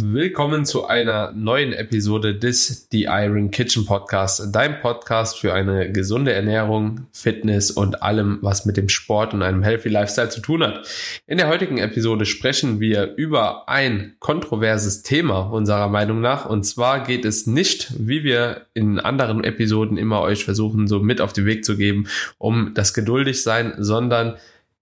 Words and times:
Willkommen 0.00 0.64
zu 0.64 0.86
einer 0.86 1.32
neuen 1.32 1.72
Episode 1.72 2.32
des 2.32 2.86
The 2.92 3.08
Iron 3.10 3.50
Kitchen 3.50 3.84
Podcast, 3.84 4.54
dein 4.54 4.80
Podcast 4.80 5.40
für 5.40 5.52
eine 5.52 5.90
gesunde 5.90 6.32
Ernährung, 6.32 7.08
Fitness 7.10 7.72
und 7.72 8.00
allem, 8.00 8.38
was 8.40 8.64
mit 8.64 8.76
dem 8.76 8.88
Sport 8.88 9.34
und 9.34 9.42
einem 9.42 9.64
Healthy 9.64 9.88
Lifestyle 9.88 10.28
zu 10.28 10.40
tun 10.40 10.62
hat. 10.62 10.86
In 11.26 11.38
der 11.38 11.48
heutigen 11.48 11.78
Episode 11.78 12.26
sprechen 12.26 12.78
wir 12.78 13.16
über 13.16 13.68
ein 13.68 14.14
kontroverses 14.20 15.02
Thema 15.02 15.50
unserer 15.50 15.88
Meinung 15.88 16.20
nach 16.20 16.46
und 16.46 16.62
zwar 16.62 17.02
geht 17.02 17.24
es 17.24 17.48
nicht, 17.48 17.92
wie 17.98 18.22
wir 18.22 18.66
in 18.74 19.00
anderen 19.00 19.42
Episoden 19.42 19.96
immer 19.96 20.20
euch 20.20 20.44
versuchen, 20.44 20.86
so 20.86 21.00
mit 21.00 21.20
auf 21.20 21.32
den 21.32 21.44
Weg 21.44 21.64
zu 21.64 21.76
geben, 21.76 22.06
um 22.38 22.70
das 22.72 22.94
geduldig 22.94 23.42
sein, 23.42 23.74
sondern 23.78 24.36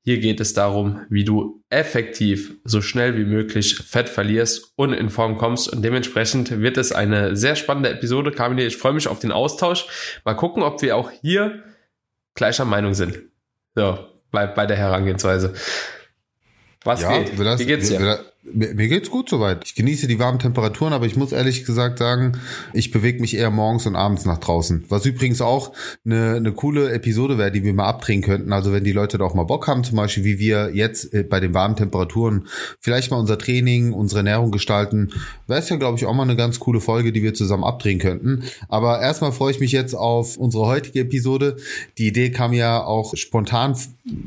hier 0.07 0.21
geht 0.21 0.39
es 0.39 0.55
darum, 0.55 1.01
wie 1.11 1.25
du 1.25 1.65
effektiv 1.69 2.55
so 2.63 2.81
schnell 2.81 3.17
wie 3.17 3.25
möglich 3.25 3.75
Fett 3.75 4.09
verlierst 4.09 4.73
und 4.77 4.93
in 4.93 5.11
Form 5.11 5.37
kommst. 5.37 5.69
Und 5.69 5.83
dementsprechend 5.83 6.61
wird 6.61 6.77
es 6.77 6.93
eine 6.93 7.35
sehr 7.35 7.57
spannende 7.57 7.91
Episode. 7.91 8.31
Kamil, 8.31 8.65
ich 8.65 8.77
freue 8.77 8.93
mich 8.93 9.09
auf 9.09 9.19
den 9.19 9.33
Austausch. 9.33 9.87
Mal 10.25 10.35
gucken, 10.35 10.63
ob 10.63 10.81
wir 10.81 10.97
auch 10.97 11.11
hier 11.11 11.65
gleicher 12.37 12.65
Meinung 12.65 12.95
sind. 12.95 13.19
So, 13.75 13.99
bei, 14.31 14.47
bei 14.47 14.65
der 14.67 14.77
Herangehensweise. 14.77 15.55
Was 16.85 17.03
ja, 17.03 17.19
geht? 17.19 17.37
Das, 17.41 17.59
wie 17.59 17.67
geht's 17.67 17.89
dir? 17.89 18.21
Mir, 18.53 18.89
geht's 18.89 19.11
gut 19.11 19.29
soweit. 19.29 19.65
Ich 19.65 19.75
genieße 19.75 20.07
die 20.07 20.19
warmen 20.19 20.39
Temperaturen, 20.39 20.93
aber 20.93 21.07
ich 21.07 21.17
muss 21.17 21.33
ehrlich 21.33 21.65
gesagt 21.65 21.99
sagen, 21.99 22.39
ich 22.73 22.91
bewege 22.91 23.21
mich 23.21 23.37
eher 23.37 23.51
morgens 23.51 23.87
und 23.87 23.97
abends 23.97 24.25
nach 24.25 24.39
draußen. 24.39 24.85
Was 24.89 25.05
übrigens 25.05 25.41
auch 25.41 25.73
eine, 26.05 26.35
eine 26.35 26.53
coole 26.53 26.93
Episode 26.93 27.39
wäre, 27.39 27.51
die 27.51 27.65
wir 27.65 27.75
mal 27.75 27.87
abdrehen 27.87 28.23
könnten. 28.23 28.53
Also 28.53 28.73
wenn 28.73 28.85
die 28.85 28.93
Leute 28.93 29.19
da 29.19 29.25
auch 29.25 29.35
mal 29.35 29.45
Bock 29.45 29.67
haben, 29.67 29.85
zum 29.85 29.97
Beispiel 29.97 30.25
wie 30.25 30.39
wir 30.39 30.75
jetzt 30.75 31.13
äh, 31.13 31.23
bei 31.25 31.41
den 31.41 31.55
warmen 31.55 31.77
Temperaturen 31.77 32.47
vielleicht 32.81 33.11
mal 33.11 33.19
unser 33.19 33.39
Training, 33.39 33.93
unsere 33.93 34.21
Ernährung 34.21 34.53
gestalten, 34.53 35.13
wäre 35.47 35.61
es 35.61 35.69
ja, 35.69 35.77
glaube 35.77 35.99
ich, 35.99 36.07
auch 36.07 36.15
mal 36.15 36.23
eine 36.23 36.37
ganz 36.37 36.61
coole 36.61 36.81
Folge, 36.81 37.13
die 37.13 37.23
wir 37.23 37.35
zusammen 37.35 37.65
abdrehen 37.65 37.99
könnten. 37.99 38.45
Aber 38.69 39.01
erstmal 39.01 39.33
freue 39.33 39.51
ich 39.51 39.61
mich 39.61 39.73
jetzt 39.73 39.95
auf 39.95 40.37
unsere 40.37 40.67
heutige 40.67 41.01
Episode. 41.01 41.57
Die 41.99 42.07
Idee 42.07 42.31
kam 42.31 42.53
ja 42.53 42.83
auch 42.85 43.17
spontan 43.17 43.77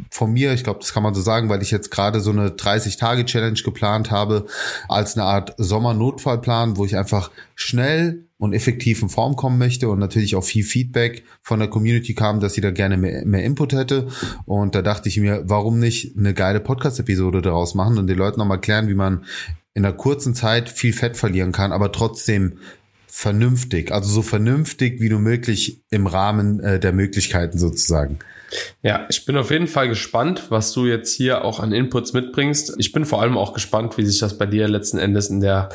von 0.09 0.33
mir, 0.33 0.53
ich 0.53 0.63
glaube, 0.63 0.79
das 0.79 0.93
kann 0.93 1.03
man 1.03 1.13
so 1.13 1.21
sagen, 1.21 1.47
weil 1.47 1.61
ich 1.61 1.71
jetzt 1.71 1.89
gerade 1.89 2.19
so 2.19 2.31
eine 2.31 2.49
30-Tage-Challenge 2.49 3.59
geplant 3.63 4.08
habe, 4.11 4.45
als 4.87 5.17
eine 5.17 5.25
Art 5.25 5.53
Sommernotfallplan, 5.57 6.77
wo 6.77 6.85
ich 6.85 6.97
einfach 6.97 7.31
schnell 7.55 8.25
und 8.37 8.53
effektiv 8.53 9.01
in 9.01 9.09
Form 9.09 9.35
kommen 9.35 9.57
möchte 9.57 9.89
und 9.89 9.99
natürlich 9.99 10.35
auch 10.35 10.43
viel 10.43 10.63
Feedback 10.63 11.23
von 11.41 11.59
der 11.59 11.67
Community 11.67 12.13
kam, 12.13 12.39
dass 12.39 12.53
sie 12.53 12.61
da 12.61 12.71
gerne 12.71 12.95
mehr, 12.95 13.25
mehr 13.25 13.43
Input 13.43 13.73
hätte. 13.73 14.07
Und 14.45 14.75
da 14.75 14.81
dachte 14.81 15.09
ich 15.09 15.17
mir, 15.17 15.43
warum 15.45 15.79
nicht 15.79 16.17
eine 16.17 16.33
geile 16.33 16.61
Podcast-Episode 16.61 17.41
daraus 17.41 17.75
machen 17.75 17.97
und 17.97 18.07
den 18.07 18.17
Leuten 18.17 18.39
nochmal 18.39 18.61
klären, 18.61 18.87
wie 18.87 18.95
man 18.95 19.25
in 19.73 19.85
einer 19.85 19.93
kurzen 19.93 20.35
Zeit 20.35 20.69
viel 20.69 20.93
Fett 20.93 21.15
verlieren 21.17 21.51
kann, 21.51 21.71
aber 21.71 21.91
trotzdem 21.91 22.57
vernünftig, 23.11 23.91
also 23.91 24.09
so 24.09 24.21
vernünftig 24.21 25.01
wie 25.01 25.09
nur 25.09 25.19
möglich 25.19 25.81
im 25.89 26.07
Rahmen 26.07 26.59
äh, 26.59 26.79
der 26.79 26.93
Möglichkeiten 26.93 27.57
sozusagen. 27.57 28.19
Ja, 28.81 29.05
ich 29.09 29.25
bin 29.25 29.37
auf 29.37 29.51
jeden 29.51 29.67
Fall 29.67 29.87
gespannt, 29.87 30.45
was 30.49 30.71
du 30.71 30.85
jetzt 30.85 31.13
hier 31.13 31.43
auch 31.43 31.59
an 31.59 31.71
Inputs 31.71 32.13
mitbringst. 32.13 32.75
Ich 32.77 32.91
bin 32.91 33.05
vor 33.05 33.21
allem 33.21 33.37
auch 33.37 33.53
gespannt, 33.53 33.97
wie 33.97 34.05
sich 34.05 34.19
das 34.19 34.37
bei 34.37 34.45
dir 34.45 34.67
letzten 34.67 34.97
Endes 34.97 35.29
in 35.29 35.41
der 35.41 35.69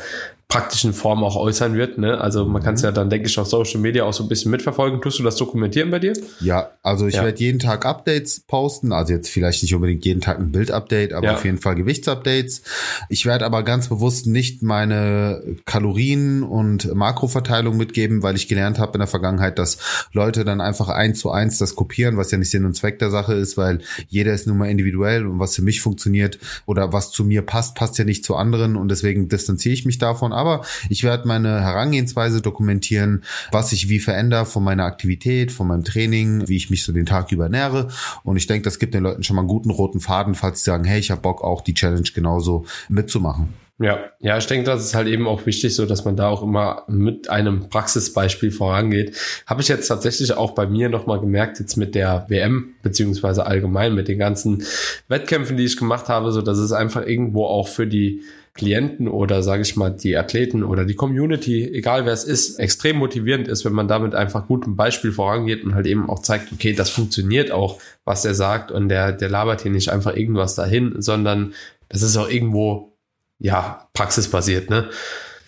praktischen 0.47 0.93
Form 0.93 1.23
auch 1.23 1.35
äußern 1.35 1.73
wird. 1.73 1.97
Ne? 1.97 2.19
Also 2.19 2.45
man 2.45 2.61
kann 2.61 2.75
es 2.75 2.81
mhm. 2.81 2.85
ja 2.85 2.91
dann, 2.91 3.09
denke 3.09 3.27
ich, 3.27 3.37
auf 3.39 3.47
Social 3.47 3.81
Media 3.81 4.03
auch 4.03 4.13
so 4.13 4.23
ein 4.23 4.29
bisschen 4.29 4.51
mitverfolgen. 4.51 5.01
Tust 5.01 5.17
du 5.19 5.23
das 5.23 5.35
dokumentieren 5.37 5.89
bei 5.89 5.99
dir? 5.99 6.13
Ja, 6.39 6.69
also 6.83 7.07
ich 7.07 7.15
ja. 7.15 7.23
werde 7.23 7.39
jeden 7.39 7.59
Tag 7.59 7.85
Updates 7.85 8.41
posten. 8.41 8.91
Also 8.91 9.13
jetzt 9.13 9.29
vielleicht 9.29 9.63
nicht 9.63 9.73
unbedingt 9.73 10.05
jeden 10.05 10.21
Tag 10.21 10.39
ein 10.39 10.51
Bild-Update, 10.51 11.13
aber 11.13 11.27
ja. 11.27 11.33
auf 11.33 11.45
jeden 11.45 11.57
Fall 11.57 11.75
Gewichtsupdates. 11.75 12.61
Ich 13.09 13.25
werde 13.25 13.45
aber 13.45 13.63
ganz 13.63 13.89
bewusst 13.89 14.27
nicht 14.27 14.61
meine 14.61 15.41
Kalorien 15.65 16.43
und 16.43 16.93
Makroverteilung 16.93 17.75
mitgeben, 17.75 18.21
weil 18.21 18.35
ich 18.35 18.47
gelernt 18.47 18.77
habe 18.77 18.93
in 18.93 18.99
der 18.99 19.07
Vergangenheit, 19.07 19.57
dass 19.57 19.79
Leute 20.13 20.45
dann 20.45 20.61
einfach 20.61 20.89
eins 20.89 21.19
zu 21.19 21.31
eins 21.31 21.57
das 21.57 21.75
kopieren, 21.75 22.17
was 22.17 22.29
ja 22.29 22.37
nicht 22.37 22.51
Sinn 22.51 22.65
und 22.65 22.75
Zweck 22.75 22.99
der 22.99 23.09
Sache 23.09 23.33
ist, 23.33 23.57
weil 23.57 23.79
jeder 24.09 24.33
ist 24.33 24.45
nun 24.45 24.59
mal 24.59 24.69
individuell 24.69 25.25
und 25.25 25.39
was 25.39 25.55
für 25.55 25.63
mich 25.63 25.81
funktioniert 25.81 26.37
oder 26.67 26.93
was 26.93 27.11
zu 27.11 27.23
mir 27.23 27.41
passt, 27.41 27.75
passt 27.75 27.97
ja 27.97 28.05
nicht 28.05 28.23
zu 28.23 28.35
anderen 28.35 28.75
und 28.75 28.89
deswegen 28.89 29.27
distanziere 29.27 29.73
ich 29.73 29.85
mich 29.85 29.97
davon 29.97 30.34
aber 30.35 30.63
ich 30.89 31.03
werde 31.03 31.27
meine 31.27 31.61
Herangehensweise 31.61 32.41
dokumentieren, 32.41 33.23
was 33.51 33.71
ich 33.71 33.89
wie 33.89 33.99
verändere 33.99 34.45
von 34.45 34.63
meiner 34.63 34.85
Aktivität, 34.85 35.51
von 35.51 35.67
meinem 35.67 35.83
Training, 35.83 36.47
wie 36.47 36.57
ich 36.57 36.69
mich 36.69 36.83
so 36.83 36.93
den 36.93 37.05
Tag 37.05 37.31
über 37.31 37.45
ernähre. 37.45 37.87
Und 38.23 38.37
ich 38.37 38.47
denke, 38.47 38.65
das 38.65 38.79
gibt 38.79 38.93
den 38.93 39.03
Leuten 39.03 39.23
schon 39.23 39.35
mal 39.35 39.41
einen 39.41 39.49
guten 39.49 39.71
roten 39.71 39.99
Faden, 39.99 40.35
falls 40.35 40.59
sie 40.59 40.65
sagen, 40.65 40.83
hey, 40.83 40.99
ich 40.99 41.11
habe 41.11 41.21
Bock 41.21 41.43
auch 41.43 41.61
die 41.61 41.73
Challenge 41.73 42.09
genauso 42.13 42.65
mitzumachen. 42.89 43.53
Ja, 43.77 44.05
ja, 44.21 44.37
ich 44.37 44.47
denke, 44.47 44.65
das 44.65 44.85
ist 44.85 44.95
halt 44.95 45.09
eben 45.09 45.27
auch 45.27 45.45
wichtig, 45.45 45.75
so 45.75 45.85
dass 45.85 46.05
man 46.05 46.15
da 46.15 46.29
auch 46.29 46.41
immer 46.41 46.83
mit 46.87 47.29
einem 47.29 47.67
Praxisbeispiel 47.69 48.51
vorangeht. 48.51 49.17
Habe 49.45 49.61
ich 49.61 49.67
jetzt 49.67 49.87
tatsächlich 49.87 50.31
auch 50.31 50.51
bei 50.51 50.65
mir 50.65 50.87
nochmal 50.87 51.19
gemerkt, 51.19 51.59
jetzt 51.59 51.75
mit 51.75 51.93
der 51.93 52.25
WM, 52.29 52.75
beziehungsweise 52.83 53.45
allgemein 53.45 53.93
mit 53.93 54.07
den 54.07 54.17
ganzen 54.17 54.63
Wettkämpfen, 55.09 55.57
die 55.57 55.65
ich 55.65 55.75
gemacht 55.75 56.07
habe, 56.07 56.31
so 56.31 56.41
dass 56.41 56.57
es 56.57 56.71
einfach 56.71 57.05
irgendwo 57.05 57.45
auch 57.45 57.67
für 57.67 57.85
die 57.85 58.21
Klienten 58.55 59.09
oder 59.09 59.43
sage 59.43 59.63
ich 59.63 59.75
mal 59.75 59.89
die 59.89 60.15
Athleten 60.15 60.63
oder 60.63 60.85
die 60.85 60.95
Community, 60.95 61.69
egal 61.73 62.05
wer 62.05 62.13
es 62.13 62.23
ist, 62.23 62.57
extrem 62.57 62.95
motivierend 62.95 63.49
ist, 63.49 63.65
wenn 63.65 63.73
man 63.73 63.89
damit 63.89 64.15
einfach 64.15 64.47
gut 64.47 64.65
ein 64.65 64.77
Beispiel 64.77 65.11
vorangeht 65.11 65.65
und 65.65 65.75
halt 65.75 65.85
eben 65.87 66.09
auch 66.09 66.21
zeigt, 66.21 66.53
okay, 66.53 66.71
das 66.71 66.89
funktioniert 66.89 67.51
auch, 67.51 67.81
was 68.05 68.23
er 68.23 68.33
sagt 68.33 68.71
und 68.71 68.87
der, 68.87 69.11
der 69.11 69.29
labert 69.29 69.63
hier 69.63 69.71
nicht 69.71 69.89
einfach 69.89 70.15
irgendwas 70.15 70.55
dahin, 70.55 71.01
sondern 71.01 71.53
das 71.89 72.01
ist 72.01 72.15
auch 72.15 72.29
irgendwo, 72.29 72.97
ja, 73.39 73.89
praxisbasiert, 73.93 74.69
ne? 74.69 74.89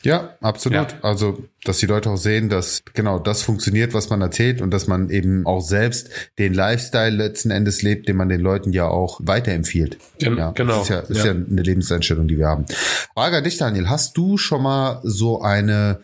Ja, 0.03 0.35
absolut. 0.41 0.91
Ja. 0.91 1.00
Also, 1.02 1.44
dass 1.63 1.80
die 1.80 1.85
Leute 1.85 2.09
auch 2.09 2.18
sehen, 2.18 2.50
dass 2.50 2.84
genau 2.94 3.19
das 3.19 3.41
funktioniert, 3.41 3.94
was 3.94 4.09
man 4.09 4.22
erzählt 4.22 4.62
und 4.62 4.72
dass 4.72 4.88
man 4.88 5.09
eben 5.09 5.46
auch 5.46 5.62
selbst 5.62 6.09
den 6.38 6.53
Lifestyle 6.53 7.09
letzten 7.09 7.52
Endes 7.52 7.81
lebt, 7.81 8.07
den 8.07 8.16
man 8.16 8.30
den 8.30 8.41
Leuten 8.41 8.72
ja 8.74 8.88
auch 8.88 9.19
weiterempfiehlt. 9.24 9.97
Gen 10.19 10.38
ja, 10.38 10.52
genau. 10.52 10.80
Das 10.80 10.84
ist 10.84 10.90
ja, 10.90 11.00
ist 11.00 11.18
ja. 11.18 11.25
ja 11.25 11.31
eine 11.31 11.62
Lebenseinstellung, 11.62 12.28
die 12.28 12.38
wir 12.38 12.47
haben. 12.47 12.66
Frage 13.13 13.38
an 13.38 13.44
dich, 13.44 13.57
Daniel. 13.57 13.90
Hast 13.90 14.16
du 14.18 14.38
schon 14.38 14.63
mal 14.63 15.02
so 15.03 15.41
eine 15.41 16.00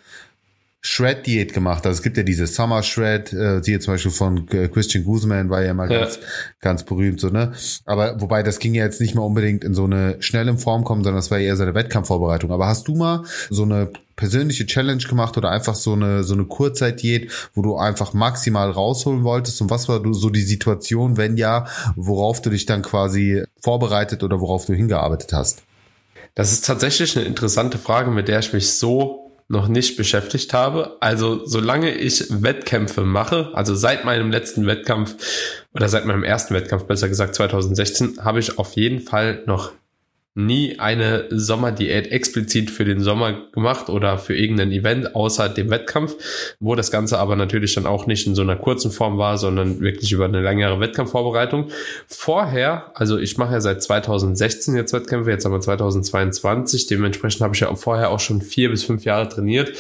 Shred-Diät 0.86 1.54
gemacht. 1.54 1.86
Also 1.86 1.98
es 1.98 2.04
gibt 2.04 2.18
ja 2.18 2.24
diese 2.24 2.46
Summer 2.46 2.84
Shred, 2.84 3.32
äh, 3.32 3.64
siehe 3.64 3.80
zum 3.80 3.94
Beispiel 3.94 4.12
von 4.12 4.46
äh, 4.50 4.68
Christian 4.68 5.06
Guzman, 5.06 5.50
war 5.50 5.64
ja 5.64 5.74
mal 5.74 5.90
ja. 5.90 6.02
ganz, 6.02 6.20
ganz 6.60 6.84
berühmt, 6.84 7.22
so, 7.22 7.30
ne? 7.30 7.54
Aber 7.86 8.20
wobei 8.20 8.44
das 8.44 8.60
ging 8.60 8.74
ja 8.74 8.84
jetzt 8.84 9.00
nicht 9.00 9.16
mal 9.16 9.22
unbedingt 9.22 9.64
in 9.64 9.74
so 9.74 9.86
eine 9.86 10.22
schnelle 10.22 10.58
Form 10.58 10.84
kommen, 10.84 11.06
sondern 11.06 11.20
das 11.20 11.32
war 11.32 11.40
eher 11.40 11.56
seine 11.56 11.74
Wettkampfvorbereitung. 11.74 12.52
Aber 12.52 12.68
hast 12.68 12.90
du 12.90 12.96
mal 12.96 13.24
so 13.50 13.64
eine 13.64 13.92
persönliche 14.18 14.66
Challenge 14.66 15.02
gemacht 15.02 15.38
oder 15.38 15.52
einfach 15.52 15.76
so 15.76 15.94
eine, 15.94 16.26
so 16.26 16.34
eine 16.34 16.44
Kurzzeitdiät, 16.44 17.32
wo 17.54 17.62
du 17.62 17.78
einfach 17.78 18.12
maximal 18.12 18.70
rausholen 18.70 19.24
wolltest? 19.24 19.62
Und 19.62 19.70
was 19.70 19.88
war 19.88 20.02
du 20.02 20.14
so 20.14 20.30
die 20.30 20.42
Situation, 20.42 21.16
wenn 21.16 21.38
ja, 21.38 21.66
worauf 21.96 22.42
du 22.42 22.50
dich 22.50 22.66
dann 22.66 22.82
quasi 22.82 23.44
vorbereitet 23.58 24.22
oder 24.22 24.42
worauf 24.42 24.66
du 24.66 24.74
hingearbeitet 24.74 25.32
hast? 25.32 25.64
Das 26.36 26.52
ist 26.52 26.66
tatsächlich 26.66 27.16
eine 27.16 27.26
interessante 27.26 27.78
Frage, 27.78 28.12
mit 28.12 28.28
der 28.28 28.40
ich 28.40 28.52
mich 28.52 28.74
so 28.74 29.23
noch 29.54 29.70
nicht 29.70 29.96
beschäftigt 29.96 30.54
habe. 30.54 30.98
Also 31.00 31.46
solange 31.46 31.96
ich 31.96 32.26
Wettkämpfe 32.44 33.02
mache, 33.02 33.52
also 33.54 33.74
seit 33.74 34.04
meinem 34.04 34.30
letzten 34.32 34.68
Wettkampf 34.68 35.16
oder 35.74 35.88
seit 35.88 36.06
meinem 36.06 36.26
ersten 36.26 36.54
Wettkampf, 36.54 36.84
besser 36.84 37.08
gesagt 37.08 37.36
2016, 37.36 38.18
habe 38.22 38.40
ich 38.40 38.60
auf 38.60 38.74
jeden 38.76 39.00
Fall 39.00 39.44
noch 39.46 39.72
nie 40.36 40.80
eine 40.80 41.28
Sommerdiät 41.30 42.08
explizit 42.12 42.72
für 42.72 42.86
den 42.86 43.02
Sommer 43.02 43.34
gemacht 43.52 43.90
oder 43.90 44.18
für 44.18 44.36
irgendein 44.36 44.72
Event 44.72 45.16
außer 45.16 45.48
dem 45.48 45.70
Wettkampf, 45.70 46.16
wo 46.60 46.74
das 46.74 46.90
Ganze 46.90 47.20
aber 47.20 47.36
natürlich 47.36 47.76
dann 47.76 47.86
auch 47.86 48.08
nicht 48.08 48.26
in 48.26 48.34
so 48.34 48.42
einer 48.42 48.56
kurzen 48.56 48.92
Form 48.92 49.20
war, 49.20 49.38
sondern 49.38 49.80
wirklich 49.80 50.12
über 50.12 50.26
eine 50.26 50.42
längere 50.42 50.80
Wettkampfvorbereitung. 50.80 51.70
Vorher, 52.08 52.92
also 52.96 53.20
ich 53.20 53.38
mache 53.38 53.54
ja 53.54 53.62
seit 53.62 53.84
2016 53.84 54.76
jetzt 54.76 54.94
Wettkämpfe, 54.94 55.30
jetzt 55.30 55.46
haben 55.46 55.54
wir 55.54 55.62
2022, 55.62 56.88
dementsprechend 56.88 57.42
habe 57.42 57.54
ich 57.54 57.62
ja 57.62 57.70
auch 57.70 57.78
vorher 57.78 58.10
auch 58.10 58.20
schon 58.20 58.42
vier 58.42 58.72
bis 58.72 58.84
fünf 58.84 59.06
Jahre 59.06 59.30
trainiert. 59.30 59.78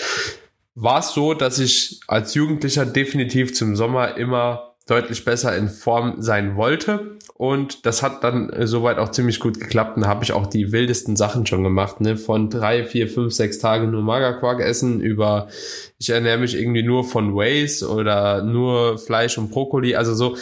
War 0.75 0.99
es 0.99 1.13
so, 1.13 1.33
dass 1.33 1.57
ich 1.57 1.99
als 2.07 2.35
Jugendlicher 2.35 2.85
definitiv 2.85 3.55
zum 3.55 3.75
Sommer 3.75 4.17
immer 4.17 4.72
deutlich 4.87 5.23
besser 5.23 5.55
in 5.55 5.69
Form 5.69 6.21
sein 6.21 6.55
wollte. 6.55 7.17
Und 7.35 7.85
das 7.85 8.03
hat 8.03 8.23
dann 8.23 8.49
äh, 8.49 8.67
soweit 8.67 8.97
auch 8.97 9.09
ziemlich 9.09 9.39
gut 9.39 9.59
geklappt. 9.59 9.95
Und 9.95 10.03
da 10.03 10.09
habe 10.09 10.23
ich 10.23 10.33
auch 10.33 10.47
die 10.47 10.71
wildesten 10.71 11.15
Sachen 11.15 11.45
schon 11.45 11.63
gemacht. 11.63 12.01
Ne? 12.01 12.17
Von 12.17 12.49
drei, 12.49 12.83
vier, 12.83 13.07
fünf, 13.07 13.33
sechs 13.33 13.59
Tagen 13.59 13.91
nur 13.91 14.01
Magerquark 14.01 14.59
essen 14.59 14.99
über 14.99 15.47
ich 15.97 16.09
ernähre 16.09 16.37
mich 16.37 16.55
irgendwie 16.55 16.83
nur 16.83 17.05
von 17.05 17.33
Ways 17.33 17.81
oder 17.81 18.43
nur 18.43 18.97
Fleisch 18.97 19.37
und 19.37 19.51
Brokkoli. 19.51 19.95
Also 19.95 20.13
so 20.13 20.35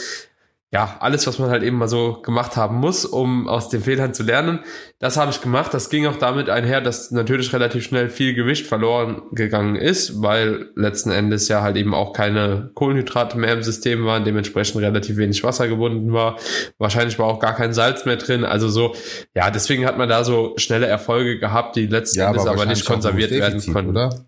ja, 0.73 0.95
alles, 1.01 1.27
was 1.27 1.37
man 1.37 1.49
halt 1.49 1.63
eben 1.63 1.77
mal 1.77 1.89
so 1.89 2.21
gemacht 2.21 2.55
haben 2.55 2.77
muss, 2.77 3.03
um 3.03 3.49
aus 3.49 3.67
den 3.67 3.81
Fehlern 3.81 4.13
zu 4.13 4.23
lernen. 4.23 4.61
Das 4.99 5.17
habe 5.17 5.29
ich 5.29 5.41
gemacht. 5.41 5.73
Das 5.73 5.89
ging 5.89 6.05
auch 6.05 6.15
damit 6.15 6.49
einher, 6.49 6.79
dass 6.79 7.11
natürlich 7.11 7.51
relativ 7.51 7.83
schnell 7.83 8.07
viel 8.07 8.33
Gewicht 8.33 8.67
verloren 8.67 9.21
gegangen 9.33 9.75
ist, 9.75 10.21
weil 10.21 10.69
letzten 10.75 11.11
Endes 11.11 11.49
ja 11.49 11.61
halt 11.61 11.75
eben 11.75 11.93
auch 11.93 12.13
keine 12.13 12.71
Kohlenhydrate 12.73 13.37
mehr 13.37 13.53
im 13.55 13.63
System 13.63 14.05
waren, 14.05 14.23
dementsprechend 14.23 14.81
relativ 14.81 15.17
wenig 15.17 15.43
Wasser 15.43 15.67
gebunden 15.67 16.13
war. 16.13 16.37
Wahrscheinlich 16.77 17.19
war 17.19 17.25
auch 17.25 17.39
gar 17.39 17.53
kein 17.53 17.73
Salz 17.73 18.05
mehr 18.05 18.15
drin. 18.15 18.45
Also 18.45 18.69
so, 18.69 18.95
ja, 19.35 19.51
deswegen 19.51 19.85
hat 19.85 19.97
man 19.97 20.07
da 20.07 20.23
so 20.23 20.53
schnelle 20.55 20.85
Erfolge 20.85 21.37
gehabt, 21.37 21.75
die 21.75 21.87
letzten 21.87 22.19
ja, 22.19 22.27
Endes 22.27 22.43
aber, 22.43 22.61
aber 22.61 22.65
nicht 22.65 22.85
konserviert 22.85 23.31
werden 23.31 23.61
konnten. 23.73 23.89
Oder? 23.89 24.23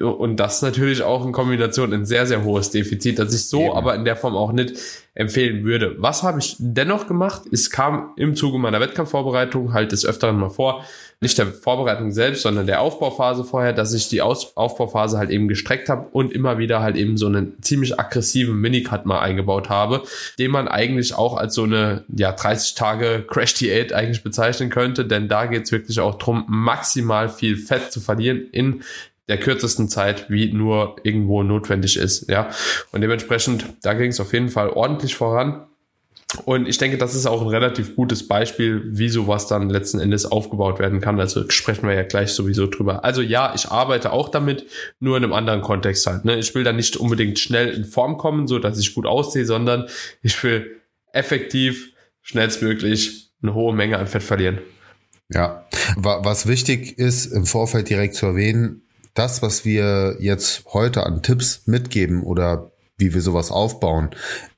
Und 0.00 0.40
das 0.40 0.60
natürlich 0.60 1.04
auch 1.04 1.24
in 1.24 1.30
Kombination 1.30 1.92
ein 1.92 2.04
sehr, 2.04 2.26
sehr 2.26 2.42
hohes 2.42 2.70
Defizit, 2.70 3.20
das 3.20 3.32
ich 3.32 3.48
so 3.48 3.66
Eben. 3.66 3.74
aber 3.74 3.94
in 3.94 4.04
der 4.04 4.16
Form 4.16 4.34
auch 4.34 4.50
nicht 4.50 5.03
empfehlen 5.14 5.64
würde. 5.64 5.94
Was 5.98 6.22
habe 6.22 6.40
ich 6.40 6.56
dennoch 6.58 7.06
gemacht? 7.06 7.42
Es 7.52 7.70
kam 7.70 8.12
im 8.16 8.34
Zuge 8.34 8.58
meiner 8.58 8.80
Wettkampfvorbereitung 8.80 9.72
halt 9.72 9.92
des 9.92 10.04
Öfteren 10.04 10.38
mal 10.38 10.50
vor, 10.50 10.84
nicht 11.20 11.38
der 11.38 11.46
Vorbereitung 11.46 12.10
selbst, 12.10 12.42
sondern 12.42 12.66
der 12.66 12.80
Aufbauphase 12.80 13.44
vorher, 13.44 13.72
dass 13.72 13.94
ich 13.94 14.08
die 14.08 14.20
Aus 14.20 14.56
Aufbauphase 14.56 15.16
halt 15.16 15.30
eben 15.30 15.46
gestreckt 15.46 15.88
habe 15.88 16.08
und 16.10 16.32
immer 16.32 16.58
wieder 16.58 16.82
halt 16.82 16.96
eben 16.96 17.16
so 17.16 17.26
einen 17.26 17.54
ziemlich 17.62 17.98
aggressiven 17.98 18.60
Minicut 18.60 19.06
mal 19.06 19.20
eingebaut 19.20 19.68
habe, 19.68 20.02
den 20.38 20.50
man 20.50 20.66
eigentlich 20.68 21.14
auch 21.14 21.36
als 21.36 21.54
so 21.54 21.62
eine 21.62 22.04
ja 22.14 22.32
30 22.32 22.74
Tage 22.74 23.24
Crash 23.26 23.54
Diät 23.54 23.92
eigentlich 23.92 24.24
bezeichnen 24.24 24.68
könnte, 24.68 25.06
denn 25.06 25.28
da 25.28 25.46
geht 25.46 25.64
es 25.64 25.72
wirklich 25.72 26.00
auch 26.00 26.16
drum, 26.16 26.44
maximal 26.48 27.28
viel 27.28 27.56
Fett 27.56 27.92
zu 27.92 28.00
verlieren 28.00 28.48
in 28.50 28.82
der 29.28 29.38
kürzesten 29.38 29.88
Zeit, 29.88 30.28
wie 30.28 30.52
nur 30.52 30.96
irgendwo 31.02 31.42
notwendig 31.42 31.96
ist. 31.96 32.28
Ja, 32.28 32.50
und 32.92 33.00
dementsprechend, 33.00 33.64
da 33.82 33.94
ging 33.94 34.10
es 34.10 34.20
auf 34.20 34.32
jeden 34.32 34.50
Fall 34.50 34.68
ordentlich 34.68 35.14
voran. 35.14 35.66
Und 36.44 36.68
ich 36.68 36.78
denke, 36.78 36.98
das 36.98 37.14
ist 37.14 37.26
auch 37.26 37.40
ein 37.42 37.48
relativ 37.48 37.94
gutes 37.94 38.26
Beispiel, 38.26 38.82
wie 38.86 39.08
sowas 39.08 39.46
dann 39.46 39.70
letzten 39.70 40.00
Endes 40.00 40.26
aufgebaut 40.26 40.80
werden 40.80 41.00
kann. 41.00 41.20
Also 41.20 41.48
sprechen 41.48 41.86
wir 41.86 41.94
ja 41.94 42.02
gleich 42.02 42.32
sowieso 42.32 42.66
drüber. 42.66 43.04
Also 43.04 43.22
ja, 43.22 43.52
ich 43.54 43.70
arbeite 43.70 44.12
auch 44.12 44.28
damit, 44.28 44.66
nur 44.98 45.16
in 45.16 45.22
einem 45.22 45.32
anderen 45.32 45.62
Kontext 45.62 46.06
halt. 46.06 46.24
Ne? 46.24 46.36
Ich 46.38 46.54
will 46.54 46.64
da 46.64 46.72
nicht 46.72 46.96
unbedingt 46.96 47.38
schnell 47.38 47.70
in 47.70 47.84
Form 47.84 48.18
kommen, 48.18 48.48
so 48.48 48.58
dass 48.58 48.78
ich 48.78 48.94
gut 48.94 49.06
aussehe, 49.06 49.46
sondern 49.46 49.86
ich 50.22 50.42
will 50.42 50.80
effektiv 51.12 51.92
schnellstmöglich 52.22 53.30
eine 53.40 53.54
hohe 53.54 53.74
Menge 53.74 53.98
an 53.98 54.06
Fett 54.06 54.22
verlieren. 54.22 54.58
Ja, 55.28 55.66
was 55.96 56.46
wichtig 56.46 56.98
ist, 56.98 57.26
im 57.26 57.46
Vorfeld 57.46 57.88
direkt 57.88 58.14
zu 58.14 58.26
erwähnen, 58.26 58.82
das, 59.14 59.42
was 59.42 59.64
wir 59.64 60.16
jetzt 60.20 60.64
heute 60.72 61.06
an 61.06 61.22
Tipps 61.22 61.62
mitgeben 61.66 62.22
oder 62.22 62.72
wie 62.96 63.14
wir 63.14 63.22
sowas 63.22 63.50
aufbauen, 63.50 64.10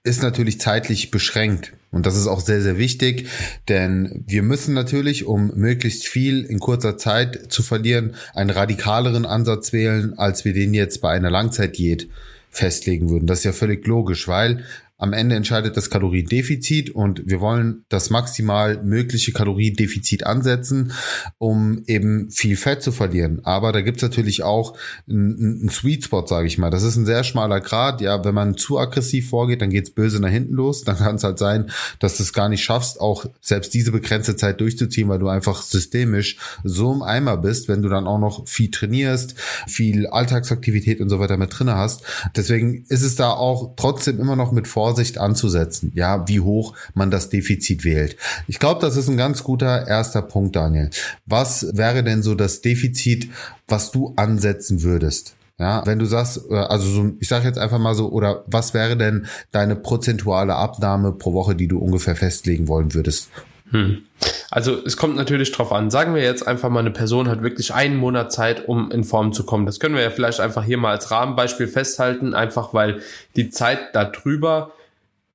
ist 0.03 0.23
natürlich 0.23 0.61
zeitlich 0.61 1.11
beschränkt. 1.11 1.73
Und 1.91 2.05
das 2.05 2.17
ist 2.17 2.27
auch 2.27 2.41
sehr, 2.41 2.61
sehr 2.61 2.77
wichtig, 2.77 3.29
denn 3.69 4.25
wir 4.27 4.43
müssen 4.43 4.75
natürlich, 4.75 5.25
um 5.25 5.53
möglichst 5.55 6.07
viel 6.07 6.45
in 6.45 6.59
kurzer 6.59 6.99
Zeit 6.99 7.51
zu 7.51 7.63
verlieren, 7.63 8.15
einen 8.35 8.51
radikaleren 8.51 9.25
Ansatz 9.25 9.73
wählen, 9.73 10.19
als 10.19 10.45
wir 10.45 10.53
den 10.53 10.75
jetzt 10.75 11.01
bei 11.01 11.13
einer 11.13 11.31
Langzeitdiät 11.31 12.09
festlegen 12.51 13.09
würden. 13.09 13.27
Das 13.27 13.39
ist 13.39 13.45
ja 13.45 13.53
völlig 13.53 13.87
logisch, 13.87 14.29
weil 14.29 14.65
am 14.99 15.13
Ende 15.13 15.35
entscheidet 15.35 15.77
das 15.77 15.91
Kaloriendefizit 15.91 16.91
und 16.91 17.23
wir 17.27 17.41
wollen 17.41 17.85
das 17.91 18.09
maximal 18.09 18.83
mögliche 18.83 19.33
Kaloriendefizit 19.33 20.25
ansetzen, 20.25 20.93
um 21.37 21.83
eben 21.87 22.31
viel 22.31 22.57
Fett 22.57 22.83
zu 22.83 22.93
verlieren. 22.93 23.41
Aber 23.45 23.73
da 23.73 23.83
gibt's 23.83 24.03
natürlich 24.03 24.43
auch 24.43 24.75
einen 25.09 25.69
Sweet 25.69 26.05
Spot, 26.05 26.27
sage 26.27 26.47
ich 26.47 26.57
mal. 26.57 26.71
Das 26.71 26.83
ist 26.83 26.97
ein 26.97 27.05
sehr 27.05 27.25
schmaler 27.25 27.61
Grad. 27.61 28.01
Ja, 28.01 28.25
wenn 28.25 28.35
man 28.35 28.57
zu 28.57 28.79
aggressiv 28.79 29.29
vorgeht, 29.29 29.61
dann 29.61 29.69
geht's 29.69 29.91
böse 29.91 30.19
nach 30.19 30.31
hinten 30.31 30.55
los. 30.55 30.83
Dann 30.83 30.97
kann 30.97 31.17
es 31.17 31.25
halt 31.25 31.39
sein, 31.39 31.71
dass 31.99 32.17
du 32.17 32.23
es 32.23 32.33
gar 32.33 32.49
nicht 32.49 32.65
schaffst, 32.65 32.99
auch 32.99 33.27
selbst 33.43 33.75
diese 33.75 33.93
begrenzte 33.93 34.37
Zeit 34.37 34.63
durchzuziehen, 34.63 35.11
weil 35.11 35.19
du 35.19 35.29
einfach 35.29 35.61
systemisch 35.61 36.39
so 36.65 36.93
im 36.93 37.03
Eimer 37.03 37.37
bist, 37.37 37.69
wenn 37.69 37.83
du 37.83 37.91
dann 37.91 38.07
auch 38.07 38.19
noch 38.19 38.49
viel 38.49 38.71
trainierst, 38.71 39.35
viel 39.67 40.07
Alltagsaktivität 40.07 41.03
und 41.03 41.11
so 41.11 41.19
weiter 41.19 41.37
mit 41.37 41.57
drinne 41.57 41.77
hast. 41.77 42.03
Deswegen 42.35 42.87
ist 42.89 43.03
es 43.03 43.15
da 43.15 43.31
auch 43.31 43.75
trotzdem 43.77 44.19
immer 44.19 44.37
noch 44.37 44.53
mit 44.53 44.67
Vor 44.67 44.86
Vorsicht 44.87 45.19
anzusetzen, 45.19 45.91
ja, 45.97 46.29
wie 46.29 46.39
hoch 46.39 46.73
man 46.95 47.11
das 47.11 47.29
Defizit 47.29 47.85
wählt. 47.85 48.17
Ich 48.47 48.61
glaube, 48.61 48.81
das 48.81 48.97
ist 48.97 49.09
ein 49.09 49.17
ganz 49.17 49.43
guter 49.43 49.89
erster 49.89 50.23
Punkt, 50.23 50.55
Daniel. 50.55 50.91
Was 51.27 51.77
wäre 51.77 52.05
denn 52.05 52.23
so 52.23 52.37
das 52.37 52.61
Defizit, 52.61 53.29
was 53.67 53.91
du 53.91 54.13
ansetzen 54.15 54.85
würdest? 54.85 55.35
Ja, 55.59 55.85
wenn 55.87 55.99
du 55.99 56.05
sagst, 56.05 56.41
äh, 56.51 56.55
also 56.55 56.89
so, 56.89 57.11
ich 57.19 57.27
sage 57.27 57.49
jetzt 57.49 57.59
einfach 57.59 57.81
mal 57.81 57.97
so, 57.97 58.11
oder 58.11 58.45
was 58.47 58.75
wäre 58.75 58.97
denn 58.97 59.27
deine 59.51 59.75
prozentuale 59.75 60.55
Abnahme 60.55 61.11
pro 61.11 61.33
Woche, 61.33 61.57
die 61.57 61.67
du 61.67 61.79
ungefähr 61.79 62.15
festlegen 62.15 62.69
wollen 62.69 62.95
würdest? 62.95 63.29
Hm. 63.71 64.03
Also 64.51 64.81
es 64.85 64.97
kommt 64.97 65.17
natürlich 65.17 65.53
drauf 65.53 65.73
an. 65.73 65.91
Sagen 65.91 66.15
wir 66.15 66.23
jetzt 66.23 66.47
einfach 66.47 66.71
mal, 66.71 66.81
eine 66.81 66.91
Person 66.91 67.29
hat 67.29 67.43
wirklich 67.43 67.75
einen 67.75 67.97
Monat 67.97 68.33
Zeit, 68.33 68.69
um 68.69 68.91
in 68.91 69.05
Form 69.05 69.33
zu 69.33 69.45
kommen. 69.45 69.67
Das 69.67 69.81
können 69.81 69.95
wir 69.95 70.03
ja 70.03 70.11
vielleicht 70.11 70.41
einfach 70.41 70.65
hier 70.65 70.79
mal 70.79 70.93
als 70.93 71.11
Rahmenbeispiel 71.11 71.69
festhalten, 71.69 72.35
einfach 72.35 72.73
weil 72.73 73.03
die 73.35 73.51
Zeit 73.51 73.95
darüber 73.95 74.73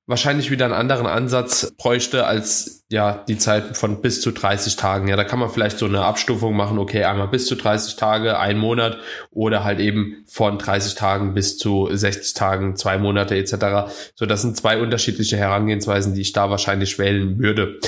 wahrscheinlich 0.06 0.50
wieder 0.50 0.64
einen 0.64 0.74
anderen 0.74 1.06
Ansatz 1.06 1.72
bräuchte 1.78 2.26
als 2.26 2.84
ja 2.90 3.24
die 3.28 3.38
Zeit 3.38 3.76
von 3.76 4.02
bis 4.02 4.20
zu 4.20 4.32
30 4.32 4.76
Tagen. 4.76 5.08
Ja, 5.08 5.16
da 5.16 5.24
kann 5.24 5.38
man 5.38 5.48
vielleicht 5.48 5.78
so 5.78 5.86
eine 5.86 6.04
Abstufung 6.04 6.56
machen, 6.56 6.78
okay, 6.78 7.04
einmal 7.04 7.28
bis 7.28 7.46
zu 7.46 7.54
30 7.54 7.96
Tage, 7.96 8.38
ein 8.38 8.58
Monat 8.58 8.98
oder 9.30 9.62
halt 9.62 9.78
eben 9.78 10.24
von 10.26 10.58
30 10.58 10.96
Tagen 10.96 11.34
bis 11.34 11.56
zu 11.56 11.88
60 11.90 12.34
Tagen, 12.34 12.76
zwei 12.76 12.98
Monate 12.98 13.36
etc. 13.36 13.92
So, 14.14 14.26
das 14.26 14.42
sind 14.42 14.56
zwei 14.56 14.80
unterschiedliche 14.80 15.36
Herangehensweisen, 15.36 16.14
die 16.14 16.20
ich 16.20 16.32
da 16.32 16.50
wahrscheinlich 16.50 16.98
wählen 16.98 17.38
würde. 17.38 17.78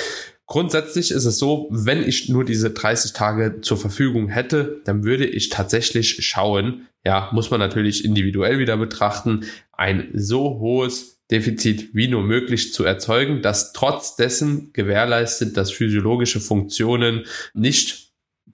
Grundsätzlich 0.47 1.11
ist 1.11 1.25
es 1.25 1.39
so, 1.39 1.69
wenn 1.71 2.07
ich 2.07 2.29
nur 2.29 2.45
diese 2.45 2.71
30 2.71 3.13
Tage 3.13 3.61
zur 3.63 3.79
Verfügung 3.79 4.29
hätte, 4.29 4.83
dann 4.85 5.03
würde 5.05 5.27
ich 5.27 5.49
tatsächlich 5.49 6.27
schauen, 6.27 6.87
ja, 7.05 7.31
muss 7.33 7.51
man 7.51 7.61
natürlich 7.61 8.05
individuell 8.05 8.59
wieder 8.59 8.77
betrachten, 8.77 9.45
ein 9.73 10.11
so 10.15 10.59
hohes 10.59 11.15
Defizit 11.31 11.95
wie 11.95 12.09
nur 12.09 12.23
möglich 12.23 12.75
zu 12.75 12.85
erzeugen, 12.85 13.41
das 13.41 13.73
trotz 13.73 14.17
dessen 14.17 14.73
gewährleistet, 14.75 15.57
dass 15.57 15.71
physiologische 15.71 16.41
Funktionen 16.41 17.25
nicht 17.55 18.04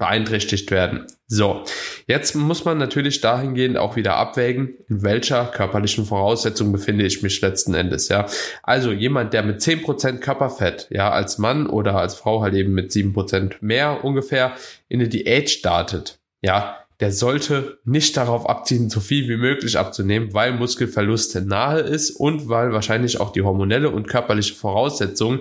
beeinträchtigt 0.01 0.71
werden. 0.73 1.07
So, 1.29 1.63
jetzt 2.09 2.35
muss 2.35 2.65
man 2.65 2.79
natürlich 2.79 3.21
dahingehend 3.21 3.77
auch 3.77 3.95
wieder 3.95 4.17
abwägen, 4.17 4.75
in 4.89 5.03
welcher 5.03 5.45
körperlichen 5.45 6.07
Voraussetzung 6.07 6.73
befinde 6.73 7.05
ich 7.05 7.23
mich 7.23 7.41
letzten 7.41 7.75
Endes, 7.75 8.09
ja. 8.09 8.27
Also 8.65 8.91
jemand, 8.91 9.33
der 9.35 9.45
mit 9.45 9.61
10% 9.61 10.19
Körperfett, 10.19 10.89
ja, 10.91 11.11
als 11.11 11.39
Mann 11.39 11.69
oder 11.69 11.97
als 11.97 12.15
Frau 12.17 12.43
halt 12.43 12.55
eben 12.55 12.73
mit 12.73 12.91
7% 12.91 13.57
mehr 13.61 14.03
ungefähr 14.03 14.57
in 14.89 15.01
eine 15.01 15.09
Diät 15.09 15.51
startet, 15.51 16.19
ja, 16.41 16.79
der 17.01 17.13
sollte 17.13 17.79
nicht 17.85 18.17
darauf 18.17 18.49
abziehen, 18.49 18.91
so 18.91 19.01
viel 19.01 19.29
wie 19.29 19.37
möglich 19.37 19.79
abzunehmen, 19.79 20.33
weil 20.33 20.53
Muskelverlust 20.53 21.43
nahe 21.47 21.81
ist 21.81 22.11
und 22.11 22.49
weil 22.49 22.73
wahrscheinlich 22.73 23.21
auch 23.21 23.33
die 23.33 23.43
hormonelle 23.43 23.91
und 23.91 24.09
körperliche 24.09 24.55
Voraussetzung 24.55 25.41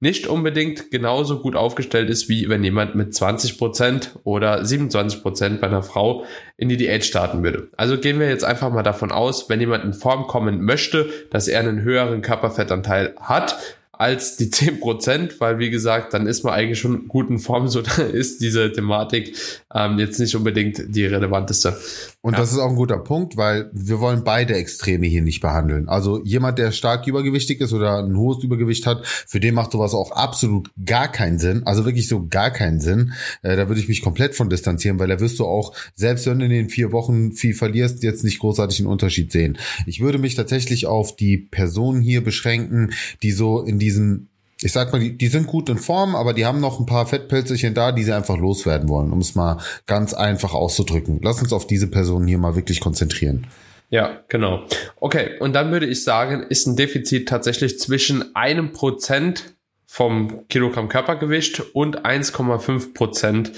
nicht 0.00 0.26
unbedingt 0.26 0.90
genauso 0.90 1.40
gut 1.40 1.56
aufgestellt 1.56 2.10
ist, 2.10 2.28
wie 2.28 2.48
wenn 2.48 2.62
jemand 2.62 2.94
mit 2.94 3.12
20% 3.12 4.10
oder 4.24 4.60
27% 4.60 5.58
bei 5.58 5.66
einer 5.66 5.82
Frau 5.82 6.24
in 6.56 6.68
die 6.68 6.76
Diät 6.76 7.04
starten 7.04 7.42
würde. 7.42 7.68
Also 7.76 7.98
gehen 7.98 8.20
wir 8.20 8.28
jetzt 8.28 8.44
einfach 8.44 8.70
mal 8.70 8.82
davon 8.82 9.10
aus, 9.10 9.48
wenn 9.48 9.60
jemand 9.60 9.84
in 9.84 9.94
Form 9.94 10.26
kommen 10.26 10.62
möchte, 10.62 11.08
dass 11.30 11.48
er 11.48 11.60
einen 11.60 11.80
höheren 11.80 12.20
Körperfettanteil 12.20 13.14
hat, 13.18 13.56
als 13.98 14.36
die 14.36 14.50
zehn 14.50 14.80
Prozent, 14.80 15.40
weil 15.40 15.58
wie 15.58 15.70
gesagt, 15.70 16.14
dann 16.14 16.26
ist 16.26 16.44
man 16.44 16.54
eigentlich 16.54 16.78
schon 16.78 17.08
gut 17.08 17.30
in 17.30 17.38
Form, 17.38 17.68
so 17.68 17.82
da 17.96 18.02
ist 18.02 18.40
diese 18.40 18.72
Thematik 18.72 19.34
ähm, 19.74 19.98
jetzt 19.98 20.18
nicht 20.18 20.34
unbedingt 20.34 20.82
die 20.88 21.06
relevanteste. 21.06 21.76
Und 22.22 22.32
ja. 22.32 22.40
das 22.40 22.52
ist 22.52 22.58
auch 22.58 22.70
ein 22.70 22.76
guter 22.76 22.98
Punkt, 22.98 23.36
weil 23.36 23.70
wir 23.72 24.00
wollen 24.00 24.24
beide 24.24 24.54
Extreme 24.54 25.06
hier 25.06 25.22
nicht 25.22 25.40
behandeln. 25.40 25.88
Also 25.88 26.20
jemand, 26.24 26.58
der 26.58 26.72
stark 26.72 27.06
übergewichtig 27.06 27.60
ist 27.60 27.72
oder 27.72 27.98
ein 28.02 28.16
hohes 28.16 28.42
Übergewicht 28.42 28.86
hat, 28.86 29.06
für 29.06 29.38
den 29.38 29.54
macht 29.54 29.72
sowas 29.72 29.94
auch 29.94 30.10
absolut 30.10 30.70
gar 30.84 31.06
keinen 31.06 31.38
Sinn. 31.38 31.62
Also 31.66 31.84
wirklich 31.84 32.08
so 32.08 32.26
gar 32.26 32.50
keinen 32.50 32.80
Sinn. 32.80 33.12
Äh, 33.42 33.56
da 33.56 33.68
würde 33.68 33.80
ich 33.80 33.88
mich 33.88 34.02
komplett 34.02 34.34
von 34.34 34.50
distanzieren, 34.50 34.98
weil 34.98 35.08
da 35.08 35.20
wirst 35.20 35.38
du 35.38 35.46
auch, 35.46 35.72
selbst 35.94 36.26
wenn 36.26 36.40
du 36.40 36.46
in 36.46 36.50
den 36.50 36.68
vier 36.68 36.90
Wochen 36.90 37.32
viel 37.32 37.54
verlierst, 37.54 38.02
jetzt 38.02 38.24
nicht 38.24 38.40
großartig 38.40 38.80
einen 38.80 38.88
Unterschied 38.88 39.30
sehen. 39.30 39.58
Ich 39.86 40.00
würde 40.00 40.18
mich 40.18 40.34
tatsächlich 40.34 40.86
auf 40.86 41.14
die 41.14 41.36
Personen 41.36 42.00
hier 42.00 42.24
beschränken, 42.24 42.92
die 43.22 43.30
so 43.30 43.62
in 43.62 43.78
diesen 43.86 44.28
ich 44.62 44.72
sag 44.72 44.92
mal, 44.92 45.00
die, 45.00 45.16
die 45.16 45.28
sind 45.28 45.46
gut 45.46 45.68
in 45.68 45.76
Form, 45.76 46.16
aber 46.16 46.32
die 46.32 46.46
haben 46.46 46.60
noch 46.60 46.80
ein 46.80 46.86
paar 46.86 47.06
Fettpelzchen 47.06 47.74
da, 47.74 47.92
die 47.92 48.04
sie 48.04 48.12
einfach 48.12 48.38
loswerden 48.38 48.88
wollen, 48.88 49.12
um 49.12 49.18
es 49.18 49.34
mal 49.34 49.58
ganz 49.86 50.14
einfach 50.14 50.54
auszudrücken. 50.54 51.20
Lass 51.22 51.42
uns 51.42 51.52
auf 51.52 51.66
diese 51.66 51.88
Personen 51.88 52.26
hier 52.26 52.38
mal 52.38 52.56
wirklich 52.56 52.80
konzentrieren. 52.80 53.46
Ja, 53.90 54.24
genau. 54.28 54.64
Okay, 54.98 55.38
und 55.38 55.52
dann 55.52 55.70
würde 55.70 55.86
ich 55.86 56.02
sagen, 56.02 56.42
ist 56.42 56.66
ein 56.66 56.76
Defizit 56.76 57.28
tatsächlich 57.28 57.78
zwischen 57.78 58.34
einem 58.34 58.72
Prozent 58.72 59.54
vom 59.86 60.48
Kilogramm 60.48 60.88
Körpergewicht 60.88 61.60
und 61.74 62.04
1,5 62.04 62.94
Prozent 62.94 63.52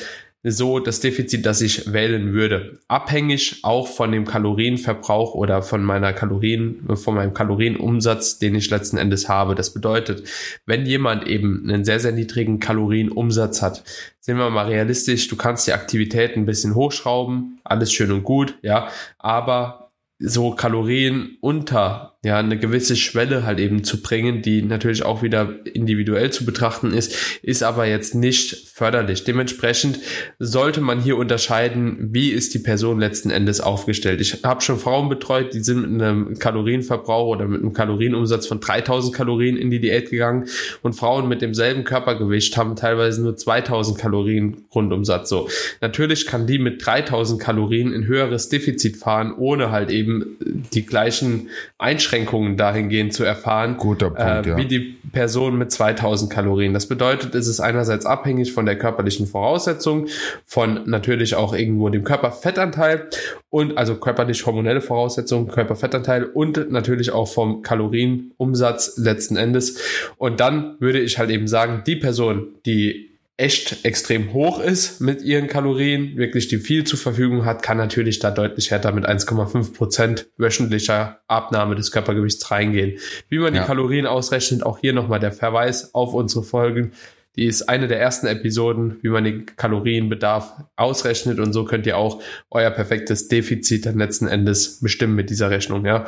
so 0.45 0.79
das 0.79 1.01
Defizit, 1.01 1.45
das 1.47 1.61
ich 1.61 1.93
wählen 1.93 2.33
würde. 2.33 2.79
Abhängig 2.87 3.61
auch 3.63 3.89
von 3.89 4.13
dem 4.13 4.25
Kalorienverbrauch 4.25 5.35
oder 5.35 5.63
von 5.63 5.83
meiner 5.83 6.13
Kalorien, 6.13 6.87
von 6.95 7.15
meinem 7.15 7.35
Kalorienumsatz, 7.35 8.39
den 8.39 8.55
ich 8.55 8.71
letzten 8.71 8.99
Endes 8.99 9.29
habe. 9.29 9.55
Das 9.55 9.75
bedeutet, 9.75 10.29
wenn 10.65 10.87
jemand 10.87 11.27
eben 11.27 11.69
einen 11.69 11.85
sehr, 11.85 11.99
sehr 11.99 12.13
niedrigen 12.13 12.61
Kalorienumsatz 12.61 13.63
hat, 13.63 13.83
sind 14.21 14.37
wir 14.37 14.51
mal 14.51 14.67
realistisch, 14.67 15.27
du 15.29 15.37
kannst 15.37 15.67
die 15.67 15.73
Aktivität 15.73 16.37
ein 16.37 16.47
bisschen 16.47 16.75
hochschrauben, 16.75 17.61
alles 17.65 17.93
schön 17.93 18.13
und 18.13 18.25
gut, 18.25 18.59
ja, 18.63 18.89
aber 19.19 19.91
so 20.19 20.53
Kalorien 20.53 21.37
unter 21.41 22.18
ja, 22.25 22.37
eine 22.39 22.59
gewisse 22.59 22.97
Schwelle 22.97 23.45
halt 23.45 23.61
eben 23.61 23.85
zu 23.85 24.03
bringen, 24.03 24.43
die 24.43 24.63
natürlich 24.63 25.05
auch 25.05 25.23
wieder 25.23 25.55
individuell 25.65 26.31
zu 26.31 26.45
betrachten 26.45 26.93
ist, 26.93 27.39
ist 27.43 27.63
aber 27.63 27.87
jetzt 27.87 28.17
nicht 28.17 28.69
förderlich. 28.75 29.23
Dementsprechend 29.23 30.01
sollte 30.41 30.81
man 30.81 31.01
hier 31.01 31.17
unterscheiden, 31.17 32.09
wie 32.13 32.31
ist 32.31 32.55
die 32.55 32.59
Person 32.59 32.99
letzten 32.99 33.31
Endes 33.31 33.61
aufgestellt. 33.61 34.21
Ich 34.21 34.43
habe 34.43 34.61
schon 34.63 34.81
Frauen 34.81 35.09
betreut, 35.09 35.55
die 35.55 35.61
sind 35.61 35.93
mit 35.93 36.03
einem 36.03 36.37
Kalorienverbrauch 36.41 37.29
oder 37.29 37.47
mit 37.47 37.61
einem 37.61 37.73
Kalorienumsatz 37.73 38.49
von 38.49 38.59
3000 38.59 39.15
Kalorien 39.15 39.57
in 39.57 39.71
die 39.71 39.79
Diät 39.79 40.11
gegangen 40.11 40.49
und 40.83 40.95
Frauen 40.95 41.29
mit 41.29 41.41
demselben 41.41 41.85
Körpergewicht 41.85 42.57
haben 42.57 42.75
teilweise 42.75 43.23
nur 43.23 43.37
2000 43.37 43.97
Kalorien 43.97 44.65
Grundumsatz. 44.71 45.29
So, 45.29 45.49
natürlich 45.81 46.27
kann 46.27 46.49
die 46.49 46.59
mit 46.59 46.85
3000 46.85 47.41
Kalorien 47.41 47.95
ein 47.95 48.07
höheres 48.07 48.49
Defizit 48.49 48.97
fahren, 48.97 49.33
ohne 49.37 49.71
halt 49.71 49.91
eben 49.91 50.37
die 50.73 50.85
gleichen 50.85 51.51
Einschränkungen 51.79 52.08
Einschränkungen 52.09 52.57
dahingehend 52.57 53.13
zu 53.13 53.25
erfahren, 53.25 53.77
Guter 53.77 54.11
Punkt, 54.11 54.47
äh, 54.47 54.57
wie 54.57 54.63
ja. 54.63 54.69
die 54.69 54.99
Person 55.13 55.59
mit 55.59 55.71
2000 55.71 56.31
Kalorien. 56.31 56.73
Das 56.73 56.87
bedeutet, 56.87 57.35
es 57.35 57.47
ist 57.47 57.61
einerseits 57.61 58.07
abhängig 58.07 58.53
von 58.53 58.67
der 58.67 58.79
körperlichen 58.79 59.27
Voraussetzung, 59.27 60.07
von 60.47 60.89
natürlich 60.89 61.35
auch 61.35 61.55
irgendwo 61.55 61.89
dem 61.91 62.05
Körperfettanteil 62.05 63.09
und 63.51 63.77
also 63.77 63.97
körperlich 63.97 64.47
hormonelle 64.47 64.81
Voraussetzungen, 64.81 65.49
Körperfettanteil 65.49 66.25
und 66.25 66.71
natürlich 66.71 67.11
auch 67.11 67.29
vom 67.29 67.63
Kalorienumsatz 67.63 68.97
letzten 68.97 69.37
Endes. 69.37 69.79
Und 70.17 70.41
dann 70.41 70.77
würde 70.81 71.01
ich 71.01 71.19
halt 71.19 71.31
eben 71.31 71.47
sagen, 71.47 71.83
die 71.87 71.97
Person, 71.97 72.49
die 72.65 73.08
echt 73.39 73.85
extrem 73.85 74.33
hoch 74.33 74.59
ist 74.59 75.01
mit 75.01 75.23
ihren 75.23 75.47
Kalorien, 75.47 76.17
wirklich 76.17 76.49
die 76.49 76.59
viel 76.59 76.83
zur 76.83 76.99
Verfügung 76.99 77.45
hat, 77.45 77.63
kann 77.63 77.77
natürlich 77.77 78.19
da 78.19 78.33
deutlich 78.33 78.73
härter 78.73 78.91
mit 78.91 79.09
1,5 79.09 79.75
Prozent 79.75 80.27
wöchentlicher 80.37 81.21
Abnahme 81.29 81.77
des 81.77 81.93
Körpergewichts 81.93 82.51
reingehen. 82.51 82.99
Wie 83.29 83.39
man 83.39 83.55
ja. 83.55 83.61
die 83.61 83.67
Kalorien 83.67 84.07
ausrechnet, 84.07 84.65
auch 84.65 84.79
hier 84.79 84.93
nochmal 84.93 85.21
der 85.21 85.31
Verweis 85.31 85.95
auf 85.95 86.15
unsere 86.15 86.43
Folgen. 86.43 86.93
Die 87.37 87.47
ist 87.47 87.69
eine 87.69 87.87
der 87.87 88.01
ersten 88.01 88.27
Episoden, 88.27 88.97
wie 89.03 89.11
man 89.11 89.23
den 89.23 89.47
Kalorienbedarf 89.47 90.55
ausrechnet 90.75 91.39
und 91.39 91.53
so 91.53 91.65
könnt 91.65 91.87
ihr 91.87 91.97
auch 91.97 92.21
euer 92.51 92.71
perfektes 92.73 93.29
Defizit 93.29 93.87
dann 93.87 93.99
letzten 93.99 94.27
Endes 94.27 94.81
bestimmen 94.81 95.15
mit 95.15 95.31
dieser 95.31 95.49
Rechnung, 95.49 95.87
ja. 95.87 96.07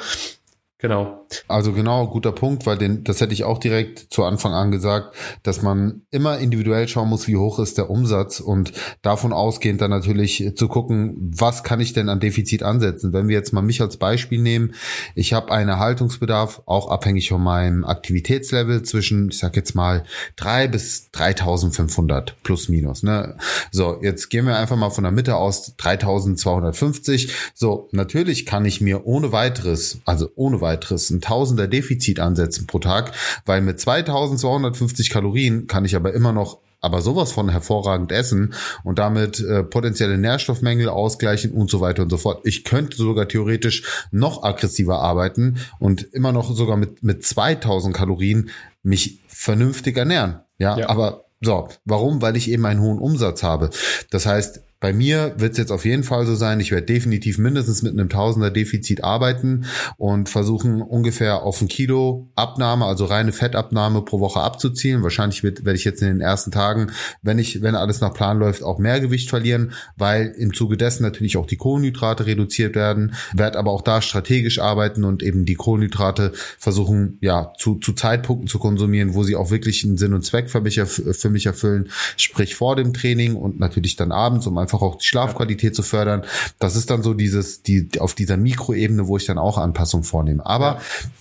Genau. 0.81 1.27
Also 1.47 1.73
genau, 1.73 2.07
guter 2.07 2.33
Punkt, 2.33 2.65
weil 2.65 2.79
den, 2.79 3.05
das 3.05 3.21
hätte 3.21 3.35
ich 3.35 3.45
auch 3.45 3.59
direkt 3.59 4.07
zu 4.11 4.25
Anfang 4.25 4.55
an 4.55 4.71
gesagt, 4.71 5.15
dass 5.43 5.61
man 5.61 6.03
immer 6.11 6.39
individuell 6.39 6.89
schauen 6.89 7.11
muss, 7.11 7.29
wie 7.29 7.37
hoch 7.37 7.59
ist 7.59 7.77
der 7.77 7.91
Umsatz 7.91 8.41
und 8.41 8.73
davon 9.03 9.35
ausgehend 9.35 9.83
dann 9.83 9.91
natürlich 9.91 10.53
zu 10.57 10.69
gucken, 10.69 11.17
was 11.37 11.65
kann 11.65 11.81
ich 11.81 11.93
denn 11.93 12.09
an 12.09 12.19
Defizit 12.19 12.63
ansetzen. 12.63 13.13
Wenn 13.13 13.29
wir 13.29 13.37
jetzt 13.37 13.53
mal 13.53 13.61
mich 13.61 13.83
als 13.83 13.99
Beispiel 13.99 14.41
nehmen, 14.41 14.73
ich 15.15 15.35
habe 15.35 15.53
einen 15.53 15.79
Haltungsbedarf, 15.79 16.63
auch 16.65 16.91
abhängig 16.91 17.29
von 17.29 17.43
meinem 17.43 17.85
Aktivitätslevel 17.85 18.83
zwischen, 18.83 19.29
ich 19.29 19.39
sag 19.39 19.57
jetzt 19.57 19.75
mal, 19.75 20.05
drei 20.37 20.67
bis 20.67 21.11
3500 21.13 22.43
plus 22.43 22.71
minus. 22.71 23.03
Ne? 23.03 23.37
So, 23.71 23.99
jetzt 24.01 24.31
gehen 24.31 24.47
wir 24.47 24.57
einfach 24.57 24.77
mal 24.77 24.91
von 24.91 25.05
der 25.05 25.13
Mitte 25.13 25.37
aus 25.37 25.77
3250. 25.77 27.35
So, 27.55 27.89
natürlich 27.93 28.47
kann 28.47 28.65
ich 28.65 28.81
mir 28.81 29.05
ohne 29.05 29.31
weiteres, 29.31 29.99
also 30.07 30.31
ohne 30.35 30.63
weiteres 30.63 30.70
weiteres 30.71 31.11
ein 31.11 31.21
Tausender 31.21 31.69
Defizit 31.69 32.21
ansetzen 32.21 32.67
pro 32.67 32.79
Tag, 32.79 33.13
weil 33.45 33.61
mit 33.61 33.81
2250 33.81 35.11
Kalorien 35.11 35.67
kann 35.67 35.85
ich 35.85 35.97
aber 35.97 36.13
immer 36.15 36.33
noch 36.33 36.59
aber 36.83 37.03
sowas 37.03 37.31
von 37.31 37.51
hervorragend 37.51 38.11
essen 38.11 38.55
und 38.85 38.99
damit 38.99 39.39
äh, 39.41 39.63
potenzielle 39.63 40.17
Nährstoffmängel 40.17 40.89
ausgleichen 40.89 41.51
und 41.53 41.71
so 41.71 41.83
weiter 41.83 42.03
und 42.03 42.11
so 42.11 42.17
fort. 42.17 42.41
Ich 42.45 42.65
könnte 42.65 42.97
sogar 42.97 43.29
theoretisch 43.29 43.83
noch 44.13 44.43
aggressiver 44.43 44.99
arbeiten 44.99 45.59
und 45.79 46.03
immer 46.15 46.33
noch 46.33 46.55
sogar 46.55 46.79
mit, 46.79 47.03
mit 47.03 47.23
2000 47.23 47.95
Kalorien 47.95 48.49
mich 48.83 49.21
vernünftig 49.29 49.97
ernähren. 49.99 50.41
Ja, 50.59 50.79
ja. 50.79 50.89
aber 50.89 51.25
so, 51.43 51.69
warum? 51.85 52.23
Weil 52.23 52.37
ich 52.37 52.51
eben 52.51 52.65
einen 52.65 52.81
hohen 52.81 52.99
Umsatz 52.99 53.43
habe. 53.43 53.71
Das 54.11 54.25
heißt, 54.25 54.63
bei 54.81 54.95
mir 54.95 55.35
wird 55.37 55.53
es 55.53 55.59
jetzt 55.59 55.73
auf 55.73 55.85
jeden 55.85 56.05
Fall 56.05 56.25
so 56.25 56.35
sein, 56.35 56.59
ich 56.59 56.71
werde 56.71 56.87
definitiv 56.87 57.37
mindestens 57.37 57.83
mit 57.83 57.93
einem 57.93 58.09
Tausender 58.09 58.51
Defizit 58.51 59.05
arbeiten 59.05 59.67
und 59.99 60.31
versuchen 60.31 60.81
ungefähr 60.81 61.43
auf 61.43 61.61
ein 61.61 61.69
Kilo 61.69 62.31
Abnahme, 62.35 62.87
also 62.87 63.05
reine 63.05 63.33
Fettabnahme 63.33 64.01
pro 64.03 64.21
Woche 64.21 64.41
abzuzielen. 64.41 65.03
Wahrscheinlich 65.03 65.43
werde 65.43 65.75
ich 65.75 65.85
jetzt 65.85 66.01
in 66.01 66.09
den 66.09 66.21
ersten 66.23 66.51
Tagen, 66.51 66.93
wenn 67.21 67.39
ich, 67.39 67.61
wenn 67.61 67.75
alles 67.75 68.01
nach 68.01 68.15
Plan 68.15 68.39
läuft, 68.39 68.63
auch 68.63 68.79
mehr 68.79 69.01
Gewicht 69.01 69.29
verlieren, 69.29 69.73
weil 69.97 70.29
im 70.39 70.55
Zuge 70.55 70.79
dessen 70.79 71.03
natürlich 71.03 71.37
auch 71.37 71.47
die 71.47 71.57
Kohlenhydrate 71.57 72.25
reduziert 72.25 72.75
werden, 72.75 73.15
werde 73.35 73.59
aber 73.59 73.73
auch 73.73 73.83
da 73.83 74.01
strategisch 74.01 74.61
arbeiten 74.61 75.05
und 75.05 75.23
eben 75.23 75.45
die 75.45 75.57
Kohlenhydrate 75.57 76.33
versuchen, 76.59 77.19
ja, 77.21 77.53
zu, 77.59 77.75
zu 77.75 77.93
Zeitpunkten 77.93 78.49
zu 78.49 78.59
konsumieren, 78.59 79.13
wo 79.13 79.25
sie 79.25 79.37
auch 79.37 79.51
wirklich 79.51 79.85
einen 79.85 79.99
Sinn 79.99 80.15
und 80.15 80.25
Zweck 80.25 80.49
für 80.49 80.63
mich, 80.63 80.81
für 80.81 81.29
mich 81.29 81.45
erfüllen, 81.45 81.91
sprich 82.17 82.55
vor 82.55 82.77
dem 82.77 82.95
Training 82.95 83.37
und 83.37 83.61
natürlich 83.61 83.97
dann 83.97 84.11
abends, 84.11 84.47
um 84.47 84.57
einfach 84.57 84.70
auch 84.73 84.97
die 84.97 85.07
Schlafqualität 85.07 85.75
zu 85.75 85.83
fördern. 85.83 86.23
Das 86.59 86.77
ist 86.77 86.91
dann 86.91 87.03
so 87.03 87.15
dieses, 87.15 87.63
die, 87.63 87.89
auf 87.99 88.15
dieser 88.15 88.37
Mikroebene, 88.37 89.09
wo 89.09 89.17
ich 89.17 89.27
dann 89.27 89.39
auch 89.39 89.59
Anpassungen 89.59 90.05
vornehme. 90.05 90.45
Aber 90.47 90.75
ja. 90.75 90.81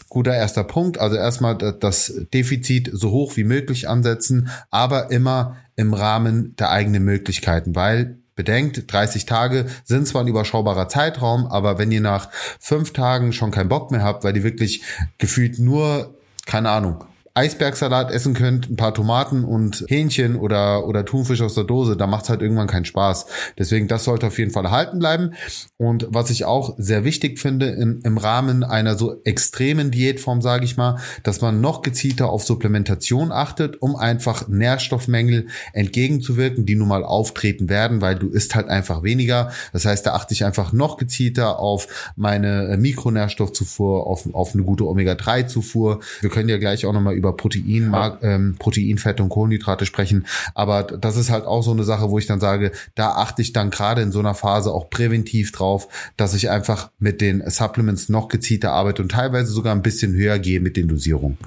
guter 0.10 0.36
erster 0.36 0.63
Punkt. 0.63 1.00
Also 1.00 1.15
erstmal 1.15 1.58
das 1.58 2.13
Defizit 2.34 2.89
so 2.94 3.12
hoch 3.12 3.36
wie 3.36 3.44
möglich 3.44 3.89
ansetzen, 3.89 4.50
aber 4.70 5.12
immer 5.12 5.58
im 5.75 5.94
Rahmen 5.94 6.56
der 6.58 6.70
eigenen 6.72 7.03
Möglichkeiten, 7.03 7.75
weil 7.75 8.20
Bedenkt, 8.39 8.89
30 8.89 9.25
Tage 9.25 9.65
sind 9.84 10.08
zwar 10.08 10.22
ein 10.22 10.29
überschaubarer 10.29 10.88
Zeitraum, 10.88 11.46
aber 11.48 11.77
wenn 11.77 11.91
ihr 11.91 12.00
nach 12.00 12.29
fünf 12.58 12.94
Tagen 12.94 13.34
schon 13.34 13.51
keinen 13.51 13.68
Bock 13.68 13.91
mehr 13.91 14.01
habt, 14.01 14.24
weil 14.24 14.34
ihr 14.38 14.44
wirklich 14.44 14.82
gefühlt 15.18 15.60
nur, 15.60 16.15
keine 16.46 16.70
Ahnung, 16.70 17.03
Eisbergsalat 17.39 18.12
essen 18.12 18.34
könnt, 18.34 18.69
ein 18.69 18.75
paar 18.75 18.93
Tomaten 18.93 19.46
und 19.46 19.86
Hähnchen 19.88 20.36
oder, 20.36 20.86
oder 20.86 21.05
Thunfisch 21.05 21.41
aus 21.41 21.55
der 21.55 21.63
Dose, 21.63 21.96
da 21.96 22.05
macht's 22.05 22.27
halt 22.27 22.41
irgendwann 22.41 22.67
keinen 22.67 22.84
Spaß. 22.84 23.27
Deswegen, 23.58 23.88
das 23.88 24.03
sollte 24.03 24.27
auf 24.27 24.38
jeden 24.38 24.51
Fall 24.51 24.65
erhalten 24.65 25.00
bleiben. 25.00 25.31
Und 25.77 26.08
was 26.10 26.31
ich 26.31 26.43
auch 26.43 26.75
sehr 26.77 27.05
wichtig 27.05 27.39
finde 27.39 27.67
in, 27.67 28.01
im 28.03 28.17
Rahmen 28.17 28.65
einer 28.65 28.98
so 28.98 29.22
extremen 29.24 29.89
Diätform, 29.89 30.41
sage 30.41 30.65
ich 30.65 30.75
mal, 30.75 30.98
dass 31.24 31.39
man 31.39 31.62
noch 31.62 31.81
gezielter 31.81 32.29
auf 32.29 32.43
Supplementation 32.43 33.31
achtet, 33.31 33.81
um 33.81 33.96
einfach 33.96 34.50
Nährstoffmängel 34.50 35.48
entgegenzuwirken, 35.72 36.65
die 36.65 36.75
nun 36.75 36.89
mal 36.89 37.05
auftreten 37.05 37.69
werden, 37.69 38.01
weil 38.01 38.15
du 38.15 38.27
isst 38.27 38.53
halt 38.53 38.67
einfach 38.67 39.01
weniger. 39.01 39.51
Das 39.72 39.86
heißt, 39.86 40.05
da 40.05 40.12
achte 40.12 40.34
ich 40.34 40.43
einfach 40.43 40.74
noch 40.74 40.98
gezielter 40.98 41.60
auf 41.60 42.12
meine 42.17 42.75
Mikronährstoffzufuhr, 42.77 44.05
auf, 44.05 44.27
auf 44.34 44.53
eine 44.53 44.63
gute 44.63 44.86
Omega-3-Zufuhr. 44.86 46.01
Wir 46.19 46.29
können 46.29 46.50
ja 46.50 46.58
gleich 46.58 46.86
auch 46.86 46.91
nochmal 46.91 47.13
über 47.13 47.28
Protein, 47.33 47.91
ja. 47.91 48.17
ähm, 48.21 48.55
Protein, 48.59 48.98
Fette 48.98 49.24
und 49.24 49.29
Kohlenhydrate 49.29 49.86
sprechen. 49.86 50.25
Aber 50.53 50.83
das 50.83 51.17
ist 51.17 51.29
halt 51.29 51.45
auch 51.45 51.62
so 51.62 51.71
eine 51.71 51.83
Sache, 51.83 52.09
wo 52.09 52.17
ich 52.17 52.25
dann 52.25 52.39
sage, 52.39 52.71
da 52.95 53.12
achte 53.12 53.41
ich 53.41 53.53
dann 53.53 53.69
gerade 53.69 54.01
in 54.01 54.12
so 54.12 54.19
einer 54.19 54.33
Phase 54.33 54.71
auch 54.74 54.89
präventiv 54.89 55.51
drauf, 55.51 55.88
dass 56.17 56.33
ich 56.33 56.50
einfach 56.50 56.91
mit 57.00 57.21
den 57.21 57.43
Supplements 57.50 58.09
noch 58.09 58.27
gezielter 58.27 58.71
arbeite 58.71 59.01
und 59.01 59.12
teilweise 59.12 59.51
sogar 59.51 59.74
ein 59.74 59.81
bisschen 59.81 60.13
höher 60.13 60.39
gehe 60.39 60.59
mit 60.59 60.77
den 60.77 60.88
Dosierungen. 60.88 61.38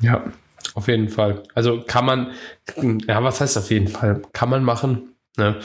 Ja, 0.00 0.24
auf 0.74 0.88
jeden 0.88 1.08
Fall. 1.08 1.42
Also 1.54 1.82
kann 1.86 2.04
man, 2.04 2.30
ja, 3.06 3.22
was 3.22 3.40
heißt 3.40 3.58
auf 3.58 3.70
jeden 3.70 3.88
Fall? 3.88 4.22
Kann 4.32 4.48
man 4.48 4.64
machen. 4.64 5.11
Ne? 5.38 5.56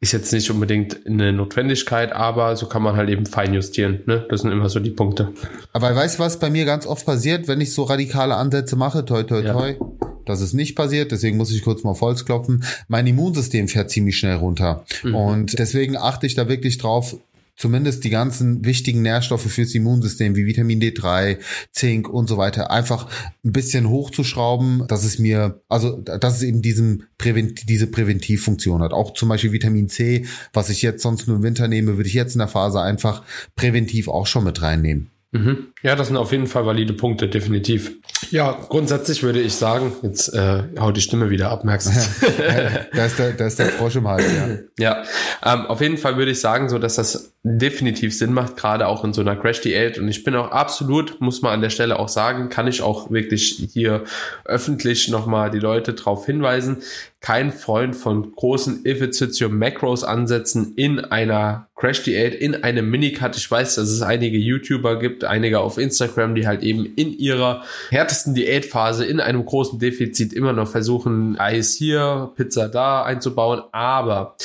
Ist 0.00 0.12
jetzt 0.12 0.32
nicht 0.32 0.50
unbedingt 0.50 1.04
eine 1.04 1.32
Notwendigkeit, 1.32 2.12
aber 2.12 2.54
so 2.54 2.66
kann 2.66 2.82
man 2.82 2.96
halt 2.96 3.08
eben 3.10 3.26
fein 3.26 3.54
justieren. 3.54 4.02
Ne? 4.06 4.24
Das 4.28 4.42
sind 4.42 4.52
immer 4.52 4.68
so 4.68 4.78
die 4.78 4.90
Punkte. 4.90 5.32
Aber 5.72 5.94
weißt 5.94 6.18
du, 6.18 6.22
was 6.22 6.38
bei 6.38 6.48
mir 6.48 6.64
ganz 6.64 6.86
oft 6.86 7.04
passiert, 7.04 7.48
wenn 7.48 7.60
ich 7.60 7.72
so 7.72 7.82
radikale 7.82 8.36
Ansätze 8.36 8.76
mache? 8.76 9.04
Toi, 9.04 9.24
toi, 9.24 9.42
toi. 9.42 9.70
Ja. 9.70 9.86
Das 10.26 10.40
ist 10.40 10.54
nicht 10.54 10.74
passiert, 10.74 11.12
deswegen 11.12 11.36
muss 11.36 11.52
ich 11.52 11.62
kurz 11.62 11.84
mal 11.84 11.98
Holz 11.98 12.24
klopfen. 12.24 12.64
Mein 12.88 13.06
Immunsystem 13.06 13.68
fährt 13.68 13.90
ziemlich 13.90 14.18
schnell 14.18 14.34
runter. 14.34 14.84
Mhm. 15.02 15.14
Und 15.14 15.58
deswegen 15.58 15.96
achte 15.96 16.26
ich 16.26 16.34
da 16.34 16.48
wirklich 16.48 16.78
drauf, 16.78 17.16
zumindest 17.56 18.04
die 18.04 18.10
ganzen 18.10 18.64
wichtigen 18.64 19.02
Nährstoffe 19.02 19.50
fürs 19.50 19.74
Immunsystem 19.74 20.36
wie 20.36 20.46
Vitamin 20.46 20.80
D3, 20.80 21.38
Zink 21.72 22.08
und 22.08 22.28
so 22.28 22.36
weiter 22.36 22.70
einfach 22.70 23.08
ein 23.44 23.52
bisschen 23.52 23.88
hochzuschrauben, 23.88 24.86
dass 24.88 25.04
es 25.04 25.18
mir, 25.18 25.62
also 25.68 25.96
dass 25.96 26.36
es 26.36 26.42
eben 26.42 26.62
diesen 26.62 27.04
Prävent 27.18 27.68
diese 27.68 27.86
Präventivfunktion 27.86 28.82
hat. 28.82 28.92
Auch 28.92 29.14
zum 29.14 29.28
Beispiel 29.28 29.52
Vitamin 29.52 29.88
C, 29.88 30.26
was 30.52 30.70
ich 30.70 30.82
jetzt 30.82 31.02
sonst 31.02 31.26
nur 31.26 31.36
im 31.36 31.42
Winter 31.42 31.68
nehme, 31.68 31.96
würde 31.96 32.08
ich 32.08 32.14
jetzt 32.14 32.34
in 32.34 32.40
der 32.40 32.48
Phase 32.48 32.80
einfach 32.80 33.24
präventiv 33.54 34.08
auch 34.08 34.26
schon 34.26 34.44
mit 34.44 34.60
reinnehmen. 34.62 35.10
Mhm. 35.36 35.66
Ja, 35.82 35.94
das 35.94 36.08
sind 36.08 36.16
auf 36.16 36.32
jeden 36.32 36.46
Fall 36.46 36.66
valide 36.66 36.92
Punkte, 36.92 37.28
definitiv. 37.28 37.92
Ja, 38.30 38.58
grundsätzlich 38.68 39.22
würde 39.22 39.40
ich 39.40 39.54
sagen, 39.54 39.92
jetzt 40.02 40.32
äh, 40.34 40.62
haut 40.80 40.96
die 40.96 41.00
Stimme 41.00 41.30
wieder 41.30 41.50
ab, 41.50 41.64
merkst 41.64 41.88
du? 41.88 41.92
da, 42.96 43.04
ist 43.04 43.18
der, 43.18 43.32
da 43.32 43.46
ist 43.46 43.58
der 43.58 43.66
Frosch 43.66 43.96
im 43.96 44.08
Hals, 44.08 44.24
ja. 44.24 44.58
Ja, 44.78 45.02
ähm, 45.44 45.66
auf 45.66 45.80
jeden 45.80 45.98
Fall 45.98 46.16
würde 46.16 46.30
ich 46.30 46.40
sagen, 46.40 46.68
so 46.68 46.78
dass 46.78 46.96
das 46.96 47.34
definitiv 47.42 48.16
Sinn 48.16 48.32
macht, 48.32 48.56
gerade 48.56 48.88
auch 48.88 49.04
in 49.04 49.12
so 49.12 49.20
einer 49.20 49.36
Crash-Diät. 49.36 49.98
Und 49.98 50.08
ich 50.08 50.24
bin 50.24 50.34
auch 50.34 50.50
absolut, 50.50 51.20
muss 51.20 51.42
man 51.42 51.52
an 51.52 51.60
der 51.60 51.70
Stelle 51.70 51.98
auch 51.98 52.08
sagen, 52.08 52.48
kann 52.48 52.66
ich 52.66 52.82
auch 52.82 53.10
wirklich 53.10 53.68
hier 53.72 54.04
öffentlich 54.44 55.08
nochmal 55.08 55.50
die 55.50 55.60
Leute 55.60 55.92
darauf 55.94 56.26
hinweisen, 56.26 56.78
kein 57.20 57.50
Freund 57.52 57.96
von 57.96 58.32
großen 58.32 58.84
Ifitsitio 58.84 59.48
Macros 59.48 60.04
ansetzen 60.04 60.74
in 60.76 61.00
einer 61.00 61.68
Crash 61.74 62.02
Diät, 62.02 62.34
in 62.34 62.62
einem 62.62 62.90
Minicut. 62.90 63.36
Ich 63.36 63.50
weiß, 63.50 63.76
dass 63.76 63.88
es 63.88 64.02
einige 64.02 64.38
YouTuber 64.38 64.98
gibt, 64.98 65.24
einige 65.24 65.60
auf 65.60 65.78
Instagram, 65.78 66.34
die 66.34 66.46
halt 66.46 66.62
eben 66.62 66.86
in 66.94 67.12
ihrer 67.12 67.64
härtesten 67.90 68.34
Diätphase 68.34 69.04
in 69.04 69.20
einem 69.20 69.44
großen 69.44 69.78
Defizit 69.78 70.32
immer 70.32 70.52
noch 70.52 70.68
versuchen, 70.68 71.38
Eis 71.38 71.74
hier, 71.74 72.32
Pizza 72.36 72.68
da 72.68 73.02
einzubauen. 73.02 73.62
Aber 73.72 74.36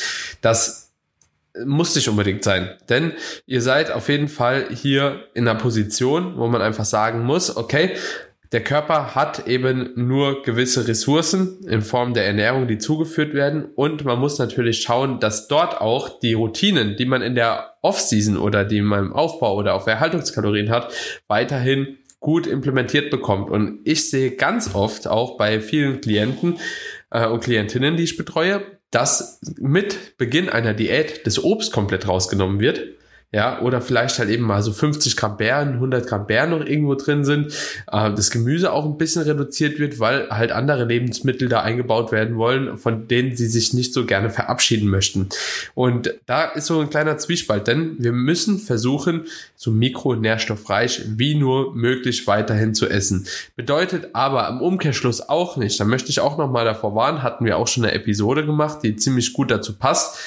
das 0.41 0.91
muss 1.65 1.95
nicht 1.95 2.07
unbedingt 2.07 2.43
sein, 2.43 2.69
denn 2.87 3.11
ihr 3.45 3.61
seid 3.61 3.91
auf 3.91 4.07
jeden 4.07 4.29
Fall 4.29 4.67
hier 4.73 5.25
in 5.33 5.47
einer 5.47 5.59
Position, 5.59 6.37
wo 6.37 6.47
man 6.47 6.61
einfach 6.61 6.85
sagen 6.85 7.23
muss, 7.23 7.57
okay, 7.57 7.95
der 8.51 8.63
Körper 8.63 9.15
hat 9.15 9.47
eben 9.47 9.91
nur 9.95 10.43
gewisse 10.43 10.85
Ressourcen 10.85 11.63
in 11.67 11.81
Form 11.81 12.13
der 12.13 12.25
Ernährung, 12.25 12.67
die 12.67 12.79
zugeführt 12.79 13.33
werden. 13.33 13.65
Und 13.75 14.03
man 14.03 14.19
muss 14.19 14.39
natürlich 14.39 14.81
schauen, 14.81 15.21
dass 15.21 15.47
dort 15.47 15.79
auch 15.79 16.19
die 16.19 16.33
Routinen, 16.33 16.97
die 16.97 17.05
man 17.05 17.21
in 17.21 17.35
der 17.35 17.75
Off-Season 17.81 18.37
oder 18.37 18.65
die 18.65 18.81
man 18.81 19.05
im 19.05 19.13
Aufbau 19.13 19.55
oder 19.55 19.73
auf 19.73 19.87
Erhaltungskalorien 19.87 20.69
hat, 20.69 20.93
weiterhin 21.27 21.97
gut 22.19 22.45
implementiert 22.45 23.09
bekommt. 23.09 23.49
Und 23.49 23.79
ich 23.85 24.09
sehe 24.09 24.31
ganz 24.31 24.75
oft 24.75 25.07
auch 25.07 25.37
bei 25.37 25.61
vielen 25.61 26.01
Klienten 26.01 26.59
äh, 27.09 27.25
und 27.27 27.41
Klientinnen, 27.41 27.95
die 27.95 28.03
ich 28.03 28.17
betreue, 28.17 28.61
dass 28.91 29.39
mit 29.59 30.17
Beginn 30.17 30.49
einer 30.49 30.73
Diät 30.73 31.25
das 31.25 31.41
Obst 31.41 31.71
komplett 31.71 32.05
rausgenommen 32.05 32.59
wird 32.59 32.81
ja, 33.33 33.61
oder 33.61 33.79
vielleicht 33.79 34.19
halt 34.19 34.29
eben 34.29 34.43
mal 34.43 34.61
so 34.61 34.73
50 34.73 35.15
Gramm 35.15 35.37
Beeren, 35.37 35.75
100 35.75 36.05
Gramm 36.05 36.27
Beeren 36.27 36.49
noch 36.49 36.65
irgendwo 36.65 36.95
drin 36.95 37.23
sind, 37.23 37.53
äh, 37.89 38.11
das 38.13 38.29
Gemüse 38.29 38.73
auch 38.73 38.83
ein 38.83 38.97
bisschen 38.97 39.23
reduziert 39.23 39.79
wird, 39.79 39.99
weil 39.99 40.29
halt 40.29 40.51
andere 40.51 40.83
Lebensmittel 40.83 41.47
da 41.47 41.61
eingebaut 41.61 42.11
werden 42.11 42.35
wollen, 42.35 42.77
von 42.77 43.07
denen 43.07 43.37
sie 43.37 43.47
sich 43.47 43.73
nicht 43.73 43.93
so 43.93 44.05
gerne 44.05 44.29
verabschieden 44.29 44.89
möchten. 44.89 45.29
Und 45.75 46.13
da 46.25 46.43
ist 46.43 46.65
so 46.65 46.81
ein 46.81 46.89
kleiner 46.89 47.17
Zwiespalt, 47.17 47.67
denn 47.67 47.95
wir 47.99 48.11
müssen 48.11 48.59
versuchen, 48.59 49.27
so 49.55 49.71
mikronährstoffreich 49.71 51.03
wie 51.07 51.35
nur 51.35 51.73
möglich 51.73 52.27
weiterhin 52.27 52.73
zu 52.73 52.89
essen. 52.89 53.27
Bedeutet 53.55 54.09
aber 54.11 54.49
im 54.49 54.59
Umkehrschluss 54.59 55.29
auch 55.29 55.55
nicht, 55.55 55.79
da 55.79 55.85
möchte 55.85 56.09
ich 56.09 56.19
auch 56.19 56.37
nochmal 56.37 56.65
davor 56.65 56.95
warnen, 56.95 57.23
hatten 57.23 57.45
wir 57.45 57.57
auch 57.57 57.67
schon 57.67 57.85
eine 57.85 57.93
Episode 57.93 58.45
gemacht, 58.45 58.79
die 58.83 58.97
ziemlich 58.97 59.31
gut 59.31 59.51
dazu 59.51 59.77
passt, 59.77 60.17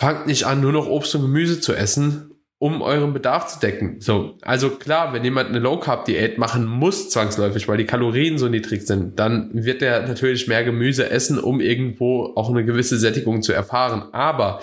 fangt 0.00 0.26
nicht 0.26 0.44
an, 0.44 0.62
nur 0.62 0.72
noch 0.72 0.88
Obst 0.88 1.14
und 1.14 1.20
Gemüse 1.20 1.60
zu 1.60 1.74
essen, 1.74 2.30
um 2.58 2.80
euren 2.80 3.12
Bedarf 3.12 3.48
zu 3.48 3.60
decken. 3.60 4.00
So, 4.00 4.38
also 4.40 4.70
klar, 4.70 5.12
wenn 5.12 5.24
jemand 5.24 5.50
eine 5.50 5.58
Low 5.58 5.78
Carb 5.78 6.06
Diät 6.06 6.38
machen 6.38 6.64
muss 6.64 7.10
zwangsläufig, 7.10 7.68
weil 7.68 7.76
die 7.76 7.84
Kalorien 7.84 8.38
so 8.38 8.48
niedrig 8.48 8.86
sind, 8.86 9.18
dann 9.18 9.50
wird 9.52 9.82
er 9.82 10.08
natürlich 10.08 10.48
mehr 10.48 10.64
Gemüse 10.64 11.10
essen, 11.10 11.38
um 11.38 11.60
irgendwo 11.60 12.32
auch 12.34 12.48
eine 12.48 12.64
gewisse 12.64 12.96
Sättigung 12.96 13.42
zu 13.42 13.52
erfahren. 13.52 14.04
Aber 14.12 14.60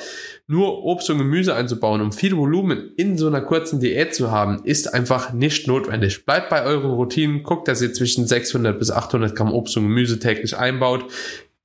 nur 0.48 0.84
Obst 0.84 1.10
und 1.12 1.20
Gemüse 1.20 1.53
einzubauen, 1.53 2.01
um 2.01 2.12
viel 2.12 2.36
Volumen 2.36 2.94
in 2.98 3.15
so 3.15 3.27
einer 3.27 3.41
kurzen 3.41 3.79
Diät 3.79 4.15
zu 4.15 4.32
haben, 4.32 4.62
ist 4.63 4.91
einfach 4.91 5.34
nicht 5.34 5.67
notwendig. 5.67 6.25
Bleibt 6.25 6.50
bei 6.50 6.63
euren 6.63 6.91
Routinen, 6.91 7.44
guckt, 7.44 7.67
dass 7.67 7.84
ihr 7.84 7.94
zwischen 7.94 8.25
600 8.25 8.79
bis 8.79 8.89
800 8.89 9.36
Gramm 9.36 9.53
Obst 9.53 9.77
und 9.77 9.84
Gemüse 9.84 10.17
täglich 10.17 10.58
einbaut 10.58 11.06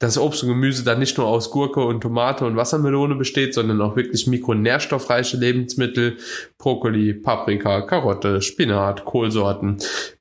dass 0.02 0.18
Obst 0.18 0.42
und 0.42 0.48
Gemüse 0.48 0.82
dann 0.82 0.98
nicht 0.98 1.16
nur 1.16 1.28
aus 1.28 1.50
Gurke 1.52 1.80
und 1.80 2.00
Tomate 2.00 2.44
und 2.44 2.56
Wassermelone 2.56 3.14
besteht, 3.14 3.54
sondern 3.54 3.80
auch 3.80 3.94
wirklich 3.94 4.26
mikronährstoffreiche 4.26 5.36
Lebensmittel, 5.36 6.16
Brokkoli, 6.58 7.14
Paprika, 7.14 7.82
Karotte, 7.82 8.42
Spinat, 8.42 9.04
Kohlsorten, 9.04 9.76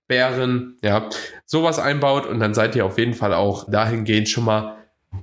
Beeren, 0.08 0.78
ja, 0.84 1.10
sowas 1.48 1.80
einbaut 1.80 2.28
und 2.28 2.40
dann 2.40 2.54
seid 2.54 2.76
ihr 2.76 2.86
auf 2.86 3.00
jeden 3.00 3.16
Fall 3.16 3.34
auch 3.34 3.68
dahingehend 3.72 4.30
schon 4.30 4.46
mal 4.46 4.78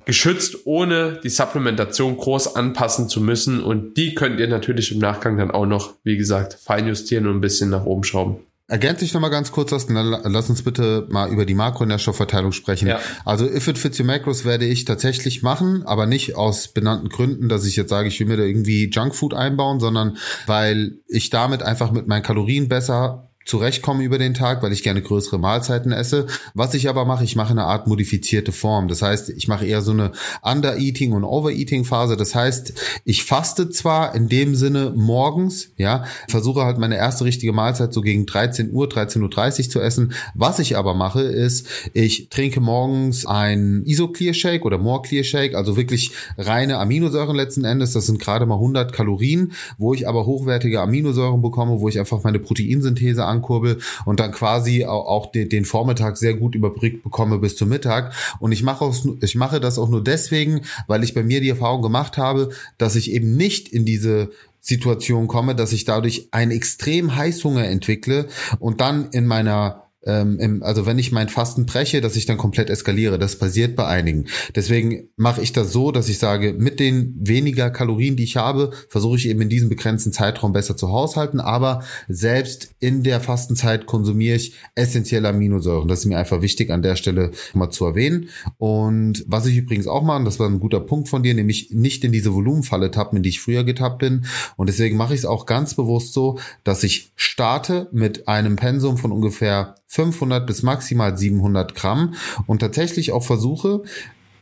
geschützt, 0.04 0.66
ohne 0.66 1.20
die 1.22 1.28
Supplementation 1.28 2.16
groß 2.16 2.56
anpassen 2.56 3.08
zu 3.08 3.20
müssen 3.20 3.62
und 3.62 3.96
die 3.96 4.16
könnt 4.16 4.40
ihr 4.40 4.48
natürlich 4.48 4.90
im 4.90 4.98
Nachgang 4.98 5.38
dann 5.38 5.52
auch 5.52 5.66
noch, 5.66 5.94
wie 6.02 6.16
gesagt, 6.16 6.54
feinjustieren 6.54 7.28
und 7.28 7.36
ein 7.36 7.40
bisschen 7.40 7.70
nach 7.70 7.84
oben 7.84 8.02
schrauben. 8.02 8.47
Ergänze 8.70 9.06
ich 9.06 9.14
nochmal 9.14 9.30
ganz 9.30 9.50
kurz 9.50 9.72
was, 9.72 9.86
dann 9.86 9.96
lass 9.96 10.50
uns 10.50 10.62
bitte 10.62 11.06
mal 11.08 11.30
über 11.30 11.46
die 11.46 11.54
Makronährstoffverteilung 11.54 12.52
sprechen. 12.52 12.86
Ja. 12.86 13.00
Also 13.24 13.46
If 13.46 13.66
It 13.66 13.78
Fits 13.78 13.98
Your 13.98 14.04
Macros 14.04 14.44
werde 14.44 14.66
ich 14.66 14.84
tatsächlich 14.84 15.42
machen, 15.42 15.84
aber 15.86 16.04
nicht 16.04 16.36
aus 16.36 16.68
benannten 16.68 17.08
Gründen, 17.08 17.48
dass 17.48 17.64
ich 17.64 17.76
jetzt 17.76 17.88
sage, 17.88 18.08
ich 18.08 18.20
will 18.20 18.26
mir 18.26 18.36
da 18.36 18.42
irgendwie 18.42 18.90
Junkfood 18.90 19.32
einbauen, 19.32 19.80
sondern 19.80 20.18
weil 20.46 20.98
ich 21.06 21.30
damit 21.30 21.62
einfach 21.62 21.92
mit 21.92 22.08
meinen 22.08 22.22
Kalorien 22.22 22.68
besser 22.68 23.27
zurechtkommen 23.48 24.02
über 24.02 24.18
den 24.18 24.34
Tag, 24.34 24.62
weil 24.62 24.72
ich 24.72 24.82
gerne 24.82 25.00
größere 25.00 25.38
Mahlzeiten 25.38 25.90
esse. 25.90 26.26
Was 26.52 26.74
ich 26.74 26.86
aber 26.86 27.06
mache, 27.06 27.24
ich 27.24 27.34
mache 27.34 27.52
eine 27.52 27.64
Art 27.64 27.86
modifizierte 27.86 28.52
Form. 28.52 28.88
Das 28.88 29.00
heißt, 29.00 29.30
ich 29.30 29.48
mache 29.48 29.64
eher 29.64 29.80
so 29.80 29.92
eine 29.92 30.12
Under-Eating 30.42 31.12
und 31.12 31.24
Over-Eating-Phase. 31.24 32.18
Das 32.18 32.34
heißt, 32.34 32.74
ich 33.06 33.24
faste 33.24 33.70
zwar 33.70 34.14
in 34.14 34.28
dem 34.28 34.54
Sinne 34.54 34.92
morgens, 34.94 35.70
ja, 35.78 36.04
versuche 36.28 36.60
halt 36.60 36.76
meine 36.76 36.98
erste 36.98 37.24
richtige 37.24 37.54
Mahlzeit 37.54 37.94
so 37.94 38.02
gegen 38.02 38.26
13 38.26 38.70
Uhr, 38.70 38.86
13.30 38.86 39.64
Uhr 39.64 39.70
zu 39.70 39.80
essen. 39.80 40.12
Was 40.34 40.58
ich 40.58 40.76
aber 40.76 40.92
mache, 40.92 41.22
ist, 41.22 41.68
ich 41.94 42.28
trinke 42.28 42.60
morgens 42.60 43.24
ein 43.24 43.82
Isoclear 43.86 44.34
Shake 44.34 44.66
oder 44.66 44.76
More 44.76 45.00
Clear 45.00 45.24
Shake, 45.24 45.54
also 45.54 45.78
wirklich 45.78 46.10
reine 46.36 46.76
Aminosäuren 46.76 47.34
letzten 47.34 47.64
Endes. 47.64 47.94
Das 47.94 48.04
sind 48.04 48.18
gerade 48.18 48.44
mal 48.44 48.56
100 48.56 48.92
Kalorien, 48.92 49.52
wo 49.78 49.94
ich 49.94 50.06
aber 50.06 50.26
hochwertige 50.26 50.82
Aminosäuren 50.82 51.40
bekomme, 51.40 51.80
wo 51.80 51.88
ich 51.88 51.98
einfach 51.98 52.22
meine 52.24 52.40
Proteinsynthese 52.40 53.24
an 53.24 53.37
ankurbel 53.38 53.78
und 54.04 54.20
dann 54.20 54.32
quasi 54.32 54.84
auch 54.84 55.30
den, 55.32 55.64
Vormittag 55.64 56.16
sehr 56.16 56.34
gut 56.34 56.54
überbrückt 56.54 57.02
bekomme 57.02 57.38
bis 57.38 57.56
zum 57.56 57.68
Mittag. 57.68 58.12
Und 58.40 58.52
ich 58.52 58.62
mache, 58.62 58.84
auch, 58.84 58.94
ich 59.20 59.34
mache 59.34 59.60
das 59.60 59.78
auch 59.78 59.88
nur 59.88 60.02
deswegen, 60.02 60.62
weil 60.86 61.04
ich 61.04 61.14
bei 61.14 61.22
mir 61.22 61.40
die 61.40 61.48
Erfahrung 61.48 61.82
gemacht 61.82 62.18
habe, 62.18 62.50
dass 62.78 62.96
ich 62.96 63.12
eben 63.12 63.36
nicht 63.36 63.68
in 63.68 63.84
diese 63.84 64.30
Situation 64.60 65.28
komme, 65.28 65.54
dass 65.54 65.72
ich 65.72 65.84
dadurch 65.84 66.28
einen 66.30 66.50
extrem 66.50 67.14
Heißhunger 67.14 67.66
entwickle 67.66 68.28
und 68.58 68.80
dann 68.80 69.08
in 69.10 69.26
meiner 69.26 69.87
ähm, 70.04 70.38
im, 70.38 70.62
also 70.62 70.86
wenn 70.86 70.98
ich 70.98 71.12
mein 71.12 71.28
Fasten 71.28 71.66
breche, 71.66 72.00
dass 72.00 72.16
ich 72.16 72.26
dann 72.26 72.38
komplett 72.38 72.70
eskaliere. 72.70 73.18
Das 73.18 73.36
passiert 73.36 73.74
bei 73.76 73.86
einigen. 73.86 74.26
Deswegen 74.54 75.08
mache 75.16 75.42
ich 75.42 75.52
das 75.52 75.72
so, 75.72 75.90
dass 75.90 76.08
ich 76.08 76.18
sage, 76.18 76.54
mit 76.54 76.80
den 76.80 77.14
weniger 77.18 77.70
Kalorien, 77.70 78.16
die 78.16 78.24
ich 78.24 78.36
habe, 78.36 78.70
versuche 78.88 79.16
ich 79.16 79.28
eben 79.28 79.40
in 79.42 79.48
diesem 79.48 79.68
begrenzten 79.68 80.12
Zeitraum 80.12 80.52
besser 80.52 80.76
zu 80.76 80.90
haushalten. 80.90 81.40
Aber 81.40 81.82
selbst 82.08 82.70
in 82.78 83.02
der 83.02 83.20
Fastenzeit 83.20 83.86
konsumiere 83.86 84.36
ich 84.36 84.54
essentielle 84.74 85.28
Aminosäuren. 85.28 85.88
Das 85.88 86.00
ist 86.00 86.06
mir 86.06 86.18
einfach 86.18 86.42
wichtig 86.42 86.70
an 86.70 86.82
der 86.82 86.96
Stelle 86.96 87.32
mal 87.52 87.70
zu 87.70 87.84
erwähnen. 87.84 88.28
Und 88.56 89.24
was 89.26 89.46
ich 89.46 89.56
übrigens 89.56 89.88
auch 89.88 90.02
mache, 90.02 90.24
das 90.24 90.38
war 90.38 90.48
ein 90.48 90.60
guter 90.60 90.80
Punkt 90.80 91.08
von 91.08 91.22
dir, 91.22 91.34
nämlich 91.34 91.70
nicht 91.72 92.04
in 92.04 92.12
diese 92.12 92.34
Volumenfalle 92.34 92.90
tappen, 92.90 93.16
in 93.16 93.22
die 93.22 93.30
ich 93.30 93.40
früher 93.40 93.64
getappt 93.64 93.98
bin. 93.98 94.26
Und 94.56 94.68
deswegen 94.68 94.96
mache 94.96 95.14
ich 95.14 95.20
es 95.20 95.26
auch 95.26 95.44
ganz 95.44 95.74
bewusst 95.74 96.12
so, 96.12 96.38
dass 96.62 96.84
ich 96.84 97.10
starte 97.16 97.88
mit 97.92 98.28
einem 98.28 98.56
Pensum 98.56 98.96
von 98.96 99.12
ungefähr 99.12 99.74
500 99.88 100.46
bis 100.46 100.62
maximal 100.62 101.16
700 101.16 101.74
Gramm. 101.74 102.14
Und 102.46 102.60
tatsächlich 102.60 103.12
auch 103.12 103.24
versuche, 103.24 103.82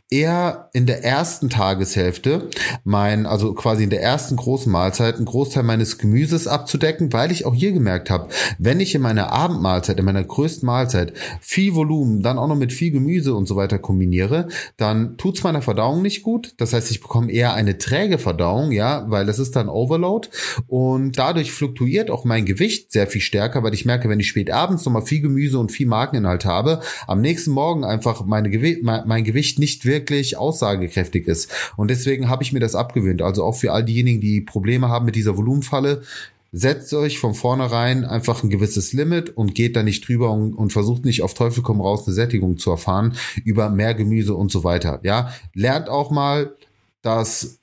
eher 0.09 0.69
in 0.71 0.85
der 0.85 1.03
ersten 1.03 1.49
Tageshälfte 1.49 2.49
mein, 2.85 3.25
also 3.25 3.53
quasi 3.53 3.83
in 3.83 3.89
der 3.89 4.01
ersten 4.01 4.37
großen 4.37 4.71
Mahlzeit, 4.71 5.17
einen 5.17 5.25
Großteil 5.25 5.63
meines 5.63 5.97
Gemüses 5.97 6.47
abzudecken, 6.47 7.11
weil 7.11 7.31
ich 7.31 7.45
auch 7.45 7.53
hier 7.53 7.73
gemerkt 7.73 8.09
habe, 8.09 8.29
wenn 8.57 8.79
ich 8.79 8.95
in 8.95 9.01
meiner 9.01 9.33
Abendmahlzeit, 9.33 9.99
in 9.99 10.05
meiner 10.05 10.23
größten 10.23 10.65
Mahlzeit 10.65 11.11
viel 11.41 11.75
Volumen, 11.75 12.21
dann 12.21 12.37
auch 12.37 12.47
noch 12.47 12.55
mit 12.55 12.71
viel 12.71 12.91
Gemüse 12.91 13.35
und 13.35 13.47
so 13.47 13.57
weiter 13.57 13.79
kombiniere, 13.79 14.47
dann 14.77 15.17
tut's 15.17 15.43
meiner 15.43 15.61
Verdauung 15.61 16.01
nicht 16.01 16.23
gut. 16.23 16.53
Das 16.57 16.71
heißt, 16.71 16.89
ich 16.89 17.01
bekomme 17.01 17.29
eher 17.29 17.53
eine 17.53 17.77
träge 17.77 18.17
Verdauung, 18.17 18.71
ja, 18.71 19.05
weil 19.09 19.25
das 19.25 19.39
ist 19.39 19.57
dann 19.57 19.67
Overload 19.67 20.29
und 20.67 21.17
dadurch 21.17 21.51
fluktuiert 21.51 22.09
auch 22.11 22.23
mein 22.23 22.45
Gewicht 22.45 22.93
sehr 22.93 23.07
viel 23.07 23.21
stärker, 23.21 23.61
weil 23.61 23.73
ich 23.73 23.83
merke, 23.83 24.07
wenn 24.07 24.21
ich 24.21 24.29
spät 24.29 24.51
abends 24.51 24.85
nochmal 24.85 25.01
viel 25.01 25.19
Gemüse 25.19 25.59
und 25.59 25.73
viel 25.73 25.87
Markeninhalt 25.87 26.45
habe, 26.45 26.79
am 27.07 27.19
nächsten 27.19 27.51
Morgen 27.51 27.83
einfach 27.83 28.25
meine 28.25 28.49
Gewi 28.49 28.79
mein, 28.83 29.23
Gewicht 29.25 29.59
nicht 29.59 29.83
wirklich 29.83 29.96
wirklich 29.97 30.37
aussagekräftig 30.37 31.27
ist. 31.27 31.51
Und 31.75 31.89
deswegen 31.89 32.29
habe 32.29 32.43
ich 32.43 32.53
mir 32.53 32.59
das 32.59 32.75
abgewöhnt. 32.75 33.21
Also 33.21 33.43
auch 33.43 33.55
für 33.55 33.71
all 33.71 33.83
diejenigen, 33.83 34.21
die 34.21 34.41
Probleme 34.41 34.89
haben 34.89 35.05
mit 35.05 35.15
dieser 35.15 35.37
Volumenfalle, 35.37 36.03
setzt 36.51 36.93
euch 36.93 37.19
von 37.19 37.33
vornherein 37.33 38.05
einfach 38.05 38.43
ein 38.43 38.49
gewisses 38.49 38.93
Limit 38.93 39.35
und 39.35 39.53
geht 39.53 39.75
da 39.75 39.83
nicht 39.83 40.07
drüber 40.07 40.31
und, 40.31 40.53
und, 40.53 40.71
versucht 40.71 41.03
nicht 41.03 41.21
auf 41.21 41.33
Teufel 41.33 41.61
komm 41.61 41.81
raus 41.81 42.05
eine 42.05 42.13
Sättigung 42.13 42.57
zu 42.57 42.71
erfahren 42.71 43.15
über 43.43 43.69
mehr 43.69 43.93
Gemüse 43.93 44.33
und 44.33 44.51
so 44.51 44.63
weiter. 44.63 44.99
Ja, 45.03 45.33
lernt 45.53 45.89
auch 45.89 46.09
mal, 46.09 46.55
dass 47.01 47.59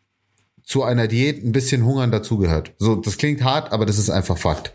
zu 0.65 0.83
einer 0.83 1.09
Diät 1.09 1.45
ein 1.45 1.53
bisschen 1.53 1.85
Hungern 1.85 2.11
dazugehört. 2.11 2.73
So, 2.79 2.97
das 2.97 3.17
klingt 3.17 3.43
hart, 3.43 3.73
aber 3.73 3.87
das 3.87 3.99
ist 3.99 4.11
einfach 4.11 4.39
Fakt. 4.39 4.73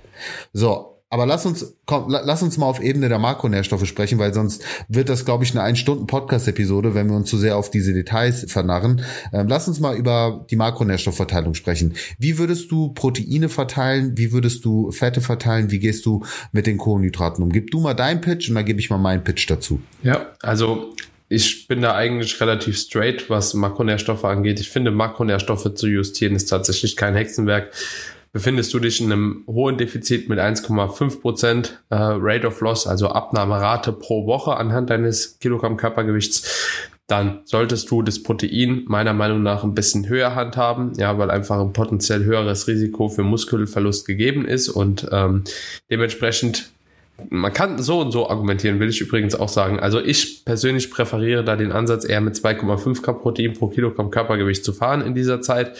So, 0.53 0.98
aber 1.09 1.25
lass 1.25 1.45
uns, 1.45 1.75
komm, 1.85 2.05
lass 2.07 2.43
uns 2.43 2.57
mal 2.57 2.67
auf 2.67 2.81
Ebene 2.81 3.09
der 3.09 3.17
Makronährstoffe 3.17 3.85
sprechen, 3.87 4.19
weil 4.19 4.33
sonst 4.33 4.63
wird 4.87 5.09
das, 5.09 5.25
glaube 5.25 5.43
ich, 5.43 5.51
eine 5.51 5.63
Ein-Stunden-Podcast-Episode, 5.63 6.93
wenn 6.93 7.07
wir 7.07 7.15
uns 7.15 7.29
zu 7.29 7.37
sehr 7.37 7.57
auf 7.57 7.71
diese 7.71 7.93
Details 7.93 8.45
vernarren. 8.51 9.01
Ähm, 9.33 9.47
lass 9.47 9.67
uns 9.67 9.79
mal 9.79 9.97
über 9.97 10.45
die 10.51 10.55
Makronährstoffverteilung 10.55 11.55
sprechen. 11.55 11.95
Wie 12.19 12.37
würdest 12.37 12.69
du 12.71 12.89
Proteine 12.89 13.49
verteilen? 13.49 14.17
Wie 14.17 14.31
würdest 14.31 14.63
du 14.65 14.91
Fette 14.91 15.21
verteilen? 15.21 15.71
Wie 15.71 15.79
gehst 15.79 16.05
du 16.05 16.23
mit 16.51 16.67
den 16.67 16.77
Kohlenhydraten 16.77 17.43
um? 17.43 17.51
Gib 17.51 17.71
du 17.71 17.79
mal 17.79 17.95
deinen 17.95 18.21
Pitch 18.21 18.49
und 18.49 18.55
dann 18.55 18.65
gebe 18.65 18.79
ich 18.79 18.91
mal 18.91 18.99
meinen 18.99 19.23
Pitch 19.23 19.49
dazu. 19.49 19.81
Ja, 20.03 20.33
also 20.41 20.93
ich 21.27 21.67
bin 21.67 21.81
da 21.81 21.95
eigentlich 21.95 22.39
relativ 22.41 22.77
straight, 22.77 23.29
was 23.29 23.53
Makronährstoffe 23.53 24.25
angeht. 24.25 24.59
Ich 24.59 24.69
finde, 24.69 24.91
Makronährstoffe 24.91 25.73
zu 25.73 25.87
justieren 25.87 26.35
ist 26.35 26.47
tatsächlich 26.47 26.95
kein 26.95 27.15
Hexenwerk 27.15 27.71
befindest 28.31 28.73
du 28.73 28.79
dich 28.79 29.01
in 29.01 29.11
einem 29.11 29.43
hohen 29.47 29.77
Defizit 29.77 30.29
mit 30.29 30.39
1,5 30.39 31.21
Prozent 31.21 31.83
äh, 31.89 31.95
Rate 31.95 32.47
of 32.47 32.61
Loss, 32.61 32.87
also 32.87 33.09
Abnahmerate 33.09 33.91
pro 33.91 34.25
Woche 34.27 34.55
anhand 34.55 34.89
deines 34.89 35.39
Kilogramm 35.39 35.77
Körpergewichts, 35.77 36.87
dann 37.07 37.41
solltest 37.45 37.89
du 37.89 38.03
das 38.03 38.21
Protein 38.21 38.83
meiner 38.87 39.13
Meinung 39.13 39.41
nach 39.41 39.63
ein 39.63 39.73
bisschen 39.73 40.07
höher 40.07 40.35
handhaben, 40.35 40.93
ja, 40.97 41.17
weil 41.17 41.31
einfach 41.31 41.59
ein 41.59 41.73
potenziell 41.73 42.23
höheres 42.23 42.67
Risiko 42.67 43.09
für 43.09 43.23
Muskelverlust 43.23 44.05
gegeben 44.05 44.45
ist 44.45 44.69
und 44.69 45.07
ähm, 45.11 45.43
dementsprechend 45.89 46.71
man 47.29 47.53
kann 47.53 47.81
so 47.81 47.99
und 47.99 48.11
so 48.11 48.29
argumentieren, 48.29 48.79
will 48.79 48.89
ich 48.89 49.01
übrigens 49.01 49.35
auch 49.35 49.49
sagen. 49.49 49.79
Also 49.79 49.99
ich 49.99 50.45
persönlich 50.45 50.89
präferiere 50.89 51.43
da 51.43 51.55
den 51.55 51.71
Ansatz 51.71 52.05
eher 52.05 52.21
mit 52.21 52.35
2,5 52.35 53.01
Gramm 53.01 53.19
Protein 53.19 53.53
pro 53.53 53.67
Kilogramm 53.67 54.09
Körpergewicht 54.09 54.63
zu 54.63 54.73
fahren 54.73 55.01
in 55.01 55.15
dieser 55.15 55.41
Zeit. 55.41 55.75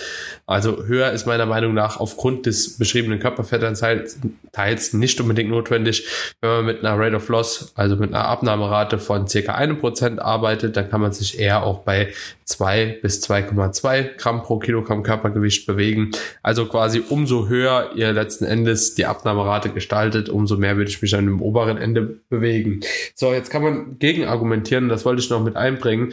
Also 0.50 0.84
höher 0.84 1.12
ist 1.12 1.28
meiner 1.28 1.46
Meinung 1.46 1.76
nach 1.76 2.00
aufgrund 2.00 2.48
des 2.48 2.80
beschriebenen 2.80 3.20
Körperfettanteils 3.20 4.94
nicht 4.94 5.22
unbedingt 5.22 5.52
notwendig. 5.52 6.08
Wenn 6.42 6.50
man 6.50 6.66
mit 6.66 6.84
einer 6.84 6.98
Rate 6.98 7.18
of 7.18 7.30
Loss, 7.30 7.72
also 7.76 7.96
mit 7.98 8.16
einer 8.16 8.26
Abnahmerate 8.26 8.98
von 8.98 9.28
einem 9.48 9.78
Prozent 9.78 10.20
arbeitet, 10.20 10.76
dann 10.76 10.90
kann 10.90 11.02
man 11.02 11.12
sich 11.12 11.40
eher 11.40 11.62
auch 11.62 11.84
bei 11.84 12.14
2 12.46 12.98
bis 13.04 13.22
2,2 13.30 14.18
Gramm 14.18 14.42
pro 14.42 14.58
Kilogramm 14.58 15.04
Körpergewicht 15.04 15.68
bewegen. 15.68 16.10
Also 16.42 16.66
quasi 16.66 17.04
umso 17.08 17.48
höher 17.48 17.92
ihr 17.94 18.12
letzten 18.12 18.46
Endes 18.46 18.96
die 18.96 19.06
Abnahmerate 19.06 19.70
gestaltet, 19.70 20.30
umso 20.30 20.58
mehr 20.58 20.78
würde 20.78 20.90
ich 20.90 21.00
mich 21.00 21.14
an 21.14 21.26
dem 21.26 21.44
oberen 21.44 21.78
Ende 21.78 22.22
bewegen. 22.28 22.80
So, 23.14 23.34
jetzt 23.34 23.52
kann 23.52 23.62
man 23.62 24.00
gegen 24.00 24.26
argumentieren, 24.26 24.90
das 24.90 25.06
wollte 25.06 25.22
ich 25.22 25.30
noch 25.30 25.44
mit 25.44 25.56
einbringen. 25.56 26.12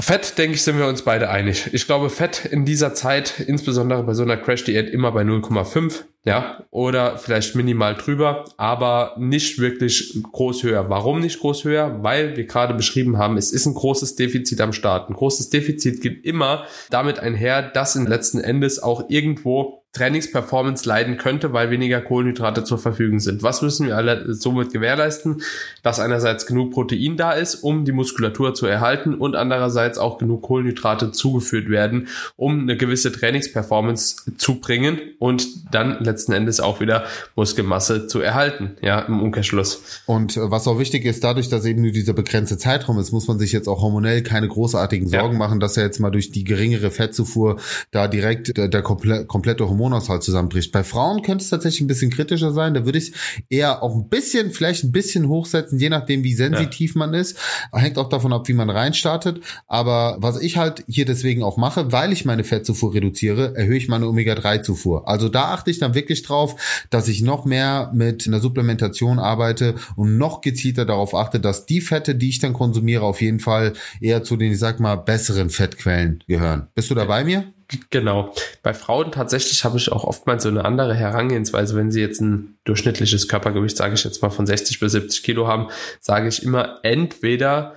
Fett, 0.00 0.38
denke 0.38 0.54
ich, 0.54 0.62
sind 0.62 0.78
wir 0.78 0.86
uns 0.86 1.02
beide 1.02 1.30
einig. 1.30 1.70
Ich 1.72 1.86
glaube, 1.86 2.10
Fett 2.10 2.44
in 2.44 2.64
dieser 2.64 2.94
Zeit, 2.94 3.40
insbesondere 3.40 4.02
bei 4.02 4.14
so 4.14 4.22
einer 4.22 4.36
Crash-Diät, 4.36 4.88
immer 4.90 5.12
bei 5.12 5.22
0,5, 5.22 6.04
ja, 6.24 6.64
oder 6.70 7.16
vielleicht 7.16 7.54
minimal 7.54 7.94
drüber, 7.94 8.44
aber 8.58 9.14
nicht 9.18 9.58
wirklich 9.58 10.18
groß 10.30 10.62
höher. 10.64 10.90
Warum 10.90 11.20
nicht 11.20 11.40
groß 11.40 11.64
höher? 11.64 12.02
Weil 12.02 12.36
wir 12.36 12.44
gerade 12.44 12.74
beschrieben 12.74 13.16
haben, 13.16 13.38
es 13.38 13.52
ist 13.52 13.64
ein 13.64 13.74
großes 13.74 14.16
Defizit 14.16 14.60
am 14.60 14.74
Start. 14.74 15.08
Ein 15.08 15.14
großes 15.14 15.48
Defizit 15.48 16.02
geht 16.02 16.24
immer 16.26 16.66
damit 16.90 17.20
einher, 17.20 17.62
dass 17.62 17.96
in 17.96 18.06
letzten 18.06 18.38
Endes 18.38 18.82
auch 18.82 19.08
irgendwo 19.08 19.80
Trainingsperformance 19.92 20.88
leiden 20.88 21.16
könnte, 21.16 21.52
weil 21.52 21.70
weniger 21.70 22.00
Kohlenhydrate 22.00 22.62
zur 22.62 22.78
Verfügung 22.78 23.18
sind. 23.18 23.42
Was 23.42 23.60
müssen 23.60 23.88
wir 23.88 23.96
alle 23.96 24.34
somit 24.34 24.72
gewährleisten? 24.72 25.42
Dass 25.82 25.98
einerseits 25.98 26.46
genug 26.46 26.70
Protein 26.70 27.16
da 27.16 27.32
ist, 27.32 27.56
um 27.56 27.84
die 27.84 27.90
Muskulatur 27.90 28.54
zu 28.54 28.66
erhalten 28.66 29.14
und 29.14 29.34
andererseits 29.34 29.98
auch 29.98 30.18
genug 30.18 30.42
Kohlenhydrate 30.42 31.10
zugeführt 31.10 31.68
werden, 31.68 32.06
um 32.36 32.60
eine 32.60 32.76
gewisse 32.76 33.10
Trainingsperformance 33.10 34.36
zu 34.36 34.60
bringen 34.60 35.00
und 35.18 35.74
dann 35.74 36.04
letzten 36.10 36.32
Endes 36.32 36.60
auch 36.60 36.80
wieder 36.80 37.04
Muskelmasse 37.36 38.06
zu 38.06 38.20
erhalten, 38.20 38.76
ja, 38.80 39.00
im 39.00 39.20
Umkehrschluss. 39.20 40.02
Und 40.06 40.36
äh, 40.36 40.50
was 40.50 40.66
auch 40.66 40.78
wichtig 40.78 41.04
ist, 41.04 41.24
dadurch, 41.24 41.48
dass 41.48 41.64
eben 41.64 41.82
nur 41.82 41.92
dieser 41.92 42.14
begrenzte 42.14 42.58
Zeitraum 42.58 42.98
ist, 42.98 43.12
muss 43.12 43.28
man 43.28 43.38
sich 43.38 43.52
jetzt 43.52 43.68
auch 43.68 43.82
hormonell 43.82 44.22
keine 44.22 44.48
großartigen 44.48 45.08
Sorgen 45.08 45.34
ja. 45.34 45.38
machen, 45.38 45.60
dass 45.60 45.76
er 45.76 45.84
jetzt 45.84 46.00
mal 46.00 46.10
durch 46.10 46.30
die 46.30 46.44
geringere 46.44 46.90
Fettzufuhr 46.90 47.56
da 47.90 48.08
direkt 48.08 48.56
der, 48.56 48.68
der 48.68 48.82
komple 48.82 49.26
komplette 49.26 49.68
Hormon 49.68 49.90
Hormonaushalt 49.90 50.22
zusammenbricht. 50.22 50.72
Bei 50.72 50.84
Frauen 50.84 51.22
könnte 51.22 51.42
es 51.42 51.50
tatsächlich 51.50 51.80
ein 51.80 51.86
bisschen 51.86 52.10
kritischer 52.10 52.52
sein. 52.52 52.74
Da 52.74 52.84
würde 52.84 52.98
ich 52.98 53.12
eher 53.48 53.82
auch 53.82 53.94
ein 53.94 54.08
bisschen, 54.08 54.50
vielleicht 54.50 54.84
ein 54.84 54.92
bisschen 54.92 55.28
hochsetzen, 55.28 55.78
je 55.78 55.88
nachdem, 55.88 56.22
wie 56.22 56.34
sensitiv 56.34 56.94
ja. 56.94 56.98
man 57.00 57.14
ist. 57.14 57.38
Hängt 57.72 57.98
auch 57.98 58.08
davon 58.08 58.32
ab, 58.32 58.48
wie 58.48 58.52
man 58.52 58.70
reinstartet. 58.70 59.40
Aber 59.66 60.16
was 60.20 60.40
ich 60.40 60.56
halt 60.56 60.84
hier 60.86 61.04
deswegen 61.04 61.42
auch 61.42 61.56
mache, 61.56 61.92
weil 61.92 62.12
ich 62.12 62.24
meine 62.24 62.44
Fettzufuhr 62.44 62.94
reduziere, 62.94 63.56
erhöhe 63.56 63.76
ich 63.76 63.88
meine 63.88 64.06
Omega-3-Zufuhr. 64.06 65.08
Also 65.08 65.28
da 65.28 65.52
achte 65.52 65.70
ich 65.70 65.78
dann 65.78 65.94
wirklich 65.94 65.99
drauf, 66.28 66.86
dass 66.90 67.08
ich 67.08 67.22
noch 67.22 67.44
mehr 67.44 67.90
mit 67.94 68.26
einer 68.26 68.40
Supplementation 68.40 69.18
arbeite 69.18 69.74
und 69.96 70.18
noch 70.18 70.40
gezielter 70.40 70.84
darauf 70.84 71.14
achte, 71.14 71.40
dass 71.40 71.66
die 71.66 71.80
Fette, 71.80 72.14
die 72.14 72.28
ich 72.28 72.38
dann 72.38 72.52
konsumiere, 72.52 73.04
auf 73.04 73.20
jeden 73.20 73.40
Fall 73.40 73.72
eher 74.00 74.22
zu 74.22 74.36
den, 74.36 74.52
ich 74.52 74.58
sag 74.58 74.80
mal, 74.80 74.96
besseren 74.96 75.50
Fettquellen 75.50 76.22
gehören. 76.26 76.68
Bist 76.74 76.90
du 76.90 76.94
da 76.94 77.04
bei 77.04 77.24
mir? 77.24 77.52
Genau. 77.90 78.34
Bei 78.62 78.74
Frauen 78.74 79.12
tatsächlich 79.12 79.64
habe 79.64 79.78
ich 79.78 79.92
auch 79.92 80.04
oftmals 80.04 80.42
so 80.42 80.48
eine 80.48 80.64
andere 80.64 80.94
Herangehensweise. 80.94 81.76
Wenn 81.76 81.90
sie 81.90 82.00
jetzt 82.00 82.20
ein 82.20 82.58
durchschnittliches 82.64 83.28
Körpergewicht, 83.28 83.76
sage 83.76 83.94
ich 83.94 84.04
jetzt 84.04 84.22
mal 84.22 84.30
von 84.30 84.46
60 84.46 84.80
bis 84.80 84.92
70 84.92 85.22
Kilo 85.22 85.46
haben, 85.46 85.68
sage 86.00 86.28
ich 86.28 86.42
immer 86.42 86.80
entweder, 86.82 87.74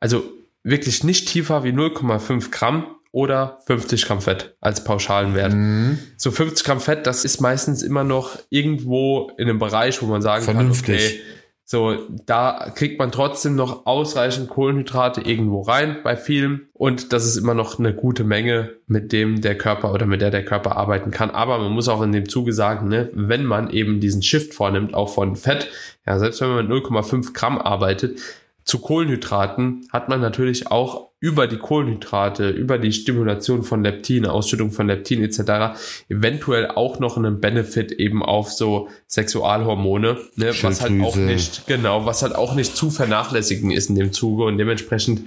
also 0.00 0.24
wirklich 0.62 1.04
nicht 1.04 1.28
tiefer 1.28 1.64
wie 1.64 1.70
0,5 1.70 2.50
Gramm 2.50 2.86
oder 3.14 3.58
50 3.66 4.06
Gramm 4.06 4.20
Fett 4.20 4.56
als 4.60 4.82
pauschalen 4.82 5.36
Wert. 5.36 5.52
Mhm. 5.54 6.00
So 6.16 6.32
50 6.32 6.66
Gramm 6.66 6.80
Fett, 6.80 7.06
das 7.06 7.24
ist 7.24 7.40
meistens 7.40 7.82
immer 7.82 8.02
noch 8.02 8.36
irgendwo 8.50 9.30
in 9.38 9.48
einem 9.48 9.60
Bereich, 9.60 10.02
wo 10.02 10.06
man 10.06 10.20
sagen 10.20 10.44
Vernünftig. 10.44 10.98
kann, 10.98 11.06
okay, 11.06 11.20
so, 11.66 11.96
da 12.26 12.72
kriegt 12.74 12.98
man 12.98 13.12
trotzdem 13.12 13.54
noch 13.54 13.86
ausreichend 13.86 14.50
Kohlenhydrate 14.50 15.20
irgendwo 15.20 15.62
rein 15.62 15.98
bei 16.02 16.16
vielen 16.16 16.68
und 16.72 17.12
das 17.12 17.24
ist 17.24 17.36
immer 17.36 17.54
noch 17.54 17.78
eine 17.78 17.94
gute 17.94 18.24
Menge, 18.24 18.72
mit 18.88 19.12
dem 19.12 19.40
der 19.40 19.56
Körper 19.56 19.94
oder 19.94 20.06
mit 20.06 20.20
der 20.20 20.32
der 20.32 20.44
Körper 20.44 20.76
arbeiten 20.76 21.12
kann. 21.12 21.30
Aber 21.30 21.58
man 21.58 21.72
muss 21.72 21.88
auch 21.88 22.02
in 22.02 22.12
dem 22.12 22.28
Zuge 22.28 22.52
sagen, 22.52 22.88
ne, 22.88 23.10
wenn 23.14 23.44
man 23.44 23.70
eben 23.70 24.00
diesen 24.00 24.22
Shift 24.22 24.54
vornimmt, 24.54 24.92
auch 24.92 25.14
von 25.14 25.36
Fett, 25.36 25.68
ja, 26.04 26.18
selbst 26.18 26.40
wenn 26.40 26.48
man 26.48 26.68
mit 26.68 26.84
0,5 26.84 27.32
Gramm 27.32 27.58
arbeitet, 27.58 28.20
zu 28.64 28.78
Kohlenhydraten 28.78 29.88
hat 29.92 30.08
man 30.08 30.20
natürlich 30.20 30.70
auch 30.70 31.10
über 31.20 31.46
die 31.46 31.56
Kohlenhydrate, 31.56 32.50
über 32.50 32.78
die 32.78 32.92
Stimulation 32.92 33.62
von 33.62 33.82
Leptin, 33.82 34.26
Ausschüttung 34.26 34.72
von 34.72 34.88
Leptin 34.88 35.22
etc. 35.22 35.78
eventuell 36.08 36.68
auch 36.68 36.98
noch 36.98 37.16
einen 37.16 37.40
Benefit 37.40 37.92
eben 37.92 38.22
auf 38.22 38.52
so 38.52 38.88
Sexualhormone, 39.08 40.18
ne, 40.36 40.52
was 40.62 40.82
halt 40.82 41.00
auch 41.02 41.16
nicht, 41.16 41.66
genau, 41.66 42.04
was 42.04 42.22
halt 42.22 42.34
auch 42.34 42.54
nicht 42.54 42.76
zu 42.76 42.90
vernachlässigen 42.90 43.70
ist 43.70 43.88
in 43.88 43.96
dem 43.96 44.12
Zuge 44.12 44.44
und 44.44 44.58
dementsprechend 44.58 45.22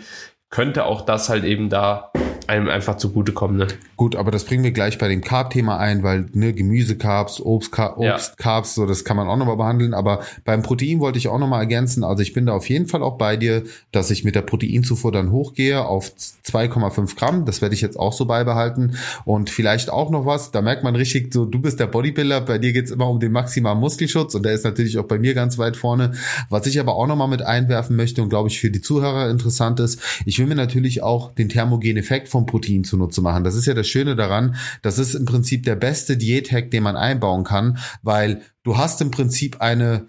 könnte 0.49 0.85
auch 0.85 1.01
das 1.01 1.29
halt 1.29 1.43
eben 1.43 1.69
da 1.69 2.11
einem 2.47 2.69
einfach 2.69 2.97
zugutekommen. 2.97 3.57
Ne? 3.57 3.67
Gut, 3.95 4.15
aber 4.15 4.31
das 4.31 4.45
bringen 4.45 4.63
wir 4.63 4.71
gleich 4.71 4.97
bei 4.97 5.07
dem 5.07 5.21
Carb-Thema 5.21 5.77
ein, 5.77 6.03
weil 6.03 6.27
ne, 6.33 6.53
Gemüse-Carbs, 6.53 7.41
Obst-Carbs, 7.41 7.97
Obst 7.97 8.35
ja. 8.43 8.63
so 8.63 8.85
das 8.85 9.03
kann 9.03 9.17
man 9.17 9.27
auch 9.27 9.37
nochmal 9.37 9.57
behandeln. 9.57 9.93
Aber 9.93 10.21
beim 10.45 10.61
Protein 10.61 10.99
wollte 10.99 11.17
ich 11.17 11.27
auch 11.27 11.39
nochmal 11.39 11.61
ergänzen. 11.61 12.03
Also 12.03 12.23
ich 12.23 12.33
bin 12.33 12.45
da 12.45 12.53
auf 12.53 12.69
jeden 12.69 12.87
Fall 12.87 13.03
auch 13.03 13.17
bei 13.17 13.37
dir, 13.37 13.63
dass 13.91 14.11
ich 14.11 14.23
mit 14.23 14.35
der 14.35 14.41
Proteinzufuhr 14.41 15.11
dann 15.11 15.31
hochgehe 15.31 15.85
auf 15.85 16.11
2,5 16.15 17.15
Gramm. 17.15 17.45
Das 17.45 17.61
werde 17.61 17.75
ich 17.75 17.81
jetzt 17.81 17.99
auch 17.99 18.13
so 18.13 18.25
beibehalten. 18.25 18.97
Und 19.25 19.49
vielleicht 19.49 19.89
auch 19.89 20.09
noch 20.09 20.25
was, 20.25 20.51
da 20.51 20.61
merkt 20.61 20.83
man 20.83 20.95
richtig 20.95 21.33
so, 21.33 21.45
du 21.45 21.59
bist 21.59 21.79
der 21.79 21.87
Bodybuilder, 21.87 22.41
bei 22.41 22.57
dir 22.57 22.73
geht's 22.73 22.91
immer 22.91 23.09
um 23.09 23.19
den 23.19 23.31
maximalen 23.31 23.79
Muskelschutz 23.79 24.35
und 24.35 24.43
der 24.43 24.53
ist 24.53 24.63
natürlich 24.63 24.97
auch 24.97 25.05
bei 25.05 25.19
mir 25.19 25.33
ganz 25.33 25.57
weit 25.57 25.77
vorne. 25.77 26.13
Was 26.49 26.65
ich 26.67 26.79
aber 26.79 26.95
auch 26.95 27.07
nochmal 27.07 27.27
mit 27.27 27.41
einwerfen 27.41 27.95
möchte 27.95 28.21
und 28.21 28.29
glaube 28.29 28.49
ich 28.49 28.59
für 28.59 28.69
die 28.69 28.81
Zuhörer 28.81 29.29
interessant 29.29 29.79
ist, 29.79 30.01
ich 30.25 30.39
will 30.39 30.47
mir 30.47 30.55
natürlich 30.55 31.03
auch 31.03 31.33
den 31.33 31.49
thermogenen 31.49 31.97
Effekt 31.97 32.29
vom 32.37 32.45
Protein 32.45 32.83
zunutze 32.83 33.21
machen. 33.21 33.43
Das 33.43 33.55
ist 33.55 33.65
ja 33.65 33.73
das 33.73 33.87
Schöne 33.87 34.15
daran, 34.15 34.55
das 34.83 34.99
ist 34.99 35.15
im 35.15 35.25
Prinzip 35.25 35.63
der 35.63 35.75
beste 35.75 36.17
Diät-Hack, 36.17 36.69
den 36.69 36.83
man 36.83 36.95
einbauen 36.95 37.43
kann, 37.43 37.79
weil 38.03 38.41
du 38.63 38.77
hast 38.77 39.01
im 39.01 39.09
Prinzip 39.09 39.59
eine 39.59 40.07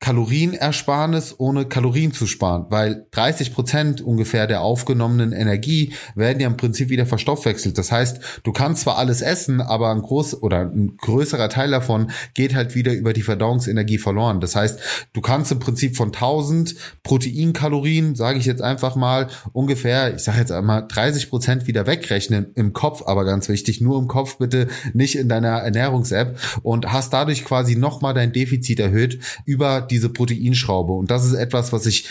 Kalorienersparnis 0.00 1.34
ohne 1.38 1.64
Kalorien 1.66 2.12
zu 2.12 2.28
sparen, 2.28 2.66
weil 2.70 3.06
30 3.10 3.52
Prozent 3.52 4.00
ungefähr 4.00 4.46
der 4.46 4.60
aufgenommenen 4.60 5.32
Energie 5.32 5.92
werden 6.14 6.38
ja 6.38 6.46
im 6.46 6.56
Prinzip 6.56 6.88
wieder 6.88 7.04
verstoffwechselt. 7.04 7.76
Das 7.78 7.90
heißt, 7.90 8.20
du 8.44 8.52
kannst 8.52 8.82
zwar 8.82 8.96
alles 8.96 9.22
essen, 9.22 9.60
aber 9.60 9.90
ein 9.90 10.02
groß 10.02 10.40
oder 10.40 10.60
ein 10.60 10.96
größerer 10.98 11.48
Teil 11.48 11.72
davon 11.72 12.12
geht 12.34 12.54
halt 12.54 12.76
wieder 12.76 12.92
über 12.92 13.12
die 13.12 13.22
Verdauungsenergie 13.22 13.98
verloren. 13.98 14.40
Das 14.40 14.54
heißt, 14.54 14.78
du 15.14 15.20
kannst 15.20 15.50
im 15.50 15.58
Prinzip 15.58 15.96
von 15.96 16.08
1000 16.08 16.76
Proteinkalorien, 17.02 18.14
sage 18.14 18.38
ich 18.38 18.46
jetzt 18.46 18.62
einfach 18.62 18.94
mal, 18.94 19.26
ungefähr, 19.52 20.14
ich 20.14 20.22
sage 20.22 20.38
jetzt 20.38 20.52
einmal 20.52 20.86
30 20.86 21.28
Prozent 21.28 21.66
wieder 21.66 21.88
wegrechnen 21.88 22.52
im 22.54 22.72
Kopf, 22.72 23.02
aber 23.04 23.24
ganz 23.24 23.48
wichtig, 23.48 23.80
nur 23.80 23.98
im 23.98 24.06
Kopf 24.06 24.38
bitte, 24.38 24.68
nicht 24.94 25.16
in 25.16 25.28
deiner 25.28 25.58
Ernährungs-App 25.58 26.38
und 26.62 26.92
hast 26.92 27.12
dadurch 27.12 27.44
quasi 27.44 27.74
nochmal 27.74 28.14
dein 28.14 28.32
Defizit 28.32 28.78
erhöht 28.78 29.18
über 29.44 29.87
diese 29.90 30.08
Proteinschraube. 30.08 30.92
Und 30.92 31.10
das 31.10 31.24
ist 31.24 31.34
etwas, 31.34 31.72
was 31.72 31.86
ich 31.86 32.04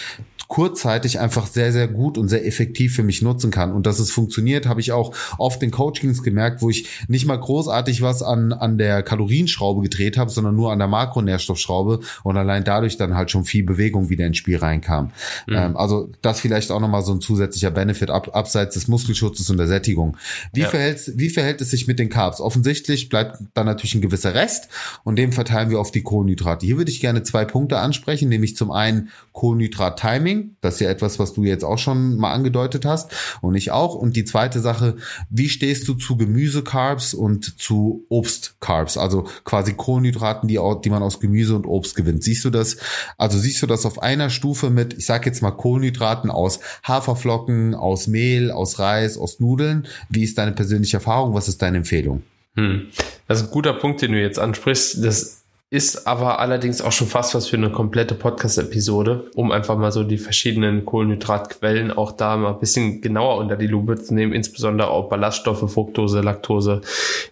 kurzzeitig 0.47 1.19
einfach 1.19 1.45
sehr, 1.47 1.71
sehr 1.73 1.87
gut 1.87 2.17
und 2.17 2.29
sehr 2.29 2.45
effektiv 2.45 2.95
für 2.95 3.03
mich 3.03 3.21
nutzen 3.21 3.51
kann. 3.51 3.73
Und 3.73 3.85
dass 3.85 3.99
es 3.99 4.11
funktioniert, 4.11 4.65
habe 4.65 4.79
ich 4.79 4.91
auch 4.91 5.13
oft 5.37 5.61
in 5.61 5.71
Coachings 5.71 6.23
gemerkt, 6.23 6.61
wo 6.61 6.69
ich 6.69 6.87
nicht 7.07 7.25
mal 7.25 7.35
großartig 7.35 8.01
was 8.01 8.23
an, 8.23 8.53
an 8.53 8.77
der 8.77 9.03
Kalorienschraube 9.03 9.81
gedreht 9.81 10.17
habe, 10.17 10.31
sondern 10.31 10.55
nur 10.55 10.71
an 10.71 10.79
der 10.79 10.87
Makronährstoffschraube 10.87 11.99
und 12.23 12.37
allein 12.37 12.63
dadurch 12.63 12.97
dann 12.97 13.15
halt 13.15 13.29
schon 13.29 13.43
viel 13.43 13.63
Bewegung 13.63 14.09
wieder 14.09 14.25
ins 14.25 14.37
Spiel 14.37 14.57
reinkam. 14.57 15.11
Mhm. 15.47 15.55
Ähm, 15.55 15.77
also 15.77 16.09
das 16.21 16.39
vielleicht 16.39 16.71
auch 16.71 16.79
nochmal 16.79 17.03
so 17.03 17.13
ein 17.13 17.21
zusätzlicher 17.21 17.71
Benefit 17.71 18.09
ab, 18.09 18.33
abseits 18.33 18.75
des 18.75 18.87
Muskelschutzes 18.87 19.49
und 19.49 19.57
der 19.57 19.67
Sättigung. 19.67 20.15
Wie, 20.53 20.61
ja. 20.61 20.69
verhält, 20.69 21.11
wie 21.15 21.29
verhält 21.29 21.59
es 21.59 21.71
sich 21.71 21.87
mit 21.87 21.99
den 21.99 22.09
Carbs? 22.09 22.39
Offensichtlich 22.39 23.09
bleibt 23.09 23.37
dann 23.53 23.65
natürlich 23.65 23.95
ein 23.95 24.01
gewisser 24.01 24.33
Rest 24.33 24.69
und 25.03 25.17
dem 25.17 25.33
verteilen 25.33 25.69
wir 25.69 25.79
auf 25.79 25.91
die 25.91 26.03
Kohlenhydrate. 26.03 26.65
Hier 26.65 26.77
würde 26.77 26.91
ich 26.91 27.01
gerne 27.01 27.23
zwei 27.23 27.43
Punkte 27.43 27.79
ansprechen, 27.79 28.29
nämlich 28.29 28.55
zum 28.55 28.71
einen 28.71 29.09
Kohlenhydrat-Timing. 29.33 30.36
Das 30.61 30.75
ist 30.75 30.79
ja 30.81 30.89
etwas, 30.89 31.19
was 31.19 31.33
du 31.33 31.43
jetzt 31.43 31.63
auch 31.63 31.77
schon 31.77 32.17
mal 32.17 32.31
angedeutet 32.31 32.85
hast 32.85 33.11
und 33.41 33.55
ich 33.55 33.71
auch. 33.71 33.95
Und 33.95 34.15
die 34.15 34.25
zweite 34.25 34.59
Sache, 34.59 34.95
wie 35.29 35.49
stehst 35.49 35.87
du 35.87 35.93
zu 35.93 36.17
Gemüse-Carbs 36.17 37.13
und 37.13 37.59
zu 37.59 38.05
Obst-Carbs? 38.09 38.97
Also 38.97 39.27
quasi 39.43 39.73
Kohlenhydraten, 39.73 40.47
die, 40.47 40.59
die 40.83 40.89
man 40.89 41.03
aus 41.03 41.19
Gemüse 41.19 41.55
und 41.55 41.65
Obst 41.65 41.95
gewinnt. 41.95 42.23
Siehst 42.23 42.45
du 42.45 42.49
das? 42.49 42.77
Also 43.17 43.37
siehst 43.37 43.61
du 43.61 43.67
das 43.67 43.85
auf 43.85 44.01
einer 44.01 44.29
Stufe 44.29 44.69
mit, 44.69 44.93
ich 44.93 45.05
sage 45.05 45.27
jetzt 45.27 45.41
mal 45.41 45.51
Kohlenhydraten 45.51 46.29
aus 46.29 46.59
Haferflocken, 46.83 47.75
aus 47.75 48.07
Mehl, 48.07 48.51
aus 48.51 48.79
Reis, 48.79 49.17
aus 49.17 49.39
Nudeln? 49.39 49.87
Wie 50.09 50.23
ist 50.23 50.37
deine 50.37 50.51
persönliche 50.51 50.97
Erfahrung? 50.97 51.33
Was 51.33 51.47
ist 51.47 51.61
deine 51.61 51.77
Empfehlung? 51.77 52.23
Hm. 52.55 52.87
Das 53.27 53.39
ist 53.39 53.47
ein 53.47 53.51
guter 53.51 53.73
Punkt, 53.73 54.01
den 54.01 54.13
du 54.13 54.21
jetzt 54.21 54.39
ansprichst. 54.39 55.03
Das 55.03 55.36
ist 55.69 56.07
aber 56.07 56.39
allerdings 56.39 56.81
auch 56.81 56.93
schon 56.93 57.07
fast 57.07 57.35
was 57.35 57.47
für 57.47 57.57
eine 57.57 57.69
komplette 57.69 58.15
Podcast-Episode, 58.15 59.29
um 59.35 59.51
einfach 59.51 59.77
mal 59.77 59.91
so 59.91 60.03
die 60.03 60.17
verschiedenen 60.17 60.85
Kohlenhydratquellen 60.85 61.91
auch 61.91 62.13
da 62.13 62.37
mal 62.37 62.53
ein 62.53 62.59
bisschen 62.59 63.01
genauer 63.01 63.37
unter 63.37 63.57
die 63.57 63.67
Lupe 63.67 63.97
zu 63.97 64.13
nehmen, 64.13 64.31
insbesondere 64.31 64.89
auch 64.89 65.09
Ballaststoffe, 65.09 65.69
Fructose, 65.69 66.21
Laktose 66.21 66.81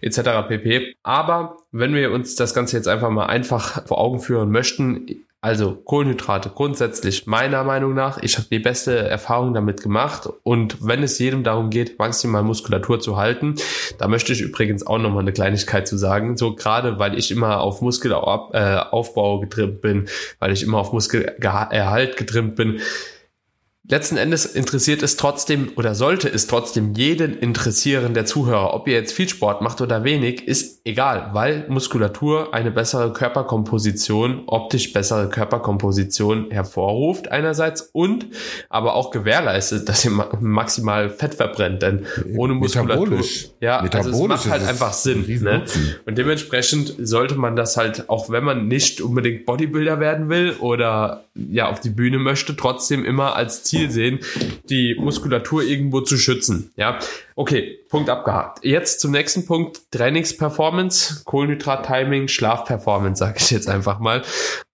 etc. 0.01 0.47
pp. 0.49 0.95
Aber 1.03 1.57
wenn 1.71 1.95
wir 1.95 2.11
uns 2.11 2.35
das 2.35 2.53
Ganze 2.53 2.75
jetzt 2.75 2.89
einfach 2.89 3.09
mal 3.09 3.27
einfach 3.27 3.87
vor 3.87 3.99
Augen 3.99 4.19
führen 4.19 4.51
möchten, 4.51 5.24
also 5.45 5.75
Kohlenhydrate 5.75 6.49
grundsätzlich 6.49 7.27
meiner 7.27 7.63
Meinung 7.63 7.93
nach, 7.93 8.17
ich 8.17 8.37
habe 8.37 8.47
die 8.49 8.57
beste 8.57 8.97
Erfahrung 8.97 9.53
damit 9.53 9.83
gemacht. 9.83 10.27
Und 10.41 10.77
wenn 10.81 11.03
es 11.03 11.19
jedem 11.19 11.43
darum 11.43 11.69
geht, 11.69 11.99
maximal 11.99 12.41
Muskulatur 12.41 12.99
zu 12.99 13.15
halten, 13.15 13.53
da 13.99 14.07
möchte 14.07 14.33
ich 14.33 14.41
übrigens 14.41 14.87
auch 14.87 14.97
nochmal 14.97 15.21
eine 15.21 15.33
Kleinigkeit 15.33 15.87
zu 15.87 15.99
sagen, 15.99 16.35
so 16.35 16.55
gerade 16.55 16.97
weil 16.97 17.15
ich 17.15 17.29
immer 17.29 17.61
auf 17.61 17.83
Muskelaufbau 17.83 19.39
getrimmt 19.39 19.81
bin, 19.81 20.07
weil 20.39 20.51
ich 20.51 20.63
immer 20.63 20.79
auf 20.79 20.93
Muskelerhalt 20.93 22.17
getrimmt 22.17 22.55
bin, 22.55 22.79
letzten 23.87 24.17
Endes 24.17 24.47
interessiert 24.47 25.03
es 25.03 25.15
trotzdem 25.15 25.73
oder 25.75 25.93
sollte 25.93 26.27
es 26.27 26.47
trotzdem 26.47 26.95
jeden 26.95 27.37
interessieren, 27.37 28.15
der 28.15 28.25
Zuhörer. 28.25 28.73
Ob 28.73 28.87
ihr 28.87 28.95
jetzt 28.95 29.13
viel 29.13 29.29
Sport 29.29 29.61
macht 29.61 29.79
oder 29.79 30.03
wenig, 30.03 30.47
ist 30.47 30.74
egal, 30.85 31.29
weil 31.33 31.65
Muskulatur 31.69 32.53
eine 32.53 32.71
bessere 32.71 33.13
Körperkomposition, 33.13 34.43
optisch 34.47 34.93
bessere 34.93 35.29
Körperkomposition 35.29 36.49
hervorruft 36.49 37.31
einerseits 37.31 37.89
und 37.93 38.27
aber 38.69 38.95
auch 38.95 39.11
gewährleistet, 39.11 39.87
dass 39.87 40.03
ihr 40.05 40.11
maximal 40.39 41.09
Fett 41.09 41.35
verbrennt, 41.35 41.81
denn 41.81 42.05
ohne 42.35 42.53
Muskulatur, 42.55 43.21
ja, 43.59 43.79
also 43.79 44.09
es 44.09 44.27
macht 44.27 44.49
halt 44.49 44.67
einfach 44.67 44.93
Sinn. 44.93 45.25
Ne? 45.41 45.63
Und 46.05 46.17
dementsprechend 46.17 46.95
sollte 46.99 47.35
man 47.35 47.55
das 47.55 47.77
halt, 47.77 48.09
auch 48.09 48.29
wenn 48.29 48.43
man 48.43 48.67
nicht 48.67 49.01
unbedingt 49.01 49.45
Bodybuilder 49.45 49.99
werden 49.99 50.29
will 50.29 50.53
oder 50.59 51.25
ja 51.35 51.69
auf 51.69 51.81
die 51.81 51.89
Bühne 51.89 52.17
möchte, 52.17 52.55
trotzdem 52.55 53.05
immer 53.05 53.35
als 53.35 53.63
Ziel 53.63 53.75
Ziel 53.75 53.91
sehen, 53.91 54.19
die 54.69 54.95
Muskulatur 54.99 55.63
irgendwo 55.63 56.01
zu 56.01 56.17
schützen. 56.17 56.71
Ja, 56.75 56.99
okay, 57.35 57.79
Punkt 57.89 58.09
abgehakt. 58.09 58.63
Jetzt 58.63 58.99
zum 59.01 59.11
nächsten 59.11 59.45
Punkt, 59.45 59.91
Trainingsperformance, 59.91 61.23
Kohlenhydrat-Timing, 61.25 62.27
Schlafperformance, 62.27 63.19
sage 63.19 63.35
ich 63.37 63.51
jetzt 63.51 63.69
einfach 63.69 63.99
mal. 63.99 64.23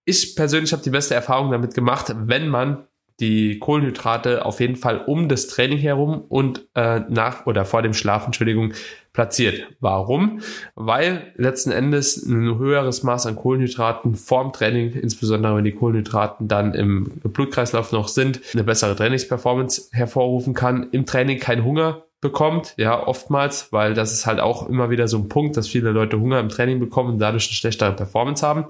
Ich 0.06 0.36
persönlich 0.36 0.72
habe 0.72 0.84
die 0.84 0.90
beste 0.90 1.14
Erfahrung 1.14 1.52
damit 1.52 1.74
gemacht, 1.74 2.14
wenn 2.16 2.50
man 2.50 2.88
die 3.20 3.60
Kohlenhydrate 3.60 4.46
auf 4.46 4.60
jeden 4.60 4.76
Fall 4.76 5.04
um 5.06 5.30
das 5.30 5.48
Training 5.48 5.78
herum 5.78 6.22
und 6.28 6.68
äh, 6.74 7.02
nach 7.08 7.46
oder 7.46 7.66
vor 7.66 7.84
dem 7.84 7.94
Schlaf, 7.94 8.26
Entschuldigung, 8.26 8.74
platziert. 9.14 9.68
Warum? 9.80 10.42
Weil 10.74 11.32
letzten 11.36 11.72
Endes 11.72 12.18
ein 12.26 12.58
höheres 12.58 13.04
Maß 13.04 13.28
an 13.28 13.36
Kohlenhydraten 13.36 14.16
vorm 14.16 14.54
Training, 14.54 14.94
insbesondere 14.94 15.56
wenn 15.56 15.64
die 15.64 15.74
Kohlenhydraten 15.74 16.48
dann 16.48 16.74
im 16.74 17.12
Blutkreislauf 17.24 17.92
noch 17.92 18.08
sind, 18.08 18.42
eine 18.54 18.64
bessere 18.64 18.96
Trainingsperformance 18.96 19.90
hervorrufen 19.92 20.56
kann. 20.56 20.90
Im 20.92 21.06
Training 21.06 21.38
kein 21.38 21.64
Hunger 21.64 22.06
bekommt, 22.22 22.76
ja, 22.78 23.08
oftmals, 23.08 23.74
weil 23.74 23.96
das 23.96 24.14
ist 24.14 24.28
halt 24.28 24.40
auch 24.40 24.70
immer 24.70 24.92
wieder 24.92 25.08
so 25.08 25.18
ein 25.18 25.28
Punkt, 25.28 25.58
dass 25.58 25.68
viele 25.68 25.90
Leute 25.90 26.20
Hunger 26.20 26.40
im 26.40 26.50
Training 26.50 26.80
bekommen 26.80 27.14
und 27.14 27.20
dadurch 27.20 27.48
eine 27.48 27.56
schlechtere 27.56 27.94
Performance 27.94 28.46
haben. 28.46 28.66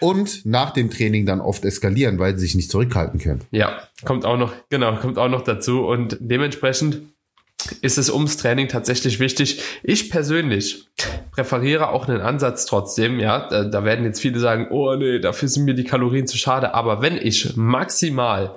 Und 0.00 0.44
nach 0.44 0.70
dem 0.70 0.90
Training 0.90 1.24
dann 1.24 1.40
oft 1.40 1.64
eskalieren, 1.64 2.18
weil 2.18 2.34
sie 2.34 2.46
sich 2.46 2.56
nicht 2.56 2.70
zurückhalten 2.70 3.20
können. 3.20 3.42
Ja, 3.52 3.78
kommt 4.04 4.24
auch 4.24 4.36
noch, 4.36 4.52
genau, 4.70 4.96
kommt 4.96 5.18
auch 5.18 5.28
noch 5.28 5.42
dazu 5.42 5.86
und 5.86 6.18
dementsprechend 6.20 7.02
ist 7.80 7.96
es 7.96 8.10
ums 8.10 8.36
Training 8.36 8.68
tatsächlich 8.68 9.20
wichtig. 9.20 9.60
Ich 9.82 10.10
persönlich 10.10 10.88
präferiere 11.30 11.90
auch 11.90 12.08
einen 12.08 12.20
Ansatz 12.20 12.66
trotzdem, 12.66 13.20
ja, 13.20 13.48
da, 13.48 13.64
da 13.64 13.84
werden 13.84 14.04
jetzt 14.04 14.20
viele 14.20 14.40
sagen, 14.40 14.68
oh 14.70 14.94
nee, 14.96 15.20
dafür 15.20 15.48
sind 15.48 15.64
mir 15.64 15.74
die 15.74 15.84
Kalorien 15.84 16.26
zu 16.26 16.36
schade, 16.36 16.74
aber 16.74 17.02
wenn 17.02 17.16
ich 17.16 17.56
maximal, 17.56 18.56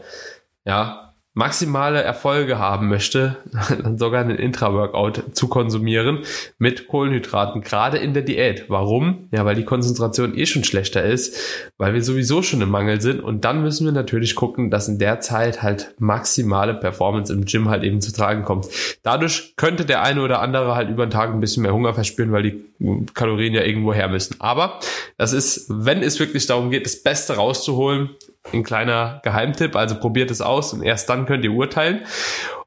ja, 0.65 1.08
maximale 1.33 2.01
Erfolge 2.01 2.57
haben 2.57 2.89
möchte, 2.89 3.37
dann 3.69 3.97
sogar 3.97 4.21
einen 4.21 4.37
Intra-Workout 4.37 5.35
zu 5.35 5.47
konsumieren 5.47 6.19
mit 6.57 6.87
Kohlenhydraten, 6.87 7.61
gerade 7.61 7.97
in 7.97 8.13
der 8.13 8.23
Diät. 8.23 8.65
Warum? 8.67 9.29
Ja, 9.31 9.45
weil 9.45 9.55
die 9.55 9.63
Konzentration 9.63 10.37
eh 10.37 10.45
schon 10.45 10.63
schlechter 10.63 11.03
ist, 11.03 11.71
weil 11.77 11.93
wir 11.93 12.03
sowieso 12.03 12.41
schon 12.41 12.61
im 12.61 12.69
Mangel 12.69 12.99
sind 12.99 13.21
und 13.21 13.45
dann 13.45 13.61
müssen 13.61 13.85
wir 13.85 13.91
natürlich 13.91 14.35
gucken, 14.35 14.69
dass 14.71 14.87
in 14.87 14.99
der 14.99 15.19
Zeit 15.19 15.61
halt 15.61 15.93
maximale 15.99 16.73
Performance 16.73 17.31
im 17.31 17.45
Gym 17.45 17.69
halt 17.69 17.83
eben 17.83 18.01
zu 18.01 18.11
tragen 18.11 18.43
kommt. 18.43 18.67
Dadurch 19.03 19.53
könnte 19.55 19.85
der 19.85 20.03
eine 20.03 20.21
oder 20.21 20.41
andere 20.41 20.75
halt 20.75 20.89
über 20.89 21.05
den 21.05 21.11
Tag 21.11 21.31
ein 21.31 21.39
bisschen 21.39 21.63
mehr 21.63 21.73
Hunger 21.73 21.93
verspüren, 21.93 22.31
weil 22.31 22.43
die 22.43 22.65
Kalorien 23.13 23.53
ja 23.53 23.63
irgendwo 23.63 23.93
her 23.93 24.07
müssen. 24.07 24.35
Aber 24.39 24.79
das 25.17 25.33
ist, 25.33 25.67
wenn 25.69 26.01
es 26.01 26.19
wirklich 26.19 26.45
darum 26.47 26.69
geht, 26.71 26.85
das 26.85 27.03
Beste 27.03 27.35
rauszuholen, 27.35 28.11
ein 28.51 28.63
kleiner 28.63 29.21
Geheimtipp, 29.23 29.75
also 29.75 29.95
probiert 29.95 30.31
es 30.31 30.41
aus 30.41 30.73
und 30.73 30.81
erst 30.83 31.09
dann 31.09 31.25
könnt 31.25 31.43
ihr 31.43 31.51
urteilen. 31.51 32.05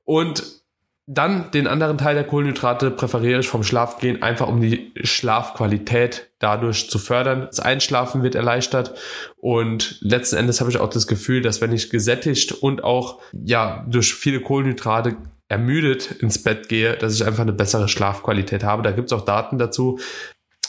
Und 0.04 0.62
dann 1.06 1.50
den 1.50 1.66
anderen 1.66 1.98
Teil 1.98 2.14
der 2.14 2.24
Kohlenhydrate 2.24 2.92
präferiere 2.92 3.40
ich 3.40 3.48
vom 3.48 3.64
Schlafgehen, 3.64 4.22
einfach 4.22 4.48
um 4.48 4.60
die 4.60 4.92
Schlafqualität 5.02 6.30
dadurch 6.38 6.88
zu 6.88 6.98
fördern. 6.98 7.46
Das 7.46 7.58
Einschlafen 7.58 8.22
wird 8.22 8.36
erleichtert 8.36 8.94
und 9.36 9.98
letzten 10.00 10.36
Endes 10.36 10.60
habe 10.60 10.70
ich 10.70 10.78
auch 10.78 10.90
das 10.90 11.08
Gefühl, 11.08 11.42
dass 11.42 11.60
wenn 11.60 11.72
ich 11.72 11.90
gesättigt 11.90 12.52
und 12.52 12.84
auch 12.84 13.20
ja 13.32 13.84
durch 13.88 14.14
viele 14.14 14.40
Kohlenhydrate 14.40 15.16
ermüdet 15.48 16.10
ins 16.12 16.42
Bett 16.42 16.68
gehe, 16.68 16.96
dass 16.96 17.14
ich 17.14 17.26
einfach 17.26 17.42
eine 17.42 17.52
bessere 17.52 17.88
Schlafqualität 17.88 18.62
habe. 18.64 18.82
Da 18.82 18.92
gibt 18.92 19.06
es 19.06 19.12
auch 19.12 19.24
Daten 19.24 19.58
dazu, 19.58 19.98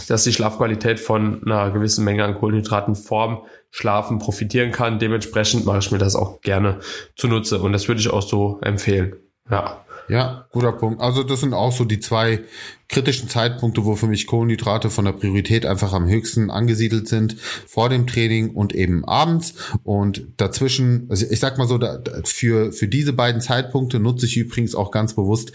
dass 0.07 0.23
die 0.23 0.33
Schlafqualität 0.33 0.99
von 0.99 1.43
einer 1.43 1.71
gewissen 1.71 2.03
Menge 2.03 2.23
an 2.23 2.35
Kohlenhydraten 2.35 2.95
vorm 2.95 3.43
Schlafen 3.71 4.19
profitieren 4.19 4.71
kann. 4.71 4.99
Dementsprechend 4.99 5.65
mache 5.65 5.79
ich 5.79 5.91
mir 5.91 5.97
das 5.97 6.15
auch 6.15 6.41
gerne 6.41 6.79
zunutze 7.15 7.59
und 7.59 7.73
das 7.73 7.87
würde 7.87 8.01
ich 8.01 8.09
auch 8.09 8.21
so 8.21 8.59
empfehlen. 8.61 9.15
Ja. 9.49 9.79
Ja, 10.09 10.47
guter 10.51 10.73
Punkt. 10.73 10.99
Also 10.99 11.23
das 11.23 11.39
sind 11.39 11.53
auch 11.53 11.71
so 11.71 11.85
die 11.85 12.01
zwei 12.01 12.41
kritischen 12.89 13.29
Zeitpunkte, 13.29 13.85
wo 13.85 13.95
für 13.95 14.07
mich 14.07 14.27
Kohlenhydrate 14.27 14.89
von 14.89 15.05
der 15.05 15.13
Priorität 15.13 15.65
einfach 15.65 15.93
am 15.93 16.09
höchsten 16.09 16.51
angesiedelt 16.51 17.07
sind, 17.07 17.37
vor 17.39 17.87
dem 17.87 18.05
Training 18.05 18.49
und 18.49 18.75
eben 18.75 19.05
abends. 19.05 19.53
Und 19.83 20.27
dazwischen, 20.35 21.07
also 21.09 21.25
ich 21.29 21.39
sag 21.39 21.57
mal 21.57 21.67
so, 21.67 21.79
für, 22.25 22.73
für 22.73 22.89
diese 22.89 23.13
beiden 23.13 23.39
Zeitpunkte 23.39 23.99
nutze 23.99 24.25
ich 24.25 24.35
übrigens 24.35 24.75
auch 24.75 24.91
ganz 24.91 25.13
bewusst 25.13 25.53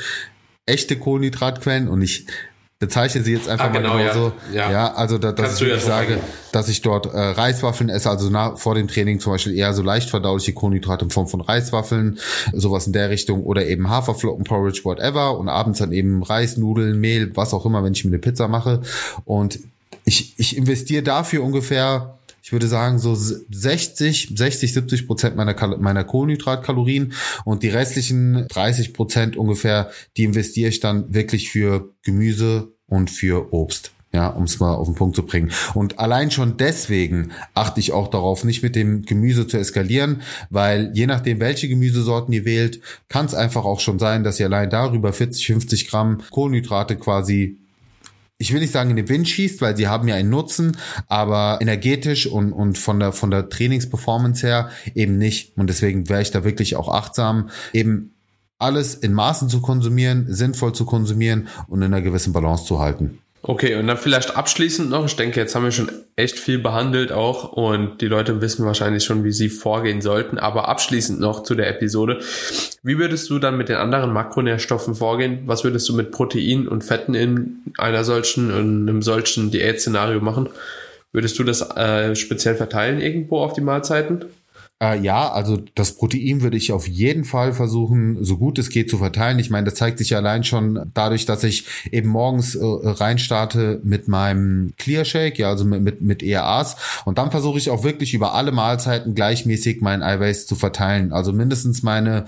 echte 0.65 0.99
Kohlenhydratquellen 0.99 1.89
und 1.89 2.01
ich 2.01 2.27
bezeichne 2.79 3.23
sie 3.23 3.33
jetzt 3.33 3.49
einfach 3.49 3.67
ah, 3.67 3.71
mal 3.71 3.83
genau 3.83 4.13
so. 4.13 4.33
Ja. 4.53 4.71
ja, 4.71 4.95
also 4.95 5.19
da, 5.19 5.33
dass 5.33 5.61
ich 5.61 5.67
ja 5.67 5.79
sage, 5.79 6.15
sagen. 6.15 6.23
dass 6.53 6.69
ich 6.69 6.81
dort 6.81 7.07
äh, 7.07 7.19
Reiswaffeln 7.19 7.91
esse, 7.91 8.09
also 8.09 8.31
nach, 8.31 8.57
vor 8.57 8.77
dem 8.77 8.87
Training 8.87 9.19
zum 9.19 9.33
Beispiel 9.33 9.55
eher 9.55 9.73
so 9.75 9.83
leicht 9.83 10.11
verdauliche 10.11 10.53
Kohlenhydrate 10.53 11.05
in 11.05 11.11
Form 11.11 11.27
von 11.27 11.41
Reiswaffeln, 11.41 12.19
sowas 12.53 12.87
in 12.87 12.93
der 12.93 13.11
Richtung 13.11 13.43
oder 13.43 13.67
eben 13.67 13.91
Haferflocken, 13.91 14.45
Porridge, 14.45 14.83
whatever 14.85 15.39
und 15.39 15.49
abends 15.49 15.81
dann 15.81 15.91
eben 15.91 16.23
Reis, 16.23 16.57
Nudeln, 16.57 17.01
Mehl, 17.01 17.35
was 17.35 17.53
auch 17.53 17.67
immer, 17.67 17.83
wenn 17.83 17.95
ich 17.95 18.05
mir 18.05 18.11
eine 18.11 18.21
Pizza 18.21 18.47
mache 18.47 18.83
und 19.25 19.59
ich, 20.05 20.35
ich 20.39 20.57
investiere 20.57 21.03
dafür 21.03 21.43
ungefähr 21.43 22.18
ich 22.43 22.53
würde 22.53 22.69
sagen, 22.69 22.99
so 22.99 23.15
60, 23.15 24.33
60, 24.35 24.73
70 24.73 25.07
Prozent 25.07 25.37
meiner, 25.37 25.55
meiner 25.79 26.05
Kohlenhydratkalorien 26.05 27.13
und 27.45 27.63
die 27.63 27.69
restlichen 27.69 28.47
30 28.49 28.95
Prozent 28.95 29.37
ungefähr, 29.37 29.91
die 30.17 30.25
investiere 30.25 30.69
ich 30.69 30.81
dann 30.81 31.13
wirklich 31.13 31.51
für 31.51 31.93
Gemüse 32.03 32.73
und 32.87 33.11
für 33.11 33.53
Obst. 33.53 33.93
Ja, 34.11 34.29
um 34.29 34.45
es 34.45 34.59
mal 34.59 34.75
auf 34.75 34.89
den 34.89 34.95
Punkt 34.95 35.17
zu 35.17 35.23
bringen. 35.23 35.53
Und 35.75 35.99
allein 35.99 36.31
schon 36.31 36.57
deswegen 36.57 37.31
achte 37.53 37.79
ich 37.79 37.93
auch 37.93 38.09
darauf, 38.09 38.43
nicht 38.43 38.63
mit 38.63 38.75
dem 38.75 39.05
Gemüse 39.05 39.47
zu 39.47 39.59
eskalieren, 39.59 40.23
weil 40.49 40.91
je 40.95 41.07
nachdem, 41.07 41.41
welche 41.41 41.69
Gemüsesorten 41.69 42.33
ihr 42.33 42.47
wählt, 42.47 42.81
kann 43.11 43.27
es 43.27 43.35
einfach 43.35 43.67
auch 43.67 43.81
schon 43.81 43.99
sein, 43.99 44.25
dass 44.25 44.41
ihr 44.41 44.47
allein 44.47 44.71
darüber 44.71 45.13
40, 45.13 45.47
50 45.47 45.89
Gramm 45.89 46.23
Kohlenhydrate 46.31 46.97
quasi 46.97 47.59
ich 48.39 48.53
will 48.53 48.61
nicht 48.61 48.73
sagen 48.73 48.91
in 48.91 48.97
den 48.97 49.09
Wind 49.09 49.29
schießt, 49.29 49.61
weil 49.61 49.77
sie 49.77 49.89
haben 49.89 50.07
ja 50.07 50.15
einen 50.15 50.31
Nutzen, 50.31 50.77
aber 51.09 51.59
energetisch 51.61 52.27
und, 52.27 52.53
und 52.53 52.79
von 52.79 53.01
der, 53.01 53.13
von 53.13 53.31
der 53.33 53.49
Trainingsperformance 53.49 54.47
her 54.47 54.71
eben 54.95 55.19
nicht. 55.19 55.57
Und 55.59 55.69
deswegen 55.69 56.09
wäre 56.09 56.23
ich 56.23 56.31
da 56.31 56.45
wirklich 56.45 56.77
auch 56.77 56.89
achtsam, 56.89 57.51
eben 57.73 58.15
alles 58.59 58.95
in 58.95 59.13
Maßen 59.13 59.49
zu 59.49 59.61
konsumieren, 59.61 60.27
sinnvoll 60.29 60.73
zu 60.73 60.85
konsumieren 60.85 61.49
und 61.67 61.83
in 61.83 61.93
einer 61.93 62.03
gewissen 62.03 62.33
Balance 62.33 62.65
zu 62.65 62.79
halten. 62.79 63.19
Okay, 63.43 63.77
und 63.77 63.87
dann 63.87 63.97
vielleicht 63.97 64.37
abschließend 64.37 64.91
noch, 64.91 65.07
ich 65.07 65.15
denke, 65.15 65.39
jetzt 65.39 65.55
haben 65.55 65.63
wir 65.63 65.71
schon 65.71 65.93
echt 66.17 66.39
viel 66.39 66.59
behandelt 66.59 67.13
auch 67.13 67.53
und 67.53 68.01
die 68.01 68.09
Leute 68.09 68.41
wissen 68.41 68.67
wahrscheinlich 68.67 69.05
schon, 69.05 69.23
wie 69.23 69.31
sie 69.31 69.49
vorgehen 69.49 70.01
sollten, 70.01 70.39
aber 70.39 70.69
abschließend 70.69 71.21
noch 71.21 71.45
zu 71.45 71.55
der 71.55 71.69
Episode. 71.69 72.19
Wie 72.83 72.99
würdest 72.99 73.31
du 73.31 73.39
dann 73.39 73.57
mit 73.57 73.69
den 73.69 73.77
anderen 73.77 74.13
Makronährstoffen 74.13 74.97
vorgehen? 74.97 75.43
Was 75.47 75.63
würdest 75.63 75.89
du 75.89 75.95
mit 75.95 76.11
Protein 76.11 76.67
und 76.67 76.83
Fetten 76.83 77.15
in 77.15 77.63
einer 77.79 78.03
solchen, 78.03 78.51
in 78.51 78.89
einem 78.89 79.03
solchen 79.03 79.53
Diätszenario 79.53 80.21
machen? 80.21 80.49
Würdest 81.13 81.39
du 81.39 81.45
das 81.45 81.63
äh, 81.77 82.17
speziell 82.17 82.57
verteilen 82.57 83.01
irgendwo 83.01 83.39
auf 83.39 83.53
die 83.53 83.61
Mahlzeiten? 83.61 84.25
Äh, 84.81 85.01
ja, 85.01 85.33
also 85.33 85.59
das 85.75 85.97
Protein 85.97 86.41
würde 86.41 86.57
ich 86.57 86.71
auf 86.71 86.87
jeden 86.87 87.25
Fall 87.25 87.53
versuchen, 87.53 88.23
so 88.25 88.39
gut 88.39 88.59
es 88.59 88.71
geht 88.71 88.89
zu 88.89 88.99
verteilen. 88.99 89.41
Ich 89.41 89.51
meine, 89.51 89.65
das 89.65 89.75
zeigt 89.75 89.99
sich 89.99 90.15
allein 90.15 90.45
schon 90.45 90.91
dadurch, 90.95 91.27
dass 91.27 91.43
ich 91.43 91.65
eben 91.91 92.09
morgens 92.09 92.55
äh, 92.55 92.65
reinstarte 92.65 93.81
mit 93.83 94.07
meinem 94.07 94.73
Clear 94.79 95.05
Shake, 95.05 95.39
ja, 95.39 95.49
also 95.49 95.65
mit, 95.65 95.83
mit, 95.83 96.01
mit 96.01 96.23
ERAs. 96.23 96.77
Und 97.05 97.19
dann 97.19 97.33
versuche 97.33 97.59
ich 97.59 97.71
auch 97.71 97.83
wirklich 97.83 98.15
über 98.15 98.35
alle 98.35 98.53
Mahlzeiten 98.53 99.17
gleichmäßig 99.17 99.81
mein 99.81 100.03
Eiweiß 100.03 100.47
zu 100.47 100.55
verteilen. 100.55 101.13
Also 101.13 101.33
mindestens 101.33 101.83
meine 101.83 102.27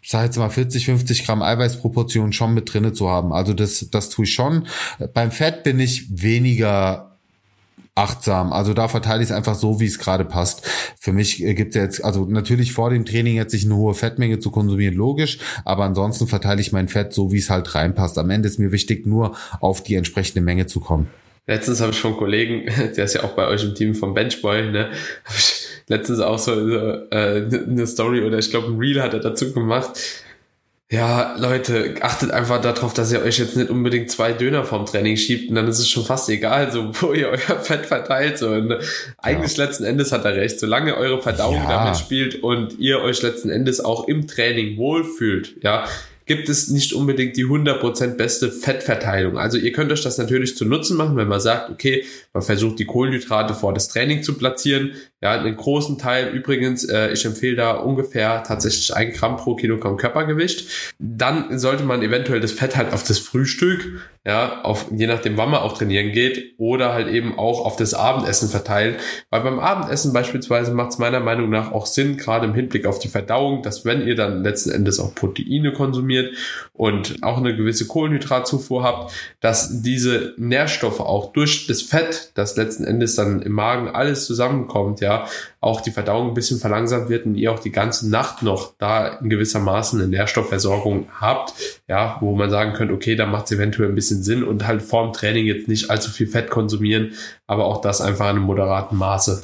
ich 0.00 0.12
sage 0.12 0.24
jetzt 0.24 0.38
mal 0.38 0.48
40, 0.48 0.86
50 0.86 1.26
Gramm 1.26 1.42
Eiweißproportion 1.42 2.32
schon 2.32 2.54
mit 2.54 2.72
drinne 2.72 2.94
zu 2.94 3.10
haben. 3.10 3.30
Also 3.34 3.52
das, 3.52 3.88
das 3.90 4.08
tue 4.08 4.24
ich 4.24 4.32
schon. 4.32 4.66
Beim 5.12 5.30
Fett 5.30 5.64
bin 5.64 5.78
ich 5.80 6.06
weniger 6.22 7.07
achtsam. 7.98 8.52
Also 8.52 8.74
da 8.74 8.88
verteile 8.88 9.22
ich 9.22 9.30
es 9.30 9.34
einfach 9.34 9.54
so, 9.54 9.80
wie 9.80 9.86
es 9.86 9.98
gerade 9.98 10.24
passt. 10.24 10.66
Für 10.98 11.12
mich 11.12 11.44
äh, 11.44 11.54
gibt 11.54 11.74
es 11.74 11.80
jetzt, 11.80 12.04
also 12.04 12.24
natürlich 12.24 12.72
vor 12.72 12.90
dem 12.90 13.04
Training 13.04 13.34
jetzt 13.34 13.50
sich 13.50 13.64
eine 13.64 13.76
hohe 13.76 13.94
Fettmenge 13.94 14.38
zu 14.38 14.50
konsumieren, 14.50 14.94
logisch, 14.94 15.38
aber 15.64 15.84
ansonsten 15.84 16.28
verteile 16.28 16.60
ich 16.60 16.72
mein 16.72 16.88
Fett 16.88 17.12
so, 17.12 17.32
wie 17.32 17.38
es 17.38 17.50
halt 17.50 17.74
reinpasst. 17.74 18.16
Am 18.18 18.30
Ende 18.30 18.48
ist 18.48 18.58
mir 18.58 18.72
wichtig, 18.72 19.06
nur 19.06 19.36
auf 19.60 19.82
die 19.82 19.96
entsprechende 19.96 20.40
Menge 20.40 20.66
zu 20.66 20.80
kommen. 20.80 21.08
Letztens 21.46 21.80
habe 21.80 21.92
ich 21.92 22.00
von 22.00 22.16
Kollegen, 22.16 22.66
der 22.96 23.04
ist 23.04 23.14
ja 23.14 23.24
auch 23.24 23.32
bei 23.32 23.48
euch 23.48 23.64
im 23.64 23.74
Team 23.74 23.94
vom 23.94 24.14
Benchboy, 24.14 24.70
ne, 24.70 24.90
letztens 25.88 26.20
auch 26.20 26.38
so 26.38 26.52
äh, 26.52 27.06
eine 27.10 27.86
Story 27.86 28.22
oder 28.22 28.38
ich 28.38 28.50
glaube 28.50 28.68
ein 28.68 28.78
Reel 28.78 29.02
hat 29.02 29.14
er 29.14 29.20
dazu 29.20 29.52
gemacht 29.52 29.98
ja, 30.90 31.36
Leute, 31.36 31.96
achtet 32.00 32.30
einfach 32.30 32.62
darauf, 32.62 32.94
dass 32.94 33.12
ihr 33.12 33.20
euch 33.20 33.38
jetzt 33.38 33.56
nicht 33.56 33.68
unbedingt 33.68 34.10
zwei 34.10 34.32
Döner 34.32 34.64
vom 34.64 34.86
Training 34.86 35.18
schiebt 35.18 35.50
und 35.50 35.54
dann 35.54 35.68
ist 35.68 35.78
es 35.78 35.88
schon 35.88 36.02
fast 36.02 36.30
egal, 36.30 36.72
so 36.72 36.90
wo 37.00 37.12
ihr 37.12 37.28
euer 37.28 37.60
Fett 37.60 37.84
verteilt. 37.84 38.38
So. 38.38 38.48
Und 38.48 38.74
eigentlich 39.18 39.56
ja. 39.56 39.64
letzten 39.64 39.84
Endes 39.84 40.12
hat 40.12 40.24
er 40.24 40.34
recht. 40.34 40.58
Solange 40.58 40.96
eure 40.96 41.20
Verdauung 41.20 41.56
ja. 41.56 41.68
damit 41.68 41.98
spielt 41.98 42.42
und 42.42 42.78
ihr 42.78 43.00
euch 43.00 43.20
letzten 43.20 43.50
Endes 43.50 43.80
auch 43.84 44.08
im 44.08 44.26
Training 44.26 44.78
wohlfühlt, 44.78 45.62
ja, 45.62 45.84
gibt 46.24 46.48
es 46.48 46.68
nicht 46.68 46.92
unbedingt 46.92 47.36
die 47.36 47.44
100% 47.44 48.16
beste 48.16 48.52
Fettverteilung. 48.52 49.36
Also 49.38 49.58
ihr 49.58 49.72
könnt 49.72 49.90
euch 49.90 50.02
das 50.02 50.18
natürlich 50.18 50.56
zu 50.56 50.64
Nutzen 50.64 50.96
machen, 50.96 51.16
wenn 51.16 51.28
man 51.28 51.40
sagt, 51.40 51.70
okay, 51.70 52.04
man 52.32 52.42
versucht 52.42 52.78
die 52.78 52.84
Kohlenhydrate 52.84 53.54
vor 53.54 53.74
das 53.74 53.88
Training 53.88 54.22
zu 54.22 54.34
platzieren. 54.34 54.92
Ja, 55.20 55.32
einen 55.32 55.56
großen 55.56 55.98
Teil 55.98 56.28
übrigens, 56.28 56.84
äh, 56.84 57.10
ich 57.10 57.24
empfehle 57.24 57.56
da 57.56 57.72
ungefähr 57.72 58.44
tatsächlich 58.44 58.94
ein 58.94 59.12
Gramm 59.12 59.36
pro 59.36 59.56
Kilogramm 59.56 59.96
Körpergewicht. 59.96 60.94
Dann 61.00 61.58
sollte 61.58 61.82
man 61.82 62.02
eventuell 62.02 62.38
das 62.38 62.52
Fett 62.52 62.76
halt 62.76 62.92
auf 62.92 63.02
das 63.02 63.18
Frühstück, 63.18 64.00
ja, 64.24 64.62
auf, 64.62 64.86
je 64.94 65.08
nachdem 65.08 65.36
wann 65.36 65.50
man 65.50 65.62
auch 65.62 65.76
trainieren 65.76 66.12
geht, 66.12 66.54
oder 66.58 66.92
halt 66.92 67.08
eben 67.08 67.36
auch 67.36 67.64
auf 67.64 67.74
das 67.74 67.94
Abendessen 67.94 68.48
verteilen. 68.48 68.94
Weil 69.30 69.40
beim 69.40 69.58
Abendessen 69.58 70.12
beispielsweise 70.12 70.70
macht 70.70 70.90
es 70.90 70.98
meiner 70.98 71.18
Meinung 71.18 71.50
nach 71.50 71.72
auch 71.72 71.86
Sinn, 71.86 72.16
gerade 72.16 72.46
im 72.46 72.54
Hinblick 72.54 72.86
auf 72.86 73.00
die 73.00 73.08
Verdauung, 73.08 73.62
dass 73.62 73.84
wenn 73.84 74.06
ihr 74.06 74.14
dann 74.14 74.44
letzten 74.44 74.70
Endes 74.70 75.00
auch 75.00 75.16
Proteine 75.16 75.72
konsumiert 75.72 76.36
und 76.74 77.16
auch 77.22 77.38
eine 77.38 77.56
gewisse 77.56 77.88
Kohlenhydratzufuhr 77.88 78.84
habt, 78.84 79.12
dass 79.40 79.82
diese 79.82 80.34
Nährstoffe 80.36 81.00
auch 81.00 81.32
durch 81.32 81.66
das 81.66 81.82
Fett, 81.82 82.30
das 82.34 82.56
letzten 82.56 82.84
Endes 82.84 83.16
dann 83.16 83.42
im 83.42 83.52
Magen 83.52 83.88
alles 83.88 84.26
zusammenkommt, 84.26 85.00
ja, 85.00 85.07
auch 85.60 85.80
die 85.80 85.90
Verdauung 85.90 86.28
ein 86.28 86.34
bisschen 86.34 86.58
verlangsamt 86.58 87.08
wird 87.08 87.26
und 87.26 87.34
ihr 87.34 87.52
auch 87.52 87.58
die 87.58 87.72
ganze 87.72 88.08
Nacht 88.08 88.42
noch 88.42 88.74
da 88.78 89.08
in 89.18 89.30
gewisser 89.30 89.60
Maßen 89.60 90.00
eine 90.00 90.08
Nährstoffversorgung 90.08 91.08
habt, 91.20 91.54
ja, 91.88 92.16
wo 92.20 92.34
man 92.34 92.50
sagen 92.50 92.72
könnte, 92.72 92.94
okay, 92.94 93.16
da 93.16 93.26
macht 93.26 93.46
es 93.46 93.52
eventuell 93.52 93.88
ein 93.88 93.94
bisschen 93.94 94.22
Sinn 94.22 94.44
und 94.44 94.66
halt 94.66 94.82
vorm 94.82 95.12
Training 95.12 95.46
jetzt 95.46 95.68
nicht 95.68 95.90
allzu 95.90 96.10
viel 96.10 96.26
Fett 96.26 96.50
konsumieren, 96.50 97.12
aber 97.46 97.66
auch 97.66 97.80
das 97.80 98.00
einfach 98.00 98.26
in 98.26 98.36
einem 98.36 98.44
moderaten 98.44 98.96
Maße. 98.96 99.42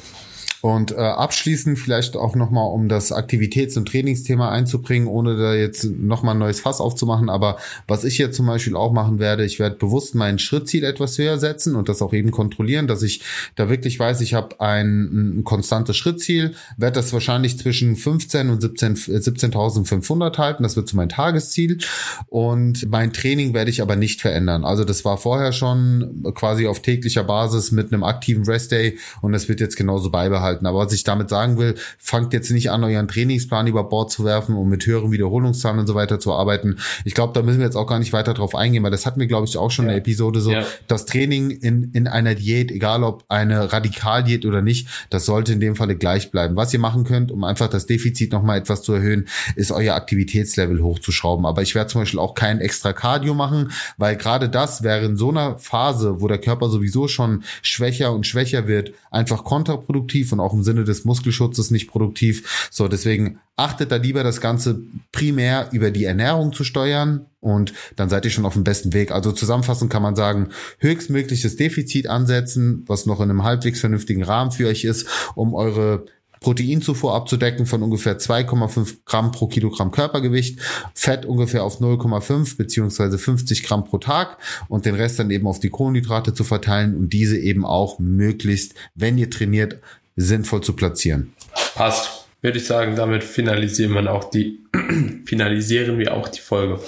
Und 0.65 0.93
äh, 0.93 0.95
abschließend 0.95 1.77
vielleicht 1.77 2.17
auch 2.17 2.35
nochmal, 2.35 2.71
um 2.71 2.89
das 2.89 3.11
Aktivitäts- 3.11 3.77
und 3.77 3.87
Trainingsthema 3.87 4.49
einzubringen, 4.49 5.07
ohne 5.07 5.37
da 5.37 5.53
jetzt 5.53 5.83
nochmal 5.83 6.33
ein 6.33 6.39
neues 6.39 6.59
Fass 6.59 6.81
aufzumachen. 6.81 7.29
Aber 7.29 7.57
was 7.87 8.03
ich 8.03 8.17
jetzt 8.17 8.35
zum 8.35 8.47
Beispiel 8.47 8.75
auch 8.75 8.91
machen 8.91 9.19
werde, 9.19 9.45
ich 9.45 9.59
werde 9.59 9.75
bewusst 9.75 10.15
mein 10.15 10.39
Schrittziel 10.39 10.83
etwas 10.83 11.19
höher 11.19 11.37
setzen 11.37 11.75
und 11.75 11.87
das 11.87 12.01
auch 12.01 12.13
eben 12.13 12.31
kontrollieren, 12.31 12.87
dass 12.87 13.03
ich 13.03 13.21
da 13.55 13.69
wirklich 13.69 13.99
weiß, 13.99 14.21
ich 14.21 14.33
habe 14.33 14.59
ein, 14.59 15.37
ein 15.37 15.43
konstantes 15.43 15.97
Schrittziel, 15.97 16.55
werde 16.77 16.95
das 16.95 17.13
wahrscheinlich 17.13 17.59
zwischen 17.59 17.95
15 17.95 18.49
und 18.49 18.59
17 18.59 18.95
17.500 18.95 20.35
halten. 20.39 20.63
Das 20.63 20.75
wird 20.75 20.89
so 20.89 20.97
mein 20.97 21.09
Tagesziel. 21.09 21.77
Und 22.25 22.89
mein 22.89 23.13
Training 23.13 23.53
werde 23.53 23.69
ich 23.69 23.83
aber 23.83 23.95
nicht 23.95 24.19
verändern. 24.19 24.65
Also 24.65 24.83
das 24.83 25.05
war 25.05 25.19
vorher 25.19 25.53
schon 25.53 26.23
quasi 26.33 26.65
auf 26.65 26.81
täglicher 26.81 27.23
Basis 27.23 27.71
mit 27.71 27.93
einem 27.93 28.03
aktiven 28.03 28.45
Rest-Day 28.45 28.97
und 29.21 29.31
das 29.31 29.47
wird 29.47 29.59
jetzt 29.59 29.75
genauso 29.75 30.09
beibehalten 30.09 30.54
halten. 30.55 30.65
Aber 30.65 30.79
was 30.79 30.93
ich 30.93 31.03
damit 31.03 31.29
sagen 31.29 31.57
will, 31.57 31.75
fangt 31.97 32.33
jetzt 32.33 32.51
nicht 32.51 32.71
an, 32.71 32.83
euren 32.83 33.07
Trainingsplan 33.07 33.67
über 33.67 33.83
Bord 33.83 34.11
zu 34.11 34.23
werfen, 34.25 34.55
um 34.55 34.69
mit 34.69 34.85
höheren 34.85 35.11
Wiederholungszahlen 35.11 35.79
und 35.79 35.87
so 35.87 35.95
weiter 35.95 36.19
zu 36.19 36.33
arbeiten. 36.33 36.77
Ich 37.03 37.13
glaube, 37.13 37.33
da 37.33 37.41
müssen 37.41 37.59
wir 37.59 37.65
jetzt 37.65 37.75
auch 37.75 37.87
gar 37.87 37.99
nicht 37.99 38.13
weiter 38.13 38.33
drauf 38.33 38.55
eingehen, 38.55 38.83
weil 38.83 38.91
das 38.91 39.05
hatten 39.05 39.19
wir, 39.19 39.27
glaube 39.27 39.47
ich, 39.47 39.57
auch 39.57 39.71
schon 39.71 39.85
ja. 39.85 39.91
in 39.91 39.95
der 39.95 40.01
Episode 40.01 40.41
so. 40.41 40.51
Ja. 40.51 40.63
Das 40.87 41.05
Training 41.05 41.51
in, 41.51 41.91
in 41.93 42.07
einer 42.07 42.35
Diät, 42.35 42.71
egal 42.71 43.03
ob 43.03 43.25
eine 43.27 43.71
Radikaldiät 43.71 44.45
oder 44.45 44.61
nicht, 44.61 44.87
das 45.09 45.25
sollte 45.25 45.53
in 45.53 45.59
dem 45.59 45.75
Falle 45.75 45.95
gleich 45.95 46.31
bleiben. 46.31 46.55
Was 46.55 46.73
ihr 46.73 46.79
machen 46.79 47.03
könnt, 47.03 47.31
um 47.31 47.43
einfach 47.43 47.67
das 47.67 47.85
Defizit 47.85 48.31
nochmal 48.31 48.57
etwas 48.57 48.81
zu 48.81 48.93
erhöhen, 48.93 49.27
ist 49.55 49.71
euer 49.71 49.95
Aktivitätslevel 49.95 50.81
hochzuschrauben. 50.81 51.45
Aber 51.45 51.61
ich 51.61 51.75
werde 51.75 51.89
zum 51.89 52.01
Beispiel 52.01 52.19
auch 52.19 52.33
kein 52.33 52.59
extra 52.61 52.93
Cardio 52.93 53.33
machen, 53.33 53.71
weil 53.97 54.15
gerade 54.15 54.49
das 54.49 54.83
wäre 54.83 55.05
in 55.05 55.17
so 55.17 55.29
einer 55.29 55.57
Phase, 55.57 56.21
wo 56.21 56.27
der 56.27 56.37
Körper 56.37 56.69
sowieso 56.69 57.07
schon 57.07 57.43
schwächer 57.61 58.13
und 58.13 58.25
schwächer 58.25 58.67
wird, 58.67 58.93
einfach 59.11 59.43
kontraproduktiv 59.43 60.31
und 60.31 60.39
auch 60.45 60.53
im 60.53 60.63
Sinne 60.63 60.83
des 60.83 61.05
Muskelschutzes 61.05 61.71
nicht 61.71 61.89
produktiv. 61.89 62.69
So, 62.71 62.87
deswegen 62.87 63.39
achtet 63.55 63.91
da 63.91 63.97
lieber 63.97 64.23
das 64.23 64.41
Ganze 64.41 64.79
primär 65.11 65.69
über 65.71 65.91
die 65.91 66.05
Ernährung 66.05 66.53
zu 66.53 66.63
steuern 66.63 67.25
und 67.39 67.73
dann 67.95 68.09
seid 68.09 68.25
ihr 68.25 68.31
schon 68.31 68.45
auf 68.45 68.53
dem 68.53 68.63
besten 68.63 68.93
Weg. 68.93 69.11
Also 69.11 69.31
zusammenfassend 69.31 69.91
kann 69.91 70.01
man 70.01 70.15
sagen, 70.15 70.49
höchstmögliches 70.79 71.55
Defizit 71.55 72.07
ansetzen, 72.07 72.83
was 72.87 73.05
noch 73.05 73.19
in 73.19 73.29
einem 73.29 73.43
halbwegs 73.43 73.79
vernünftigen 73.79 74.23
Rahmen 74.23 74.51
für 74.51 74.67
euch 74.67 74.83
ist, 74.83 75.07
um 75.35 75.53
eure 75.53 76.05
Proteinzufuhr 76.45 77.15
abzudecken 77.15 77.65
von 77.65 77.81
ungefähr 77.81 78.19
2,5 78.19 78.97
Gramm 79.05 79.31
pro 79.31 79.47
Kilogramm 79.47 79.89
Körpergewicht, 79.89 80.59
Fett 80.93 81.25
ungefähr 81.25 81.63
auf 81.63 81.81
0,5 81.81 82.55
beziehungsweise 82.55 83.17
50 83.17 83.63
Gramm 83.63 83.83
pro 83.83 83.97
Tag 83.97 84.37
und 84.67 84.85
den 84.85 84.93
Rest 84.93 85.17
dann 85.17 85.31
eben 85.31 85.47
auf 85.47 85.59
die 85.59 85.71
Kohlenhydrate 85.71 86.35
zu 86.35 86.43
verteilen 86.43 86.95
und 86.95 87.13
diese 87.13 87.37
eben 87.37 87.65
auch 87.65 87.97
möglichst, 87.97 88.75
wenn 88.93 89.17
ihr 89.17 89.31
trainiert, 89.31 89.79
sinnvoll 90.15 90.61
zu 90.61 90.73
platzieren. 90.73 91.33
Passt. 91.75 92.25
Würde 92.41 92.59
ich 92.59 92.65
sagen, 92.65 92.95
damit 92.95 93.23
finalisieren 93.23 93.93
wir 93.93 94.11
auch 94.11 94.29
die, 94.29 94.59
finalisieren 95.25 95.97
wir 95.97 96.13
auch 96.13 96.27
die 96.27 96.41
Folge. 96.41 96.79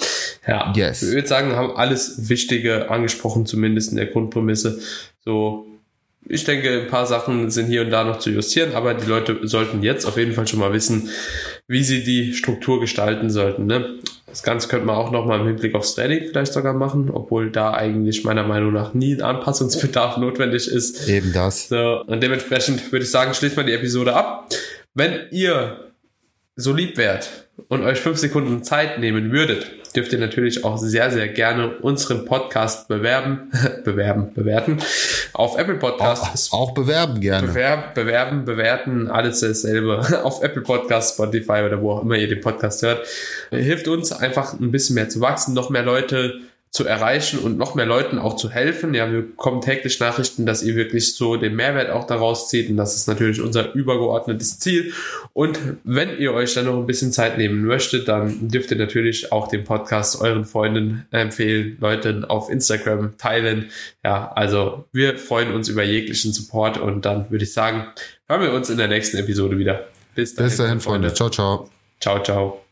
Ja. 0.48 0.72
Yes. 0.76 1.02
Ich 1.02 1.14
würde 1.14 1.28
sagen, 1.28 1.56
haben 1.56 1.76
alles 1.76 2.30
Wichtige 2.30 2.92
angesprochen, 2.92 3.46
zumindest 3.46 3.90
in 3.90 3.98
der 3.98 4.06
Grundprämisse. 4.06 4.80
So, 5.26 5.67
ich 6.30 6.44
denke, 6.44 6.82
ein 6.82 6.88
paar 6.88 7.06
Sachen 7.06 7.50
sind 7.50 7.68
hier 7.68 7.82
und 7.82 7.90
da 7.90 8.04
noch 8.04 8.20
zu 8.20 8.30
justieren, 8.30 8.74
aber 8.74 8.94
die 8.94 9.06
Leute 9.06 9.40
sollten 9.48 9.84
jetzt 9.84 10.06
auf 10.06 10.18
jeden 10.18 10.34
Fall 10.34 10.48
schon 10.48 10.60
mal 10.60 10.74
wissen, 10.74 11.10
wie 11.68 11.84
sie 11.84 12.04
die 12.04 12.34
Struktur 12.34 12.80
gestalten 12.80 13.30
sollten. 13.30 13.66
Ne? 13.66 14.00
Das 14.26 14.44
Ganze 14.44 14.68
könnte 14.68 14.86
man 14.86 14.96
auch 14.98 15.12
noch 15.12 15.26
mal 15.26 15.40
im 15.40 15.48
Hinblick 15.48 15.74
aufs 15.74 15.96
Training 15.96 16.26
vielleicht 16.28 16.54
sogar 16.54 16.74
machen, 16.74 17.10
obwohl 17.12 17.50
da 17.50 17.72
eigentlich 17.74 18.24
meiner 18.24 18.44
Meinung 18.44 18.74
nach 18.74 18.94
nie 18.94 19.16
ein 19.16 19.22
Anpassungsbedarf 19.22 20.18
notwendig 20.18 20.68
ist. 20.68 21.08
Eben 21.08 21.32
das. 21.34 21.70
So, 21.70 22.04
und 22.06 22.22
dementsprechend 22.22 22.92
würde 22.92 23.06
ich 23.06 23.12
sagen, 23.12 23.34
schließt 23.34 23.56
man 23.56 23.66
die 23.66 23.74
Episode 23.74 24.14
ab. 24.14 24.50
Wenn 24.94 25.28
ihr 25.32 25.92
so 26.56 26.74
lieb 26.74 26.98
wärt 26.98 27.47
und 27.70 27.84
euch 27.84 28.00
fünf 28.00 28.18
Sekunden 28.18 28.64
Zeit 28.64 29.00
nehmen 29.00 29.32
würdet, 29.32 29.68
dürft 29.96 30.14
ihr 30.14 30.20
natürlich 30.20 30.64
auch 30.64 30.78
sehr, 30.78 31.12
sehr 31.12 31.28
gerne 31.28 31.78
unseren 31.78 32.26
Podcast 32.26 32.88
bewerben, 32.88 33.52
bewerben, 33.84 34.34
bewerten. 34.34 34.78
Auf 35.34 35.58
Apple 35.58 35.76
Podcasts. 35.76 36.54
Auch, 36.54 36.70
auch 36.70 36.72
bewerben 36.74 37.20
gerne. 37.20 37.48
Bewerben, 37.48 37.84
bewerben, 37.94 38.46
bewerten, 38.46 39.08
alles 39.08 39.40
dasselbe. 39.40 40.00
Auf 40.24 40.44
Apple 40.44 40.62
Podcasts, 40.62 41.14
Spotify 41.14 41.64
oder 41.66 41.82
wo 41.82 41.92
auch 41.94 42.02
immer 42.04 42.16
ihr 42.16 42.28
den 42.28 42.42
Podcast 42.42 42.84
hört. 42.84 43.06
Hilft 43.50 43.88
uns 43.88 44.12
einfach 44.12 44.54
ein 44.60 44.72
bisschen 44.72 44.96
mehr 44.96 45.10
zu 45.10 45.20
wachsen, 45.22 45.54
noch 45.54 45.70
mehr 45.70 45.84
Leute 45.84 46.42
zu 46.70 46.86
erreichen 46.86 47.40
und 47.40 47.58
noch 47.58 47.76
mehr 47.76 47.86
Leuten 47.86 48.20
auch 48.20 48.36
zu 48.36 48.50
helfen. 48.50 48.94
Ja, 48.94 49.12
wir 49.12 49.22
bekommen 49.22 49.62
täglich 49.62 50.00
Nachrichten, 50.00 50.46
dass 50.46 50.62
ihr 50.62 50.76
wirklich 50.76 51.16
so 51.16 51.38
den 51.38 51.56
Mehrwert 51.56 51.90
auch 51.90 52.06
daraus 52.06 52.50
zieht 52.50 52.70
und 52.70 52.78
das 52.78 52.96
ist 52.96 53.08
natürlich 53.08 53.42
unser 53.42 53.74
übergeordnetes 53.74 54.60
Ziel. 54.60 54.94
Und 55.34 55.60
wenn 55.84 56.18
ihr 56.20 56.34
euch 56.34 56.54
dann 56.54 56.66
noch 56.66 56.78
ein 56.78 56.86
bisschen 56.86 57.12
Zeit 57.12 57.38
nehmen 57.38 57.64
möchtet, 57.66 58.08
dann 58.08 58.50
dürft 58.50 58.72
ihr 58.72 58.78
natürlich 58.78 59.32
auch 59.32 59.48
den 59.48 59.64
Podcast 59.64 60.22
euren 60.22 60.46
Freunden 60.46 61.08
empfehlen, 61.12 61.78
Leuten 61.80 62.26
auf 62.26 62.50
Instagram 62.50 63.18
teilen. 63.18 63.72
Ja, 64.04 64.32
also 64.34 64.86
wir 64.92 65.18
freuen 65.18 65.54
uns 65.54 65.70
über 65.70 65.84
jeglichen 65.84 66.34
Support 66.34 66.78
und 66.78 67.06
dann 67.06 67.32
würde 67.32 67.46
ich 67.46 67.54
sagen, 67.54 67.88
hören 68.28 68.42
wir 68.42 68.54
uns 68.54 68.70
in 68.70 68.78
der 68.78 68.88
nächsten 68.88 69.18
Episode 69.18 69.58
wieder. 69.58 69.88
Bis 70.16 70.36
dahin, 70.36 70.50
Bis 70.50 70.58
dahin 70.58 70.80
Freunde. 70.80 71.10
Freunde. 71.10 71.14
Ciao, 71.14 71.30
ciao. 71.30 71.70
Ciao, 72.00 72.22
ciao. 72.22 72.67